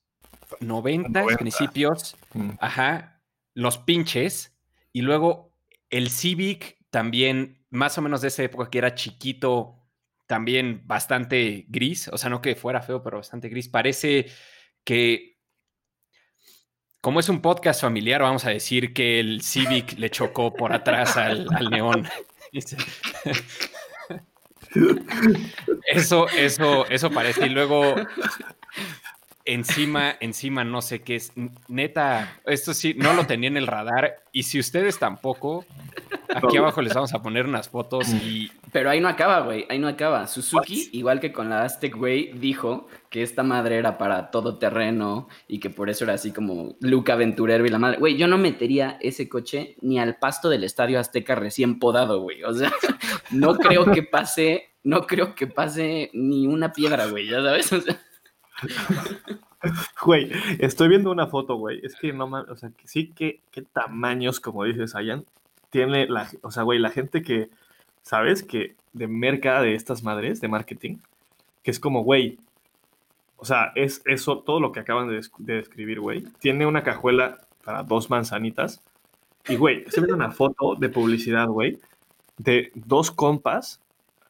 90, 0.60 1.08
90. 1.22 1.38
principios, 1.38 2.16
Mm. 2.34 2.50
ajá, 2.60 3.15
los 3.56 3.78
pinches, 3.78 4.54
y 4.92 5.00
luego 5.00 5.56
el 5.88 6.10
Civic 6.10 6.76
también, 6.90 7.64
más 7.70 7.96
o 7.96 8.02
menos 8.02 8.20
de 8.20 8.28
esa 8.28 8.42
época 8.42 8.68
que 8.70 8.76
era 8.78 8.94
chiquito, 8.94 9.82
también 10.26 10.82
bastante 10.84 11.64
gris, 11.68 12.08
o 12.08 12.18
sea, 12.18 12.28
no 12.28 12.42
que 12.42 12.54
fuera 12.54 12.82
feo, 12.82 13.02
pero 13.02 13.16
bastante 13.16 13.48
gris. 13.48 13.68
Parece 13.68 14.26
que, 14.84 15.38
como 17.00 17.18
es 17.18 17.30
un 17.30 17.40
podcast 17.40 17.80
familiar, 17.80 18.20
vamos 18.20 18.44
a 18.44 18.50
decir 18.50 18.92
que 18.92 19.20
el 19.20 19.40
Civic 19.40 19.98
le 19.98 20.10
chocó 20.10 20.52
por 20.52 20.74
atrás 20.74 21.16
al, 21.16 21.46
al 21.54 21.70
neón. 21.70 22.06
Eso, 25.86 26.28
eso, 26.28 26.86
eso 26.88 27.10
parece. 27.10 27.46
Y 27.46 27.50
luego 27.50 27.94
encima, 29.46 30.16
encima 30.20 30.64
no 30.64 30.82
sé 30.82 31.02
qué 31.02 31.16
es. 31.16 31.32
Neta, 31.68 32.40
esto 32.44 32.74
sí, 32.74 32.94
no 32.94 33.14
lo 33.14 33.26
tenía 33.26 33.48
en 33.48 33.56
el 33.56 33.66
radar. 33.66 34.22
Y 34.32 34.42
si 34.42 34.58
ustedes 34.58 34.98
tampoco, 34.98 35.64
aquí 36.34 36.58
abajo 36.58 36.82
les 36.82 36.92
vamos 36.92 37.14
a 37.14 37.22
poner 37.22 37.46
unas 37.46 37.68
fotos 37.68 38.08
y 38.12 38.50
Pero 38.72 38.90
ahí 38.90 39.00
no 39.00 39.08
acaba, 39.08 39.40
güey. 39.40 39.64
Ahí 39.70 39.78
no 39.78 39.88
acaba. 39.88 40.26
Suzuki, 40.26 40.90
igual 40.92 41.20
que 41.20 41.32
con 41.32 41.48
la 41.48 41.62
Aztec, 41.62 41.96
güey, 41.96 42.32
dijo 42.32 42.88
que 43.08 43.22
esta 43.22 43.42
madre 43.42 43.78
era 43.78 43.96
para 43.96 44.30
todo 44.30 44.58
terreno 44.58 45.28
y 45.48 45.60
que 45.60 45.70
por 45.70 45.88
eso 45.88 46.04
era 46.04 46.14
así 46.14 46.32
como 46.32 46.76
Luca 46.80 47.14
Aventurero 47.14 47.64
y 47.64 47.70
la 47.70 47.78
madre. 47.78 47.98
Güey, 47.98 48.16
yo 48.16 48.26
no 48.26 48.36
metería 48.36 48.98
ese 49.00 49.28
coche 49.28 49.76
ni 49.80 49.98
al 49.98 50.16
pasto 50.16 50.50
del 50.50 50.64
Estadio 50.64 51.00
Azteca 51.00 51.34
recién 51.34 51.78
podado, 51.78 52.20
güey. 52.20 52.42
O 52.42 52.52
sea, 52.52 52.72
no 53.30 53.54
creo 53.56 53.90
que 53.90 54.02
pase, 54.02 54.74
no 54.82 55.06
creo 55.06 55.34
que 55.34 55.46
pase 55.46 56.10
ni 56.12 56.46
una 56.46 56.72
piedra, 56.72 57.06
güey. 57.06 57.28
Ya 57.28 57.42
sabes. 57.42 57.72
O 57.72 57.80
sea, 57.80 57.96
Güey, 60.02 60.30
estoy 60.60 60.88
viendo 60.88 61.10
una 61.10 61.26
foto, 61.26 61.56
güey. 61.56 61.80
Es 61.82 61.96
que 61.96 62.12
no 62.12 62.28
mames, 62.28 62.50
o 62.50 62.56
sea, 62.56 62.70
que 62.70 62.86
sí, 62.86 63.08
que 63.08 63.40
qué 63.50 63.62
tamaños, 63.62 64.38
como 64.38 64.62
dices, 64.64 64.94
Ayan, 64.94 65.24
tiene 65.70 66.06
la, 66.06 66.28
o 66.42 66.50
sea, 66.50 66.62
güey, 66.62 66.78
la 66.78 66.90
gente 66.90 67.22
que, 67.22 67.50
¿sabes? 68.02 68.44
Que 68.44 68.76
de 68.92 69.08
merca 69.08 69.60
de 69.60 69.74
estas 69.74 70.04
madres, 70.04 70.40
de 70.40 70.48
marketing, 70.48 70.98
que 71.64 71.70
es 71.72 71.80
como, 71.80 72.04
güey, 72.04 72.38
o 73.36 73.44
sea, 73.44 73.72
es 73.74 74.02
eso, 74.04 74.38
todo 74.38 74.60
lo 74.60 74.72
que 74.72 74.80
acaban 74.80 75.08
de, 75.08 75.20
de 75.38 75.54
describir, 75.54 76.00
güey. 76.00 76.22
Tiene 76.38 76.66
una 76.66 76.82
cajuela 76.82 77.38
para 77.64 77.82
dos 77.82 78.08
manzanitas. 78.08 78.82
Y, 79.48 79.56
güey, 79.56 79.82
estoy 79.82 80.04
viendo 80.04 80.16
una 80.16 80.30
foto 80.30 80.74
de 80.76 80.88
publicidad, 80.88 81.48
güey, 81.48 81.78
de 82.38 82.72
dos 82.74 83.10
compas. 83.10 83.80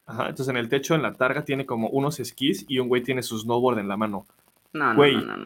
Ajá, 0.07 0.23
entonces 0.29 0.47
en 0.49 0.57
el 0.57 0.69
techo, 0.69 0.95
en 0.95 1.01
la 1.03 1.13
targa, 1.13 1.43
tiene 1.43 1.65
como 1.65 1.89
unos 1.89 2.19
esquís 2.19 2.65
y 2.67 2.79
un 2.79 2.87
güey 2.87 3.03
tiene 3.03 3.21
su 3.21 3.37
snowboard 3.37 3.79
en 3.79 3.87
la 3.87 3.97
mano. 3.97 4.25
no, 4.73 4.91
no, 4.91 4.95
Güey. 4.95 5.15
no, 5.15 5.21
no, 5.21 5.37
no. 5.37 5.45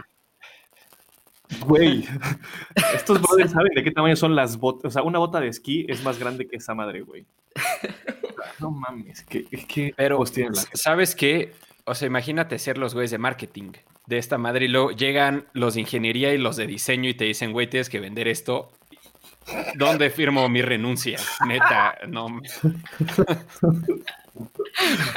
Güey, 1.65 2.05
estos 2.95 3.21
brothers 3.21 3.51
saben 3.51 3.73
de 3.75 3.83
qué 3.83 3.91
tamaño 3.91 4.15
son 4.15 4.35
las 4.35 4.57
botas. 4.57 4.85
O 4.85 4.91
sea, 4.91 5.01
una 5.03 5.19
bota 5.19 5.41
de 5.41 5.47
esquí 5.47 5.85
es 5.89 6.01
más 6.03 6.17
grande 6.17 6.47
que 6.47 6.55
esa 6.57 6.73
madre, 6.73 7.01
güey. 7.01 7.25
No 8.59 8.69
mames, 8.69 9.23
que, 9.23 9.45
es 9.49 9.65
que 9.65 9.93
Pero, 9.97 10.23
¿sabes 10.73 11.15
qué? 11.15 11.51
O 11.85 11.95
sea, 11.95 12.05
imagínate 12.05 12.59
ser 12.59 12.77
los 12.77 12.93
güeyes 12.93 13.09
de 13.09 13.17
marketing 13.17 13.71
de 14.05 14.19
esta 14.19 14.37
madre 14.37 14.65
y 14.65 14.67
luego 14.67 14.91
llegan 14.91 15.45
los 15.53 15.73
de 15.73 15.81
ingeniería 15.81 16.31
y 16.31 16.37
los 16.37 16.57
de 16.57 16.67
diseño 16.67 17.09
y 17.09 17.15
te 17.15 17.25
dicen, 17.25 17.53
güey, 17.53 17.67
tienes 17.67 17.89
que 17.89 17.99
vender 17.99 18.27
esto. 18.27 18.69
¿Dónde 19.75 20.11
firmo 20.11 20.47
mi 20.47 20.61
renuncia? 20.61 21.17
Neta, 21.47 21.97
no. 22.07 22.39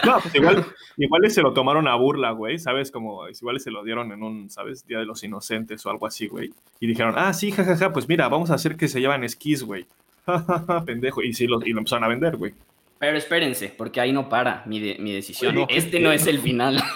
No, 0.05 0.19
pues 0.21 0.35
igual, 0.35 0.65
igual 0.97 1.31
se 1.31 1.43
lo 1.43 1.53
tomaron 1.53 1.87
a 1.89 1.95
burla, 1.95 2.31
güey, 2.33 2.59
¿sabes? 2.59 2.91
Como 2.91 3.29
igual 3.29 3.61
se 3.61 3.71
lo 3.71 3.85
dieron 3.85 4.13
en 4.13 4.23
un, 4.23 4.51
¿sabes? 4.51 4.87
Día 4.87 4.99
de 4.99 5.07
los 5.07 5.23
Inocentes 5.25 5.85
o 5.87 5.91
algo 5.91 6.07
así, 6.07 6.27
güey. 6.27 6.53
Y 6.81 6.87
dijeron, 6.87 7.15
ah, 7.17 7.33
sí, 7.33 7.53
jajaja, 7.53 7.93
pues 7.93 8.09
mira, 8.09 8.29
vamos 8.29 8.51
a 8.51 8.55
hacer 8.55 8.77
que 8.77 8.89
se 8.89 9.01
llevan 9.01 9.25
esquís, 9.25 9.63
güey. 9.63 9.87
Jajaja, 10.27 10.85
pendejo. 10.85 11.23
Y 11.23 11.33
sí, 11.35 11.47
lo, 11.47 11.65
y 11.65 11.73
lo 11.73 11.79
empezaron 11.79 12.05
a 12.05 12.09
vender, 12.09 12.37
güey. 12.37 12.55
Pero 12.99 13.17
espérense, 13.19 13.75
porque 13.77 14.01
ahí 14.01 14.13
no 14.13 14.29
para 14.29 14.63
mi, 14.67 14.81
de- 14.81 14.97
mi 14.99 15.13
decisión. 15.13 15.55
Bueno, 15.55 15.69
este 15.71 16.01
no 16.01 16.13
es 16.13 16.27
el 16.27 16.39
final. 16.39 16.83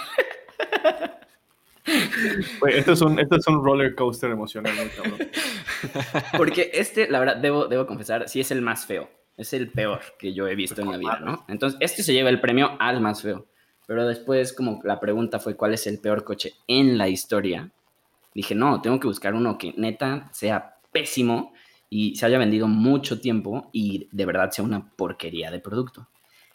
Güey, 2.61 2.79
esto 2.79 2.93
es 2.93 3.01
un, 3.01 3.19
esto 3.19 3.37
es 3.37 3.47
un 3.47 3.65
roller 3.65 3.95
coaster 3.95 4.31
emocional, 4.31 4.75
muy 4.77 4.89
cabrón. 4.89 5.19
Porque 6.37 6.71
este, 6.75 7.09
la 7.09 7.19
verdad, 7.19 7.37
debo, 7.37 7.67
debo 7.67 7.87
confesar, 7.87 8.29
sí 8.29 8.41
es 8.41 8.51
el 8.51 8.61
más 8.61 8.85
feo. 8.85 9.09
Es 9.39 9.53
el 9.53 9.71
peor 9.71 10.01
que 10.19 10.35
yo 10.35 10.49
he 10.49 10.57
visto 10.57 10.83
en 10.83 10.91
la 10.91 10.99
vida, 10.99 11.21
¿no? 11.21 11.45
Entonces, 11.49 11.79
este 11.81 12.03
se 12.03 12.13
lleva 12.13 12.29
el 12.29 12.41
premio 12.41 12.77
al 12.81 13.01
más 13.01 13.23
feo. 13.23 13.47
Pero 13.87 14.07
después, 14.07 14.53
como 14.53 14.81
la 14.85 14.99
pregunta 15.01 15.39
fue 15.39 15.57
cuál 15.57 15.73
es 15.73 15.87
el 15.87 16.01
peor 16.01 16.25
coche 16.25 16.55
en 16.67 16.99
la 16.99 17.09
historia, 17.09 17.71
dije, 18.35 18.55
no, 18.55 18.83
tengo 18.83 18.99
que 18.99 19.07
buscar 19.07 19.35
uno 19.35 19.57
que 19.57 19.73
neta 19.77 20.29
sea 20.33 20.75
pésimo 20.93 21.55
y 21.89 22.17
se 22.17 22.27
haya 22.27 22.39
vendido 22.39 22.67
mucho 22.67 23.21
tiempo 23.21 23.71
y 23.73 24.09
de 24.11 24.27
verdad 24.27 24.51
sea 24.51 24.65
una 24.65 24.91
porquería 24.91 25.51
de 25.51 25.61
producto. 25.61 26.09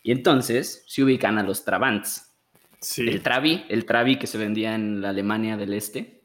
Y 0.03 0.11
entonces 0.11 0.83
se 0.85 1.03
ubican 1.03 1.39
a 1.39 1.43
los 1.43 1.63
Trabants. 1.63 2.35
Sí. 2.81 3.07
El 3.07 3.21
Trabi, 3.21 3.63
el 3.69 3.85
Trabi 3.85 4.19
que 4.19 4.27
se 4.27 4.37
vendía 4.37 4.75
en 4.75 5.01
la 5.01 5.09
Alemania 5.09 5.55
del 5.55 5.73
Este. 5.73 6.21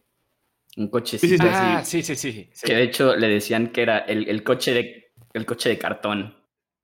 Un 0.76 0.88
coche 0.88 1.18
Sí, 1.18 1.28
sí, 1.28 1.38
sí. 1.38 1.44
Ah, 1.48 1.82
sí, 1.84 2.02
sí, 2.02 2.16
sí. 2.16 2.50
sí. 2.52 2.66
que 2.66 2.74
de 2.74 2.82
hecho 2.82 3.16
le 3.16 3.28
decían 3.28 3.68
que 3.68 3.82
era 3.82 3.98
el, 3.98 4.28
el 4.28 4.42
coche 4.42 4.74
de 4.74 5.08
el 5.32 5.46
coche 5.46 5.68
de 5.68 5.78
cartón, 5.78 6.36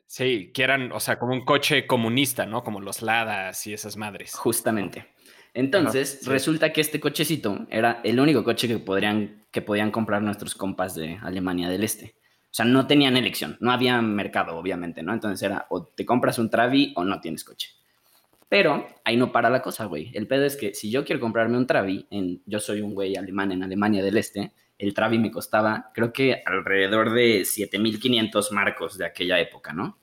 Sí, 0.06 0.52
que 0.52 0.62
eran, 0.62 0.92
o 0.92 1.00
sea, 1.00 1.18
como 1.18 1.32
un 1.32 1.44
coche 1.44 1.86
comunista, 1.86 2.46
¿no? 2.46 2.62
Como 2.62 2.80
los 2.80 3.02
Ladas 3.02 3.66
y 3.66 3.72
esas 3.72 3.96
madres. 3.96 4.34
justamente. 4.34 5.06
Entonces, 5.54 6.14
Ajá, 6.14 6.24
sí. 6.24 6.30
resulta 6.30 6.72
que 6.72 6.80
este 6.80 6.98
cochecito 7.00 7.66
era 7.70 8.00
el 8.02 8.18
único 8.18 8.42
coche 8.42 8.66
que 8.66 8.78
podrían, 8.78 9.46
que 9.50 9.62
podían 9.62 9.90
comprar 9.92 10.20
nuestros 10.22 10.54
compas 10.54 10.94
de 10.96 11.18
Alemania 11.22 11.68
del 11.68 11.84
Este. 11.84 12.16
O 12.50 12.56
sea, 12.56 12.64
no 12.64 12.86
tenían 12.86 13.16
elección, 13.16 13.56
no 13.60 13.72
había 13.72 14.00
mercado, 14.02 14.56
obviamente, 14.56 15.02
¿no? 15.02 15.12
Entonces 15.12 15.42
era 15.42 15.66
o 15.70 15.84
te 15.84 16.04
compras 16.04 16.38
un 16.38 16.50
Travi 16.50 16.92
o 16.96 17.04
no 17.04 17.20
tienes 17.20 17.44
coche. 17.44 17.70
Pero 18.48 18.86
ahí 19.04 19.16
no 19.16 19.32
para 19.32 19.50
la 19.50 19.62
cosa, 19.62 19.86
güey. 19.86 20.10
El 20.14 20.28
pedo 20.28 20.44
es 20.44 20.56
que 20.56 20.74
si 20.74 20.90
yo 20.90 21.04
quiero 21.04 21.20
comprarme 21.20 21.56
un 21.56 21.66
Travi, 21.66 22.06
en, 22.10 22.42
yo 22.46 22.60
soy 22.60 22.80
un 22.80 22.94
güey 22.94 23.16
alemán 23.16 23.50
en 23.50 23.62
Alemania 23.64 24.02
del 24.04 24.16
Este, 24.16 24.52
el 24.78 24.94
Travi 24.94 25.18
me 25.18 25.30
costaba, 25.30 25.90
creo 25.94 26.12
que 26.12 26.42
alrededor 26.44 27.12
de 27.12 27.42
7.500 27.42 28.50
marcos 28.52 28.98
de 28.98 29.06
aquella 29.06 29.38
época, 29.38 29.72
¿no? 29.72 29.98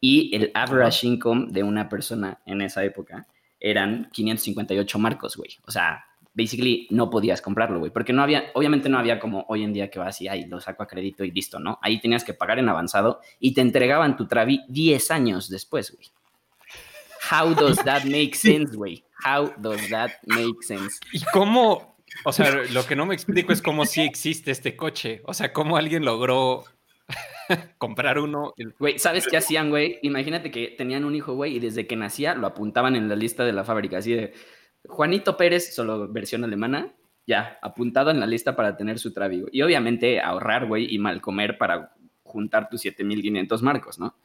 Y 0.00 0.34
el 0.34 0.50
average 0.54 1.06
income 1.06 1.46
de 1.50 1.62
una 1.62 1.88
persona 1.88 2.40
en 2.46 2.60
esa 2.62 2.84
época 2.84 3.26
eran 3.60 4.08
558 4.12 4.98
marcos, 4.98 5.36
güey. 5.36 5.50
O 5.66 5.70
sea, 5.70 6.04
basically 6.34 6.88
no 6.90 7.10
podías 7.10 7.40
comprarlo, 7.40 7.78
güey. 7.78 7.92
Porque 7.92 8.12
no 8.12 8.22
había, 8.22 8.50
obviamente 8.54 8.88
no 8.88 8.98
había 8.98 9.18
como 9.18 9.44
hoy 9.48 9.62
en 9.62 9.72
día 9.72 9.90
que 9.90 9.98
vas 9.98 10.20
y 10.20 10.28
ahí 10.28 10.46
lo 10.46 10.60
saco 10.60 10.82
a 10.82 10.86
crédito 10.86 11.24
y 11.24 11.30
listo, 11.30 11.58
¿no? 11.58 11.78
Ahí 11.82 12.00
tenías 12.00 12.24
que 12.24 12.34
pagar 12.34 12.58
en 12.58 12.68
avanzado 12.68 13.20
y 13.38 13.54
te 13.54 13.60
entregaban 13.60 14.16
tu 14.16 14.26
Travi 14.26 14.62
10 14.68 15.10
años 15.10 15.48
después, 15.48 15.94
güey. 15.94 16.08
How 17.30 17.54
does 17.54 17.78
that 17.84 18.04
make 18.06 18.34
sense, 18.34 18.76
güey? 18.76 19.04
How 19.24 19.52
does 19.56 19.88
that 19.90 20.10
make 20.26 20.62
sense? 20.62 20.98
¿Y 21.12 21.22
cómo? 21.32 21.91
O 22.24 22.32
sea, 22.32 22.62
lo 22.72 22.86
que 22.86 22.96
no 22.96 23.06
me 23.06 23.14
explico 23.14 23.52
es 23.52 23.62
cómo 23.62 23.86
sí 23.86 24.02
existe 24.02 24.50
este 24.50 24.76
coche. 24.76 25.22
O 25.24 25.34
sea, 25.34 25.52
cómo 25.52 25.76
alguien 25.76 26.04
logró 26.04 26.64
comprar 27.78 28.18
uno. 28.18 28.54
Güey, 28.78 28.98
¿sabes 28.98 29.26
qué 29.26 29.36
hacían, 29.36 29.70
güey? 29.70 29.98
Imagínate 30.02 30.50
que 30.50 30.74
tenían 30.76 31.04
un 31.04 31.14
hijo, 31.14 31.34
güey, 31.34 31.56
y 31.56 31.60
desde 31.60 31.86
que 31.86 31.96
nacía 31.96 32.34
lo 32.34 32.46
apuntaban 32.46 32.96
en 32.96 33.08
la 33.08 33.16
lista 33.16 33.44
de 33.44 33.52
la 33.52 33.64
fábrica, 33.64 33.98
así 33.98 34.12
de 34.12 34.32
Juanito 34.86 35.36
Pérez, 35.36 35.74
solo 35.74 36.08
versión 36.08 36.44
alemana, 36.44 36.92
ya, 37.26 37.58
apuntado 37.62 38.10
en 38.10 38.20
la 38.20 38.26
lista 38.26 38.56
para 38.56 38.76
tener 38.76 38.98
su 38.98 39.12
travi, 39.12 39.40
güey. 39.42 39.50
Y 39.52 39.62
obviamente 39.62 40.20
ahorrar, 40.20 40.66
güey, 40.66 40.92
y 40.92 40.98
mal 40.98 41.20
comer 41.20 41.56
para 41.58 41.92
juntar 42.22 42.68
tus 42.68 42.80
7500 42.80 43.62
marcos, 43.62 43.98
¿no? 43.98 44.16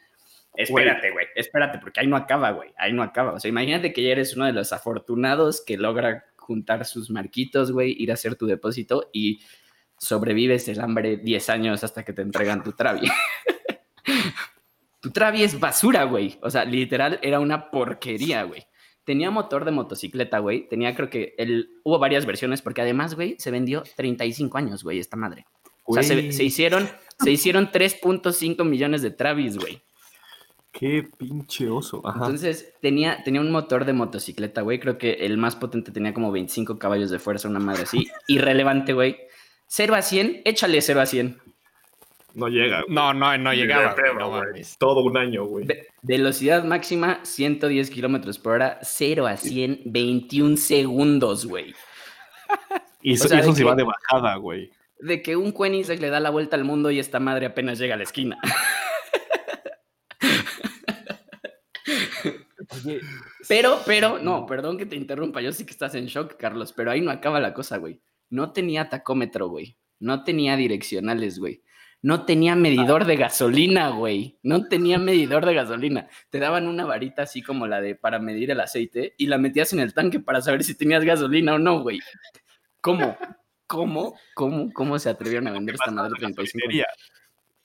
Espérate, 0.56 1.12
güey, 1.12 1.28
espérate, 1.36 1.78
porque 1.78 2.00
ahí 2.00 2.08
no 2.08 2.16
acaba, 2.16 2.50
güey, 2.52 2.74
ahí 2.78 2.92
no 2.92 3.04
acaba. 3.04 3.34
O 3.34 3.40
sea, 3.40 3.50
imagínate 3.50 3.94
que 3.94 4.02
ya 4.02 4.12
eres 4.12 4.36
uno 4.36 4.46
de 4.46 4.54
los 4.54 4.74
afortunados 4.74 5.64
que 5.64 5.78
logra 5.78 6.26
juntar 6.48 6.86
sus 6.86 7.10
marquitos, 7.10 7.72
güey, 7.72 7.94
ir 8.02 8.10
a 8.10 8.14
hacer 8.14 8.36
tu 8.36 8.46
depósito 8.46 9.10
y 9.12 9.42
sobrevives 9.98 10.70
el 10.70 10.80
hambre 10.80 11.18
10 11.18 11.50
años 11.50 11.84
hasta 11.84 12.06
que 12.06 12.14
te 12.14 12.22
entregan 12.22 12.64
tu 12.64 12.72
travi. 12.72 13.08
tu 15.02 15.12
travi 15.12 15.44
es 15.44 15.60
basura, 15.60 16.06
güey. 16.06 16.40
O 16.42 16.50
sea, 16.50 16.64
literal 16.64 17.20
era 17.22 17.42
una 17.42 17.70
porquería, 17.70 18.44
güey. 18.44 18.66
Tenía 19.04 19.30
motor 19.30 19.66
de 19.66 19.72
motocicleta, 19.72 20.40
güey. 20.40 20.68
Tenía, 20.70 20.96
creo 20.96 21.10
que, 21.10 21.36
el... 21.38 21.70
hubo 21.84 22.00
varias 22.00 22.26
versiones 22.26 22.62
porque 22.62 22.82
además, 22.82 23.16
güey, 23.16 23.36
se 23.40 23.52
vendió 23.52 23.84
35 23.98 24.58
años, 24.58 24.84
güey, 24.84 25.00
esta 25.00 25.18
madre. 25.18 25.46
O 25.84 25.94
sea, 25.94 26.04
se, 26.04 26.32
se 26.32 26.44
hicieron, 26.44 26.90
se 27.20 27.32
hicieron 27.32 27.72
3.5 27.72 28.64
millones 28.66 29.02
de 29.02 29.12
Travis, 29.12 29.58
güey. 29.58 29.82
Qué 30.80 31.08
pinche 31.18 31.70
oso. 31.70 32.02
Ajá. 32.08 32.20
Entonces, 32.20 32.74
tenía, 32.82 33.24
tenía 33.24 33.42
un 33.42 33.50
motor 33.52 33.84
de 33.86 33.94
motocicleta, 33.94 34.62
güey. 34.62 34.80
Creo 34.80 34.98
que 35.00 35.14
el 35.26 35.38
más 35.38 35.56
potente 35.56 35.92
tenía 35.92 36.14
como 36.14 36.32
25 36.32 36.78
caballos 36.78 37.10
de 37.10 37.18
fuerza, 37.20 37.48
una 37.48 37.60
madre 37.60 37.84
así. 37.84 38.08
Irrelevante, 38.28 38.94
güey. 38.94 39.18
0 39.68 39.96
a 39.96 40.02
100, 40.02 40.42
échale 40.46 40.80
0 40.82 41.02
a 41.02 41.06
100. 41.08 41.42
no 42.36 42.48
llega. 42.48 42.82
güey. 42.84 42.94
No, 42.96 43.14
no, 43.14 43.36
no 43.40 43.54
llegaba. 43.54 43.94
güey, 43.94 44.04
pedo, 44.06 44.14
no 44.20 44.30
güey. 44.30 44.64
Todo 44.78 45.02
un 45.04 45.18
año, 45.18 45.46
güey. 45.46 45.66
Ve- 45.66 45.88
velocidad 46.04 46.64
máxima, 46.64 47.20
110 47.24 47.90
kilómetros 47.90 48.38
por 48.38 48.54
hora. 48.54 48.78
0 48.84 49.26
a 49.26 49.36
100, 49.36 49.82
21 49.86 50.58
segundos, 50.58 51.46
güey. 51.48 51.74
Y 53.02 53.14
eso, 53.14 53.26
o 53.26 53.28
sea, 53.30 53.40
eso 53.40 53.52
se 53.54 53.64
que- 53.64 53.64
va 53.70 53.76
de 53.76 53.84
bajada, 53.84 54.36
güey. 54.36 54.72
De 55.00 55.22
que 55.22 55.36
un 55.36 55.52
Koenigsegg 55.52 56.00
le 56.02 56.10
da 56.10 56.20
la 56.20 56.30
vuelta 56.30 56.56
al 56.56 56.64
mundo 56.64 56.90
y 56.92 57.00
esta 57.00 57.20
madre 57.20 57.48
apenas 57.48 57.78
llega 57.80 57.96
a 57.96 57.98
la 57.98 58.04
esquina. 58.04 58.38
Oye, 62.86 63.02
Pero, 63.48 63.80
pero, 63.86 64.20
no, 64.20 64.46
perdón 64.46 64.78
que 64.78 64.86
te 64.86 64.96
interrumpa, 64.96 65.42
yo 65.42 65.52
sé 65.52 65.66
que 65.66 65.72
estás 65.72 65.96
en 65.96 66.08
shock, 66.08 66.38
Carlos, 66.38 66.74
pero 66.74 66.92
ahí 66.92 67.02
no 67.02 67.12
acaba 67.12 67.40
la 67.40 67.54
cosa, 67.54 67.78
güey. 67.78 68.02
No 68.30 68.52
tenía 68.52 68.90
tacómetro, 68.90 69.48
güey. 69.48 69.78
No 70.00 70.24
tenía 70.24 70.56
direccionales, 70.56 71.40
güey. 71.40 71.64
No 72.02 72.26
tenía 72.26 72.56
medidor 72.56 73.06
de 73.06 73.16
gasolina, 73.16 73.90
güey. 73.90 74.38
No 74.44 74.68
tenía 74.68 75.00
medidor 75.00 75.46
de 75.46 75.56
gasolina. 75.56 76.08
Te 76.30 76.40
daban 76.40 76.68
una 76.68 76.86
varita 76.86 77.24
así 77.24 77.42
como 77.42 77.66
la 77.66 77.82
de 77.82 77.96
para 77.96 78.20
medir 78.20 78.52
el 78.52 78.60
aceite 78.60 79.16
y 79.18 79.26
la 79.28 79.38
metías 79.38 79.74
en 79.74 79.80
el 79.80 79.94
tanque 79.94 80.20
para 80.20 80.42
saber 80.42 80.64
si 80.64 80.76
tenías 80.76 81.04
gasolina 81.04 81.56
o 81.56 81.60
no, 81.60 81.82
güey. 81.82 82.00
¿Cómo? 82.82 83.18
¿Cómo? 83.66 84.18
¿Cómo? 84.36 84.72
¿Cómo 84.74 85.00
se 85.00 85.10
atrevieron 85.10 85.48
a 85.48 85.52
vender 85.52 85.76
esta 85.76 85.92
madre 85.92 86.12
Pasa 86.12 86.26
en 86.26 86.32
la 86.32 86.36
35? 86.36 86.44
gasolinería. 86.44 86.86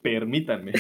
Permítanme. 0.01 0.73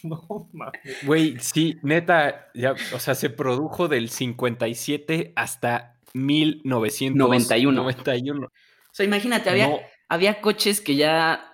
no 0.04 0.48
mames. 0.52 0.80
Güey, 1.04 1.38
sí, 1.40 1.78
neta, 1.82 2.50
ya, 2.54 2.74
o 2.94 2.98
sea, 2.98 3.14
se 3.14 3.30
produjo 3.30 3.88
del 3.88 4.08
57 4.08 5.32
hasta 5.36 5.98
1991. 6.14 7.82
91. 7.82 8.46
O 8.46 8.50
sea, 8.92 9.06
imagínate, 9.06 9.50
había, 9.50 9.68
No, 9.68 9.78
había 10.08 10.40
coches 10.40 10.80
que 10.80 10.96
ya, 10.96 11.52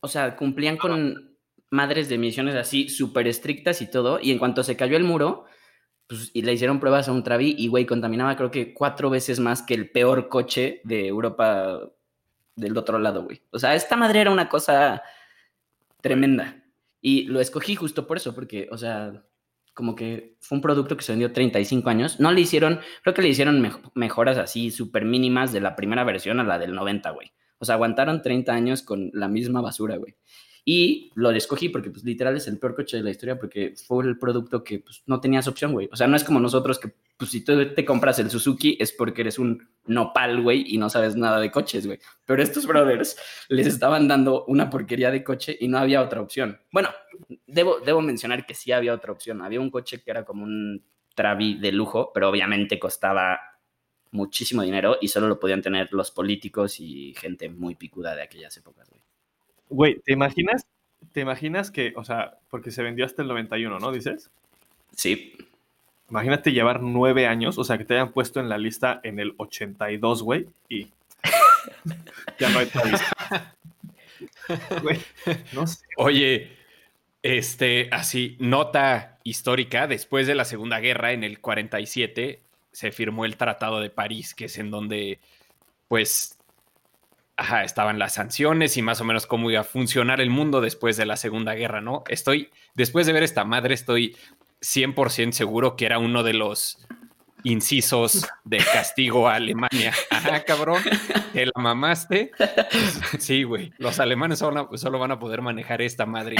o 0.00 0.08
sea, 0.08 0.36
cumplían 0.36 0.76
con 0.76 1.36
madres 1.70 2.08
de 2.08 2.14
emisiones 2.14 2.54
así 2.54 2.88
súper 2.88 3.26
estrictas 3.26 3.82
y 3.82 3.90
todo, 3.90 4.20
y 4.20 4.30
en 4.30 4.38
cuanto 4.38 4.62
se 4.62 4.76
cayó 4.76 4.96
el 4.96 5.04
muro, 5.04 5.44
pues, 6.06 6.30
y 6.32 6.42
le 6.42 6.52
hicieron 6.52 6.80
pruebas 6.80 7.08
a 7.08 7.12
un 7.12 7.24
Travi, 7.24 7.54
y 7.58 7.68
güey, 7.68 7.86
contaminaba 7.86 8.36
creo 8.36 8.50
que 8.50 8.72
cuatro 8.72 9.10
veces 9.10 9.40
más 9.40 9.62
que 9.62 9.74
el 9.74 9.90
peor 9.90 10.28
coche 10.28 10.80
de 10.84 11.06
Europa 11.06 11.80
del 12.56 12.76
otro 12.76 12.98
lado, 12.98 13.24
güey. 13.24 13.42
O 13.50 13.58
sea, 13.58 13.74
esta 13.74 13.96
madre 13.96 14.20
era 14.20 14.30
una 14.30 14.48
cosa 14.48 15.02
tremenda. 16.00 16.63
Y 17.06 17.24
lo 17.24 17.38
escogí 17.40 17.74
justo 17.76 18.06
por 18.06 18.16
eso, 18.16 18.34
porque, 18.34 18.66
o 18.72 18.78
sea, 18.78 19.22
como 19.74 19.94
que 19.94 20.38
fue 20.40 20.56
un 20.56 20.62
producto 20.62 20.96
que 20.96 21.04
se 21.04 21.12
vendió 21.12 21.32
35 21.34 21.90
años. 21.90 22.18
No 22.18 22.32
le 22.32 22.40
hicieron, 22.40 22.80
creo 23.02 23.12
que 23.12 23.20
le 23.20 23.28
hicieron 23.28 23.60
mej- 23.60 23.90
mejoras 23.94 24.38
así 24.38 24.70
súper 24.70 25.04
mínimas 25.04 25.52
de 25.52 25.60
la 25.60 25.76
primera 25.76 26.02
versión 26.02 26.40
a 26.40 26.44
la 26.44 26.58
del 26.58 26.74
90, 26.74 27.10
güey. 27.10 27.32
O 27.58 27.66
sea, 27.66 27.74
aguantaron 27.74 28.22
30 28.22 28.54
años 28.54 28.80
con 28.82 29.10
la 29.12 29.28
misma 29.28 29.60
basura, 29.60 29.96
güey. 29.98 30.16
Y 30.66 31.10
lo 31.14 31.30
escogí 31.30 31.68
porque, 31.68 31.90
pues, 31.90 32.04
literal 32.04 32.36
es 32.36 32.48
el 32.48 32.58
peor 32.58 32.74
coche 32.74 32.96
de 32.96 33.02
la 33.02 33.10
historia 33.10 33.38
porque 33.38 33.74
fue 33.86 34.04
el 34.04 34.18
producto 34.18 34.64
que, 34.64 34.78
pues, 34.78 35.02
no 35.06 35.20
tenías 35.20 35.46
opción, 35.46 35.72
güey. 35.72 35.90
O 35.92 35.96
sea, 35.96 36.06
no 36.06 36.16
es 36.16 36.24
como 36.24 36.40
nosotros 36.40 36.78
que, 36.78 36.94
pues, 37.18 37.30
si 37.30 37.44
tú 37.44 37.74
te 37.74 37.84
compras 37.84 38.18
el 38.18 38.30
Suzuki 38.30 38.76
es 38.80 38.90
porque 38.92 39.20
eres 39.20 39.38
un 39.38 39.68
nopal, 39.86 40.40
güey, 40.40 40.64
y 40.66 40.78
no 40.78 40.88
sabes 40.88 41.16
nada 41.16 41.38
de 41.38 41.50
coches, 41.50 41.86
güey. 41.86 41.98
Pero 42.24 42.42
estos 42.42 42.66
brothers 42.66 43.16
les 43.48 43.66
estaban 43.66 44.08
dando 44.08 44.46
una 44.46 44.70
porquería 44.70 45.10
de 45.10 45.22
coche 45.22 45.54
y 45.60 45.68
no 45.68 45.76
había 45.76 46.00
otra 46.00 46.22
opción. 46.22 46.58
Bueno, 46.72 46.88
debo, 47.46 47.80
debo 47.80 48.00
mencionar 48.00 48.46
que 48.46 48.54
sí 48.54 48.72
había 48.72 48.94
otra 48.94 49.12
opción. 49.12 49.42
Había 49.42 49.60
un 49.60 49.70
coche 49.70 50.02
que 50.02 50.10
era 50.10 50.24
como 50.24 50.44
un 50.44 50.82
Travi 51.14 51.54
de 51.60 51.70
lujo, 51.72 52.10
pero 52.12 52.28
obviamente 52.28 52.78
costaba 52.78 53.38
muchísimo 54.10 54.62
dinero 54.62 54.98
y 55.00 55.08
solo 55.08 55.28
lo 55.28 55.38
podían 55.38 55.62
tener 55.62 55.92
los 55.92 56.10
políticos 56.10 56.80
y 56.80 57.14
gente 57.14 57.48
muy 57.48 57.74
picuda 57.74 58.16
de 58.16 58.22
aquellas 58.22 58.56
épocas, 58.56 58.88
güey. 58.88 59.02
Güey, 59.74 60.00
¿te 60.04 60.12
imaginas? 60.12 60.66
¿Te 61.12 61.20
imaginas 61.20 61.70
que, 61.70 61.92
o 61.96 62.04
sea, 62.04 62.38
porque 62.48 62.70
se 62.70 62.82
vendió 62.82 63.04
hasta 63.04 63.22
el 63.22 63.28
91, 63.28 63.78
¿no? 63.78 63.92
Dices. 63.92 64.30
Sí, 64.96 65.36
Imagínate 66.10 66.52
llevar 66.52 66.82
nueve 66.82 67.26
años, 67.26 67.58
o 67.58 67.64
sea, 67.64 67.78
que 67.78 67.84
te 67.84 67.94
hayan 67.94 68.12
puesto 68.12 68.38
en 68.38 68.48
la 68.48 68.58
lista 68.58 69.00
en 69.02 69.18
el 69.18 69.34
82, 69.38 70.22
güey, 70.22 70.46
y 70.68 70.90
ya 72.38 72.50
no 72.50 72.58
hay 72.58 72.66
Travis. 72.66 73.00
Güey, 74.82 75.00
no 75.52 75.66
sé. 75.66 75.78
Oye, 75.96 76.56
este, 77.22 77.88
así, 77.90 78.36
nota 78.38 79.18
histórica, 79.24 79.86
después 79.86 80.26
de 80.26 80.34
la 80.34 80.44
Segunda 80.44 80.78
Guerra, 80.78 81.12
en 81.12 81.24
el 81.24 81.40
47, 81.40 82.42
se 82.70 82.92
firmó 82.92 83.24
el 83.24 83.38
Tratado 83.38 83.80
de 83.80 83.88
París, 83.88 84.34
que 84.34 84.44
es 84.44 84.58
en 84.58 84.70
donde, 84.70 85.18
pues, 85.88 86.33
ajá, 87.36 87.64
estaban 87.64 87.98
las 87.98 88.14
sanciones 88.14 88.76
y 88.76 88.82
más 88.82 89.00
o 89.00 89.04
menos 89.04 89.26
cómo 89.26 89.50
iba 89.50 89.60
a 89.60 89.64
funcionar 89.64 90.20
el 90.20 90.30
mundo 90.30 90.60
después 90.60 90.96
de 90.96 91.06
la 91.06 91.16
Segunda 91.16 91.54
Guerra, 91.54 91.80
¿no? 91.80 92.04
Estoy, 92.08 92.50
después 92.74 93.06
de 93.06 93.12
ver 93.12 93.22
esta 93.22 93.44
madre, 93.44 93.74
estoy 93.74 94.16
100% 94.60 95.32
seguro 95.32 95.76
que 95.76 95.86
era 95.86 95.98
uno 95.98 96.22
de 96.22 96.34
los 96.34 96.86
incisos 97.42 98.26
de 98.44 98.58
castigo 98.58 99.28
a 99.28 99.34
Alemania. 99.34 99.92
Ajá, 100.10 100.40
cabrón, 100.46 100.82
te 101.32 101.46
la 101.46 101.52
mamaste. 101.56 102.30
Sí, 103.18 103.42
güey, 103.42 103.72
los 103.78 104.00
alemanes 104.00 104.38
solo, 104.38 104.70
solo 104.74 104.98
van 104.98 105.12
a 105.12 105.18
poder 105.18 105.42
manejar 105.42 105.82
esta 105.82 106.06
madre. 106.06 106.36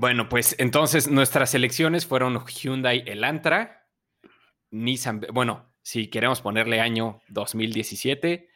Bueno, 0.00 0.30
pues 0.30 0.56
entonces 0.58 1.10
nuestras 1.10 1.54
elecciones 1.54 2.06
fueron 2.06 2.42
Hyundai 2.46 3.02
Elantra, 3.04 3.86
Nissan, 4.70 5.20
bueno, 5.30 5.74
si 5.82 6.08
queremos 6.08 6.40
ponerle 6.40 6.80
año 6.80 7.20
2017, 7.28 8.48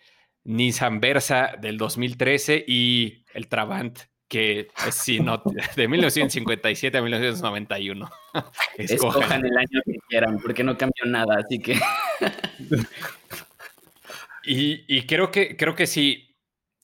Nissan 0.45 1.01
Versa 1.01 1.53
del 1.61 1.77
2013 1.77 2.65
y 2.67 3.27
el 3.35 3.49
Trabant, 3.49 3.99
que 4.27 4.69
sí, 4.91 5.21
no, 5.21 5.43
de 5.77 5.87
1957 5.87 6.97
a 6.97 7.03
1991. 7.03 8.11
Escojan. 8.79 9.21
escojan 9.21 9.45
el 9.45 9.59
año 9.59 9.83
que 9.85 9.99
quieran, 10.09 10.39
porque 10.39 10.65
no 10.65 10.79
cambió 10.79 11.05
nada, 11.05 11.41
así 11.45 11.59
que 11.59 11.75
Y, 14.47 14.85
y 14.89 15.03
creo 15.03 15.31
que 15.31 15.59
creo 15.59 15.75
que 15.75 15.87
sí, 15.87 16.34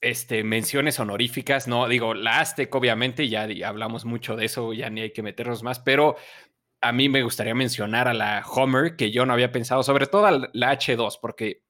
este, 0.00 0.44
menciones 0.44 0.98
honoríficas, 0.98 1.68
no, 1.68 1.86
digo, 1.88 2.14
la 2.14 2.40
Aztec, 2.40 2.74
obviamente, 2.74 3.28
ya 3.28 3.46
hablamos 3.66 4.04
mucho 4.04 4.36
de 4.36 4.46
eso, 4.46 4.72
ya 4.72 4.88
ni 4.90 5.02
hay 5.02 5.12
que 5.12 5.22
meternos 5.22 5.62
más, 5.62 5.78
pero 5.80 6.16
a 6.80 6.92
mí 6.92 7.08
me 7.08 7.22
gustaría 7.22 7.54
mencionar 7.54 8.08
a 8.08 8.14
la 8.14 8.42
Homer, 8.46 8.96
que 8.96 9.10
yo 9.10 9.26
no 9.26 9.32
había 9.34 9.52
pensado, 9.52 9.82
sobre 9.82 10.06
todo 10.06 10.26
a 10.26 10.48
la 10.52 10.72
H2, 10.72 11.18
porque 11.20 11.62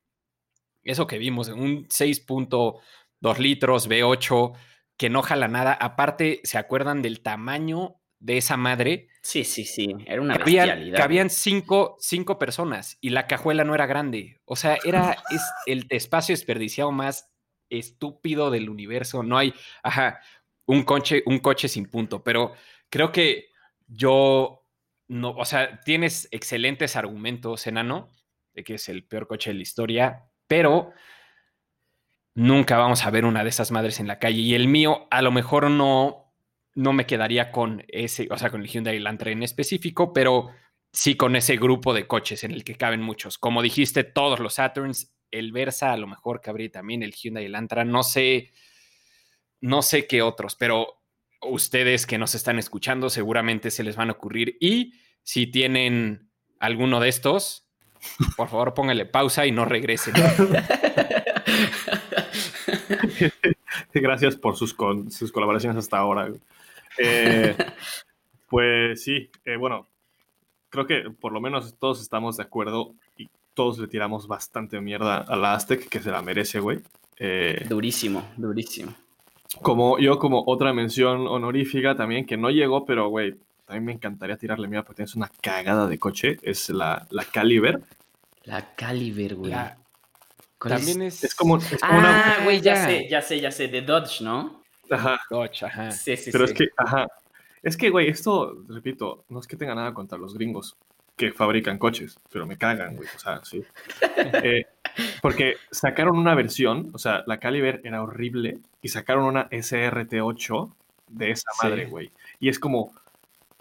eso 0.85 1.07
que 1.07 1.19
vimos, 1.19 1.49
un 1.49 1.87
6.2 1.89 3.39
litros 3.39 3.89
V8, 3.89 4.53
que 4.97 5.11
no 5.11 5.23
jala 5.23 5.49
nada, 5.49 5.73
aparte, 5.73 6.41
¿se 6.45 6.59
acuerdan 6.59 7.03
del 7.03 7.23
tamaño 7.23 7.97
de 8.19 8.37
esa 8.37 8.57
madre? 8.57 9.09
sí, 9.23 9.45
sí, 9.45 9.65
sí, 9.65 9.95
era 10.07 10.21
una 10.23 10.39
Cabían, 10.39 10.67
bestialidad. 10.69 10.99
cabían 10.99 11.31
cinco, 11.31 11.97
cinco 12.01 12.39
personas 12.39 12.97
y 13.01 13.11
la 13.11 13.27
cajuela 13.27 13.65
no 13.65 13.75
era 13.75 13.87
grande. 13.87 14.41
O 14.45 14.57
sea, 14.57 14.79
era 14.85 15.17
es 15.31 15.43
el 15.67 15.87
espacio 15.91 16.33
desperdiciado 16.35 16.93
más 16.93 17.30
estúpido 17.71 18.51
del 18.51 18.69
universo. 18.69 19.23
No 19.23 19.39
hay, 19.39 19.55
ajá, 19.83 20.21
un 20.67 20.83
coche, 20.83 21.23
un 21.27 21.39
coche 21.39 21.69
sin 21.69 21.87
punto. 21.87 22.23
Pero 22.23 22.53
creo 22.89 23.13
que 23.13 23.47
yo 23.87 24.67
no, 25.09 25.31
o 25.31 25.45
sea, 25.45 25.81
tienes 25.81 26.29
excelentes 26.31 26.97
argumentos, 26.97 27.67
enano, 27.67 28.11
de 28.53 28.63
que 28.63 28.75
es 28.75 28.89
el 28.89 29.05
peor 29.05 29.27
coche 29.27 29.51
de 29.51 29.55
la 29.55 29.63
historia, 29.63 30.31
pero 30.47 30.93
nunca 32.35 32.79
vamos 32.79 33.05
a 33.05 33.11
ver 33.11 33.25
una 33.25 33.43
de 33.43 33.51
esas 33.51 33.71
madres 33.71 34.01
en 34.01 34.07
la 34.07 34.19
calle. 34.19 34.41
Y 34.41 34.55
el 34.55 34.69
mío, 34.69 35.09
a 35.11 35.23
lo 35.23 35.33
mejor 35.33 35.71
no, 35.71 36.33
no 36.75 36.93
me 36.93 37.07
quedaría 37.07 37.51
con 37.51 37.85
ese, 37.89 38.29
o 38.31 38.39
sea, 38.39 38.51
con 38.51 38.61
el 38.61 38.69
Hyundai 38.69 38.97
Elantra 38.97 39.31
en 39.31 39.43
específico, 39.43 40.13
pero 40.13 40.51
sí 40.93 41.17
con 41.17 41.37
ese 41.37 41.57
grupo 41.57 41.95
de 41.95 42.07
coches 42.07 42.45
en 42.45 42.53
el 42.53 42.65
que 42.65 42.77
caben 42.77 43.03
muchos. 43.03 43.39
Como 43.39 43.63
dijiste, 43.63 44.05
todos 44.05 44.41
los 44.41 44.55
Saturns, 44.55 45.13
el 45.31 45.53
Versa 45.53 45.93
a 45.93 45.97
lo 45.97 46.07
mejor 46.07 46.41
cabría 46.41 46.71
también, 46.71 47.03
el 47.03 47.13
Hyundai 47.13 47.45
Elantra, 47.47 47.85
no 47.85 48.03
sé, 48.03 48.53
no 49.61 49.83
sé 49.83 50.07
qué 50.07 50.23
otros, 50.23 50.57
pero 50.57 51.01
ustedes 51.43 52.07
que 52.07 52.19
nos 52.19 52.35
están 52.35 52.59
escuchando 52.59 53.11
seguramente 53.11 53.71
se 53.71 53.85
les 53.85 53.97
van 53.97 54.11
a 54.11 54.13
ocurrir 54.13 54.57
y 54.61 54.95
si 55.23 55.47
tienen 55.47 56.31
alguno 56.59 57.01
de 57.01 57.09
estos, 57.09 57.67
por 58.37 58.49
favor 58.49 58.75
pónganle 58.75 59.07
pausa 59.07 59.47
y 59.47 59.53
no 59.53 59.65
regresen. 59.65 60.15
Gracias 63.95 64.37
por 64.37 64.57
sus, 64.57 64.75
con- 64.75 65.11
sus 65.11 65.33
colaboraciones 65.33 65.79
hasta 65.79 65.99
ahora. 65.99 66.31
Eh, 66.99 67.57
pues 68.49 69.03
sí, 69.05 69.31
eh, 69.45 69.57
bueno, 69.57 69.89
creo 70.69 70.87
que 70.87 71.11
por 71.11 71.33
lo 71.33 71.41
menos 71.41 71.77
todos 71.79 72.01
estamos 72.01 72.37
de 72.37 72.45
acuerdo 72.45 72.95
todos 73.61 73.79
le 73.79 73.89
tiramos 73.89 74.27
bastante 74.27 74.81
mierda 74.81 75.19
a 75.19 75.37
la 75.37 75.53
Aztec, 75.53 75.87
que 75.91 76.01
se 76.01 76.11
la 76.11 76.23
merece, 76.23 76.61
güey. 76.61 76.79
Eh, 77.19 77.67
durísimo, 77.69 78.27
durísimo. 78.39 78.95
Como 79.61 79.99
yo, 79.99 80.19
como 80.19 80.43
otra 80.47 80.73
mención 80.73 81.27
honorífica 81.27 81.95
también, 81.95 82.25
que 82.25 82.39
no 82.39 82.49
llegó, 82.49 82.87
pero, 82.87 83.11
güey, 83.11 83.35
también 83.67 83.85
me 83.85 83.93
encantaría 83.93 84.39
tirarle 84.39 84.67
mierda 84.67 84.85
porque 84.85 84.97
tienes 84.97 85.15
una 85.15 85.31
cagada 85.43 85.87
de 85.89 85.99
coche, 85.99 86.39
es 86.41 86.71
la, 86.71 87.07
la 87.11 87.23
Caliber. 87.27 87.83
La 88.45 88.75
Caliber, 88.75 89.35
güey. 89.35 89.53
También 90.59 91.03
es... 91.03 91.23
Es 91.23 91.35
como, 91.35 91.59
ah, 91.83 92.39
güey, 92.45 92.63
ya 92.63 92.77
sé, 92.77 93.09
ya 93.11 93.21
sé, 93.21 93.41
ya 93.41 93.51
sé, 93.51 93.69
de 93.69 93.83
Dodge, 93.83 94.23
¿no? 94.23 94.63
Ajá. 94.89 95.21
Dodge, 95.29 95.65
ajá. 95.65 95.91
Sí, 95.91 96.17
sí, 96.17 96.31
Pero 96.33 96.47
sí. 96.47 96.55
es 96.55 96.59
que, 96.59 96.69
ajá. 96.79 97.07
Es 97.63 97.77
que, 97.77 97.91
güey, 97.91 98.09
esto, 98.09 98.65
repito, 98.69 99.27
no 99.29 99.39
es 99.39 99.47
que 99.47 99.57
tenga 99.57 99.75
nada 99.75 99.93
contra 99.93 100.17
los 100.17 100.33
gringos 100.33 100.79
que 101.21 101.33
fabrican 101.33 101.77
coches, 101.77 102.19
pero 102.33 102.47
me 102.47 102.57
cagan, 102.57 102.97
güey. 102.97 103.07
O 103.15 103.19
sea, 103.19 103.45
sí. 103.45 103.63
Eh, 104.43 104.67
porque 105.21 105.57
sacaron 105.71 106.17
una 106.17 106.35
versión, 106.35 106.91
o 106.95 106.99
sea, 106.99 107.23
la 107.27 107.39
Caliber 107.39 107.81
era 107.85 108.03
horrible 108.03 108.59
y 108.81 108.89
sacaron 108.89 109.25
una 109.25 109.49
SRT8 109.51 110.73
de 111.09 111.31
esa 111.31 111.51
madre, 111.63 111.87
güey. 111.87 112.11
Y 112.41 112.49
es 112.49 112.59
como, 112.59 112.95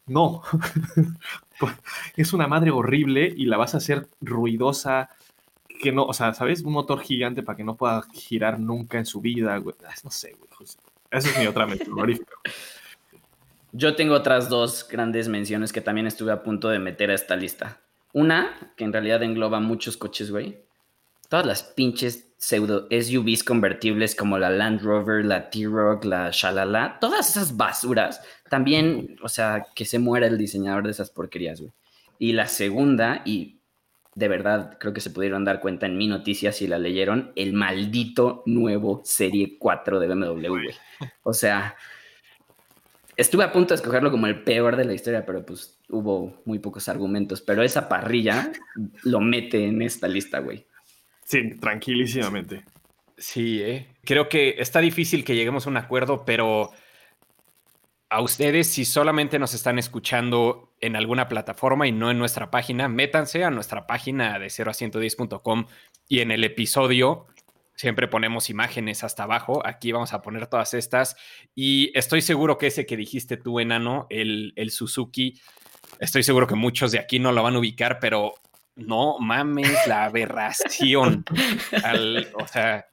no. 0.08 0.42
es 2.16 2.32
una 2.32 2.48
madre 2.48 2.72
horrible 2.72 3.32
y 3.36 3.46
la 3.46 3.58
vas 3.58 3.74
a 3.74 3.78
hacer 3.78 4.08
ruidosa, 4.22 5.10
que 5.82 5.92
no, 5.92 6.06
o 6.06 6.14
sea, 6.14 6.34
¿sabes? 6.34 6.62
Un 6.62 6.74
motor 6.74 7.02
gigante 7.02 7.44
para 7.44 7.58
que 7.58 7.66
no 7.66 7.76
pueda 7.76 8.04
girar 8.14 8.58
nunca 8.60 8.98
en 8.98 9.06
su 9.06 9.20
vida, 9.20 9.58
güey. 9.58 9.76
Ah, 9.86 9.94
No 10.06 10.12
sé, 10.12 10.32
güey. 10.32 10.50
Esa 11.12 11.30
es 11.30 11.38
mi 11.38 11.46
otra 11.46 11.66
honorífica. 11.66 12.34
Yo 13.72 13.96
tengo 13.96 14.16
otras 14.16 14.50
dos 14.50 14.88
grandes 14.90 15.28
menciones 15.28 15.72
que 15.72 15.82
también 15.82 16.08
estuve 16.08 16.32
a 16.32 16.44
punto 16.44 16.70
de 16.70 16.80
meter 16.80 17.12
a 17.12 17.16
esta 17.16 17.36
lista. 17.36 17.80
Una, 18.14 18.74
que 18.76 18.84
en 18.84 18.94
realidad 18.94 19.22
engloba 19.22 19.60
muchos 19.60 19.98
coches, 19.98 20.32
güey. 20.32 20.64
Todas 21.30 21.46
las 21.46 21.64
pinches 21.64 22.30
pseudo 22.38 22.88
SUVs 22.90 23.44
convertibles 23.44 24.16
como 24.16 24.40
la 24.40 24.50
Land 24.50 24.82
Rover, 24.82 25.24
la 25.26 25.50
T-Rock, 25.50 26.06
la 26.06 26.30
Shalala, 26.32 26.98
todas 27.00 27.30
esas 27.30 27.56
basuras. 27.56 28.22
También, 28.50 29.18
o 29.22 29.30
sea, 29.30 29.68
que 29.76 29.86
se 29.86 30.00
muera 30.00 30.26
el 30.26 30.38
diseñador 30.38 30.86
de 30.86 30.92
esas 30.92 31.12
porquerías, 31.12 31.60
güey. 31.60 31.72
Y 32.18 32.34
la 32.34 32.48
segunda, 32.48 33.22
y 33.26 33.60
de 34.16 34.28
verdad 34.28 34.78
creo 34.80 34.94
que 34.94 35.02
se 35.02 35.12
pudieron 35.12 35.46
dar 35.46 35.60
cuenta 35.60 35.86
en 35.86 35.98
mi 35.98 36.08
noticia 36.08 36.52
si 36.52 36.66
la 36.66 36.80
leyeron, 36.80 37.32
el 37.36 37.54
maldito 37.54 38.42
nuevo 38.46 39.02
Serie 39.04 39.58
4 39.60 40.00
de 40.00 40.08
BMW, 40.08 40.48
güey. 40.48 40.76
O 41.24 41.34
sea, 41.34 41.76
estuve 43.20 43.44
a 43.44 43.52
punto 43.52 43.74
de 43.74 43.76
escogerlo 43.76 44.12
como 44.12 44.28
el 44.28 44.44
peor 44.44 44.78
de 44.78 44.86
la 44.86 44.94
historia, 44.94 45.26
pero 45.26 45.46
pues 45.46 45.78
hubo 45.90 46.42
muy 46.46 46.60
pocos 46.60 46.88
argumentos. 46.88 47.42
Pero 47.42 47.62
esa 47.64 47.90
parrilla 47.90 48.52
lo 49.04 49.20
mete 49.20 49.66
en 49.66 49.82
esta 49.82 50.08
lista, 50.08 50.40
güey. 50.40 50.66
Sí, 51.26 51.58
tranquilísimamente. 51.60 52.64
Sí, 53.18 53.62
¿eh? 53.62 53.88
creo 54.06 54.30
que 54.30 54.56
está 54.58 54.80
difícil 54.80 55.26
que 55.26 55.36
lleguemos 55.36 55.68
a 55.68 55.70
un 55.70 55.76
acuerdo, 55.76 56.24
pero 56.24 56.72
a 58.10 58.22
ustedes, 58.22 58.68
si 58.68 58.86
solamente 58.86 59.38
nos 59.38 59.54
están 59.54 59.78
escuchando 59.78 60.74
en 60.80 60.96
alguna 60.96 61.28
plataforma 61.28 61.88
y 61.88 61.92
no 61.92 62.10
en 62.10 62.18
nuestra 62.18 62.50
página, 62.50 62.88
métanse 62.88 63.44
a 63.44 63.52
nuestra 63.52 63.86
página 63.86 64.40
de 64.40 64.50
0 64.50 64.72
a 64.72 64.74
110.com 64.74 65.66
y 66.08 66.22
en 66.22 66.32
el 66.32 66.46
episodio 66.46 67.28
siempre 67.80 68.10
ponemos 68.10 68.50
imágenes 68.50 69.06
hasta 69.06 69.24
abajo. 69.24 69.66
Aquí 69.66 69.94
vamos 69.94 70.12
a 70.12 70.22
poner 70.22 70.48
todas 70.48 70.74
estas. 70.74 71.16
Y 71.56 71.98
estoy 71.98 72.22
seguro 72.22 72.58
que 72.58 72.68
ese 72.68 72.86
que 72.86 72.98
dijiste 72.98 73.38
tú, 73.38 73.62
enano, 73.62 74.06
el, 74.10 74.52
el 74.58 74.70
Suzuki, 74.72 75.40
estoy 75.98 76.24
seguro 76.24 76.46
que 76.46 76.56
muchos 76.56 76.92
de 76.92 77.00
aquí 77.00 77.20
no 77.20 77.32
lo 77.32 77.42
van 77.42 77.56
a 77.56 77.60
ubicar, 77.60 78.00
pero 78.02 78.34
no 78.76 79.18
mames 79.20 79.88
la 79.88 80.04
aberración. 80.04 81.24
Al- 81.86 82.28
o 82.34 82.46
sea, 82.50 82.86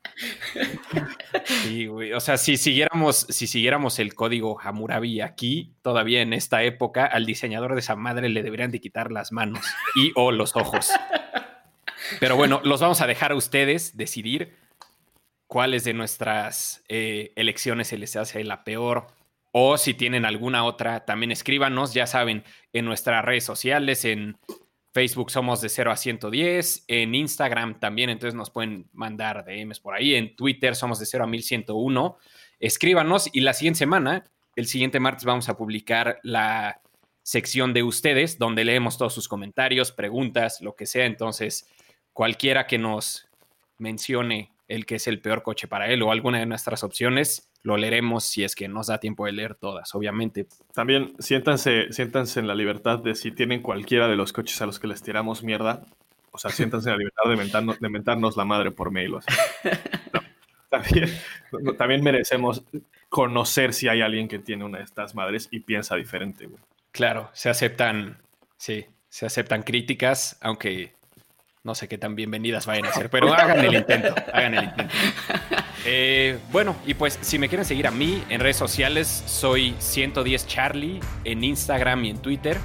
sí, 1.44 1.86
güey. 1.88 2.12
O 2.12 2.20
sea, 2.20 2.36
si 2.36 2.56
siguiéramos, 2.56 3.26
si 3.28 3.48
siguiéramos 3.48 3.98
el 3.98 4.14
código 4.14 4.60
Hammurabi 4.60 5.20
aquí, 5.20 5.74
todavía 5.82 6.22
en 6.22 6.32
esta 6.32 6.62
época, 6.62 7.06
al 7.06 7.26
diseñador 7.26 7.74
de 7.74 7.80
esa 7.80 7.96
madre 7.96 8.28
le 8.28 8.44
deberían 8.44 8.70
de 8.70 8.80
quitar 8.80 9.10
las 9.10 9.32
manos 9.32 9.66
y 9.96 10.12
o 10.14 10.30
los 10.30 10.54
ojos. 10.54 10.90
Pero 12.20 12.36
bueno, 12.36 12.60
los 12.62 12.80
vamos 12.80 13.00
a 13.00 13.08
dejar 13.08 13.32
a 13.32 13.34
ustedes 13.34 13.96
decidir 13.96 14.64
cuáles 15.46 15.84
de 15.84 15.94
nuestras 15.94 16.82
eh, 16.88 17.32
elecciones 17.36 17.88
se 17.88 17.98
les 17.98 18.16
hace 18.16 18.42
la 18.44 18.64
peor. 18.64 19.06
O 19.52 19.78
si 19.78 19.94
tienen 19.94 20.24
alguna 20.24 20.64
otra, 20.64 21.04
también 21.04 21.30
escríbanos, 21.32 21.94
ya 21.94 22.06
saben, 22.06 22.44
en 22.72 22.84
nuestras 22.84 23.24
redes 23.24 23.44
sociales, 23.44 24.04
en 24.04 24.38
Facebook 24.92 25.30
somos 25.30 25.60
de 25.60 25.68
0 25.68 25.92
a 25.92 25.96
110, 25.96 26.84
en 26.88 27.14
Instagram 27.14 27.80
también, 27.80 28.10
entonces 28.10 28.34
nos 28.34 28.50
pueden 28.50 28.88
mandar 28.92 29.44
DMs 29.44 29.80
por 29.80 29.94
ahí, 29.94 30.14
en 30.14 30.36
Twitter 30.36 30.74
somos 30.74 30.98
de 30.98 31.06
0 31.06 31.24
a 31.24 31.26
1101. 31.26 32.16
Escríbanos 32.60 33.30
y 33.32 33.40
la 33.40 33.52
siguiente 33.52 33.78
semana, 33.78 34.24
el 34.56 34.66
siguiente 34.66 35.00
martes, 35.00 35.24
vamos 35.24 35.48
a 35.48 35.56
publicar 35.56 36.18
la 36.22 36.80
sección 37.22 37.74
de 37.74 37.82
ustedes, 37.82 38.38
donde 38.38 38.64
leemos 38.64 38.96
todos 38.96 39.12
sus 39.12 39.28
comentarios, 39.28 39.92
preguntas, 39.92 40.60
lo 40.60 40.74
que 40.76 40.86
sea. 40.86 41.06
Entonces, 41.06 41.68
cualquiera 42.12 42.66
que 42.66 42.78
nos 42.78 43.28
mencione 43.78 44.50
el 44.68 44.86
que 44.86 44.96
es 44.96 45.06
el 45.06 45.20
peor 45.20 45.42
coche 45.42 45.68
para 45.68 45.88
él 45.88 46.02
o 46.02 46.10
alguna 46.10 46.38
de 46.38 46.46
nuestras 46.46 46.82
opciones, 46.82 47.50
lo 47.62 47.76
leeremos 47.76 48.24
si 48.24 48.44
es 48.44 48.54
que 48.54 48.68
nos 48.68 48.88
da 48.88 48.98
tiempo 48.98 49.26
de 49.26 49.32
leer 49.32 49.54
todas, 49.54 49.94
obviamente. 49.94 50.46
También 50.74 51.14
siéntanse, 51.18 51.92
siéntanse 51.92 52.40
en 52.40 52.46
la 52.46 52.54
libertad 52.54 52.98
de 52.98 53.14
si 53.14 53.30
tienen 53.30 53.62
cualquiera 53.62 54.08
de 54.08 54.16
los 54.16 54.32
coches 54.32 54.60
a 54.62 54.66
los 54.66 54.78
que 54.78 54.88
les 54.88 55.02
tiramos 55.02 55.42
mierda. 55.42 55.82
O 56.32 56.38
sea, 56.38 56.50
siéntanse 56.50 56.90
en 56.90 56.94
la 56.94 56.98
libertad 56.98 57.30
de 57.30 57.36
mentarnos, 57.36 57.80
de 57.80 57.88
mentarnos 57.88 58.36
la 58.36 58.44
madre 58.44 58.70
por 58.70 58.90
mail. 58.90 59.14
O 59.14 59.20
sea. 59.22 59.34
No. 60.12 60.20
También, 60.68 61.08
también 61.78 62.02
merecemos 62.02 62.64
conocer 63.08 63.72
si 63.72 63.88
hay 63.88 64.00
alguien 64.00 64.28
que 64.28 64.40
tiene 64.40 64.64
una 64.64 64.78
de 64.78 64.84
estas 64.84 65.14
madres 65.14 65.48
y 65.50 65.60
piensa 65.60 65.94
diferente. 65.94 66.46
güey. 66.46 66.60
Claro, 66.90 67.30
se 67.32 67.48
aceptan, 67.48 68.18
sí, 68.56 68.84
se 69.08 69.26
aceptan 69.26 69.62
críticas, 69.62 70.36
aunque 70.40 70.95
no 71.66 71.74
sé 71.74 71.88
qué 71.88 71.98
tan 71.98 72.14
bienvenidas 72.14 72.64
vayan 72.64 72.86
a 72.86 72.92
ser, 72.92 73.10
pero 73.10 73.34
hagan 73.34 73.64
el 73.64 73.74
intento, 73.74 74.14
hagan 74.32 74.54
el 74.54 74.64
intento. 74.64 74.94
Eh, 75.84 76.38
bueno, 76.50 76.74
y 76.86 76.94
pues 76.94 77.18
si 77.20 77.38
me 77.38 77.48
quieren 77.48 77.64
seguir 77.64 77.86
a 77.86 77.90
mí 77.90 78.22
en 78.28 78.40
redes 78.40 78.56
sociales, 78.56 79.22
soy 79.26 79.74
110 79.78 80.46
Charlie 80.46 81.00
en 81.24 81.44
Instagram 81.44 82.04
y 82.04 82.10
en 82.10 82.18
Twitter. 82.18 82.58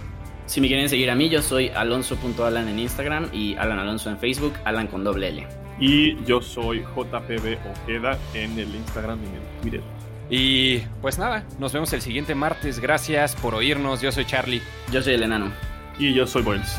Si 0.45 0.61
me 0.61 0.67
quieren 0.67 0.89
seguir 0.89 1.09
a 1.09 1.15
mí, 1.15 1.29
yo 1.29 1.41
soy 1.41 1.69
alonso.alan 1.69 2.67
en 2.67 2.79
Instagram 2.79 3.29
y 3.33 3.55
Alan 3.55 3.79
Alonso 3.79 4.09
en 4.09 4.17
Facebook, 4.17 4.53
Alan 4.65 4.87
con 4.87 5.03
doble 5.03 5.29
L. 5.29 5.47
Y 5.79 6.23
yo 6.25 6.41
soy 6.41 6.79
JPB 6.79 7.57
Ojeda 7.71 8.17
en 8.33 8.57
el 8.57 8.73
Instagram 8.73 9.19
y 9.23 9.27
en 9.27 9.35
el 9.35 9.61
Twitter. 9.61 9.81
Y 10.29 10.79
pues 11.01 11.17
nada, 11.17 11.45
nos 11.59 11.73
vemos 11.73 11.91
el 11.93 12.01
siguiente 12.01 12.35
martes. 12.35 12.79
Gracias 12.79 13.35
por 13.35 13.55
oírnos. 13.55 14.01
Yo 14.01 14.11
soy 14.11 14.25
Charlie. 14.25 14.61
Yo 14.91 15.01
soy 15.01 15.13
el 15.13 15.23
enano. 15.23 15.51
Y 15.99 16.13
yo 16.13 16.25
soy 16.25 16.41
Boyles. 16.41 16.75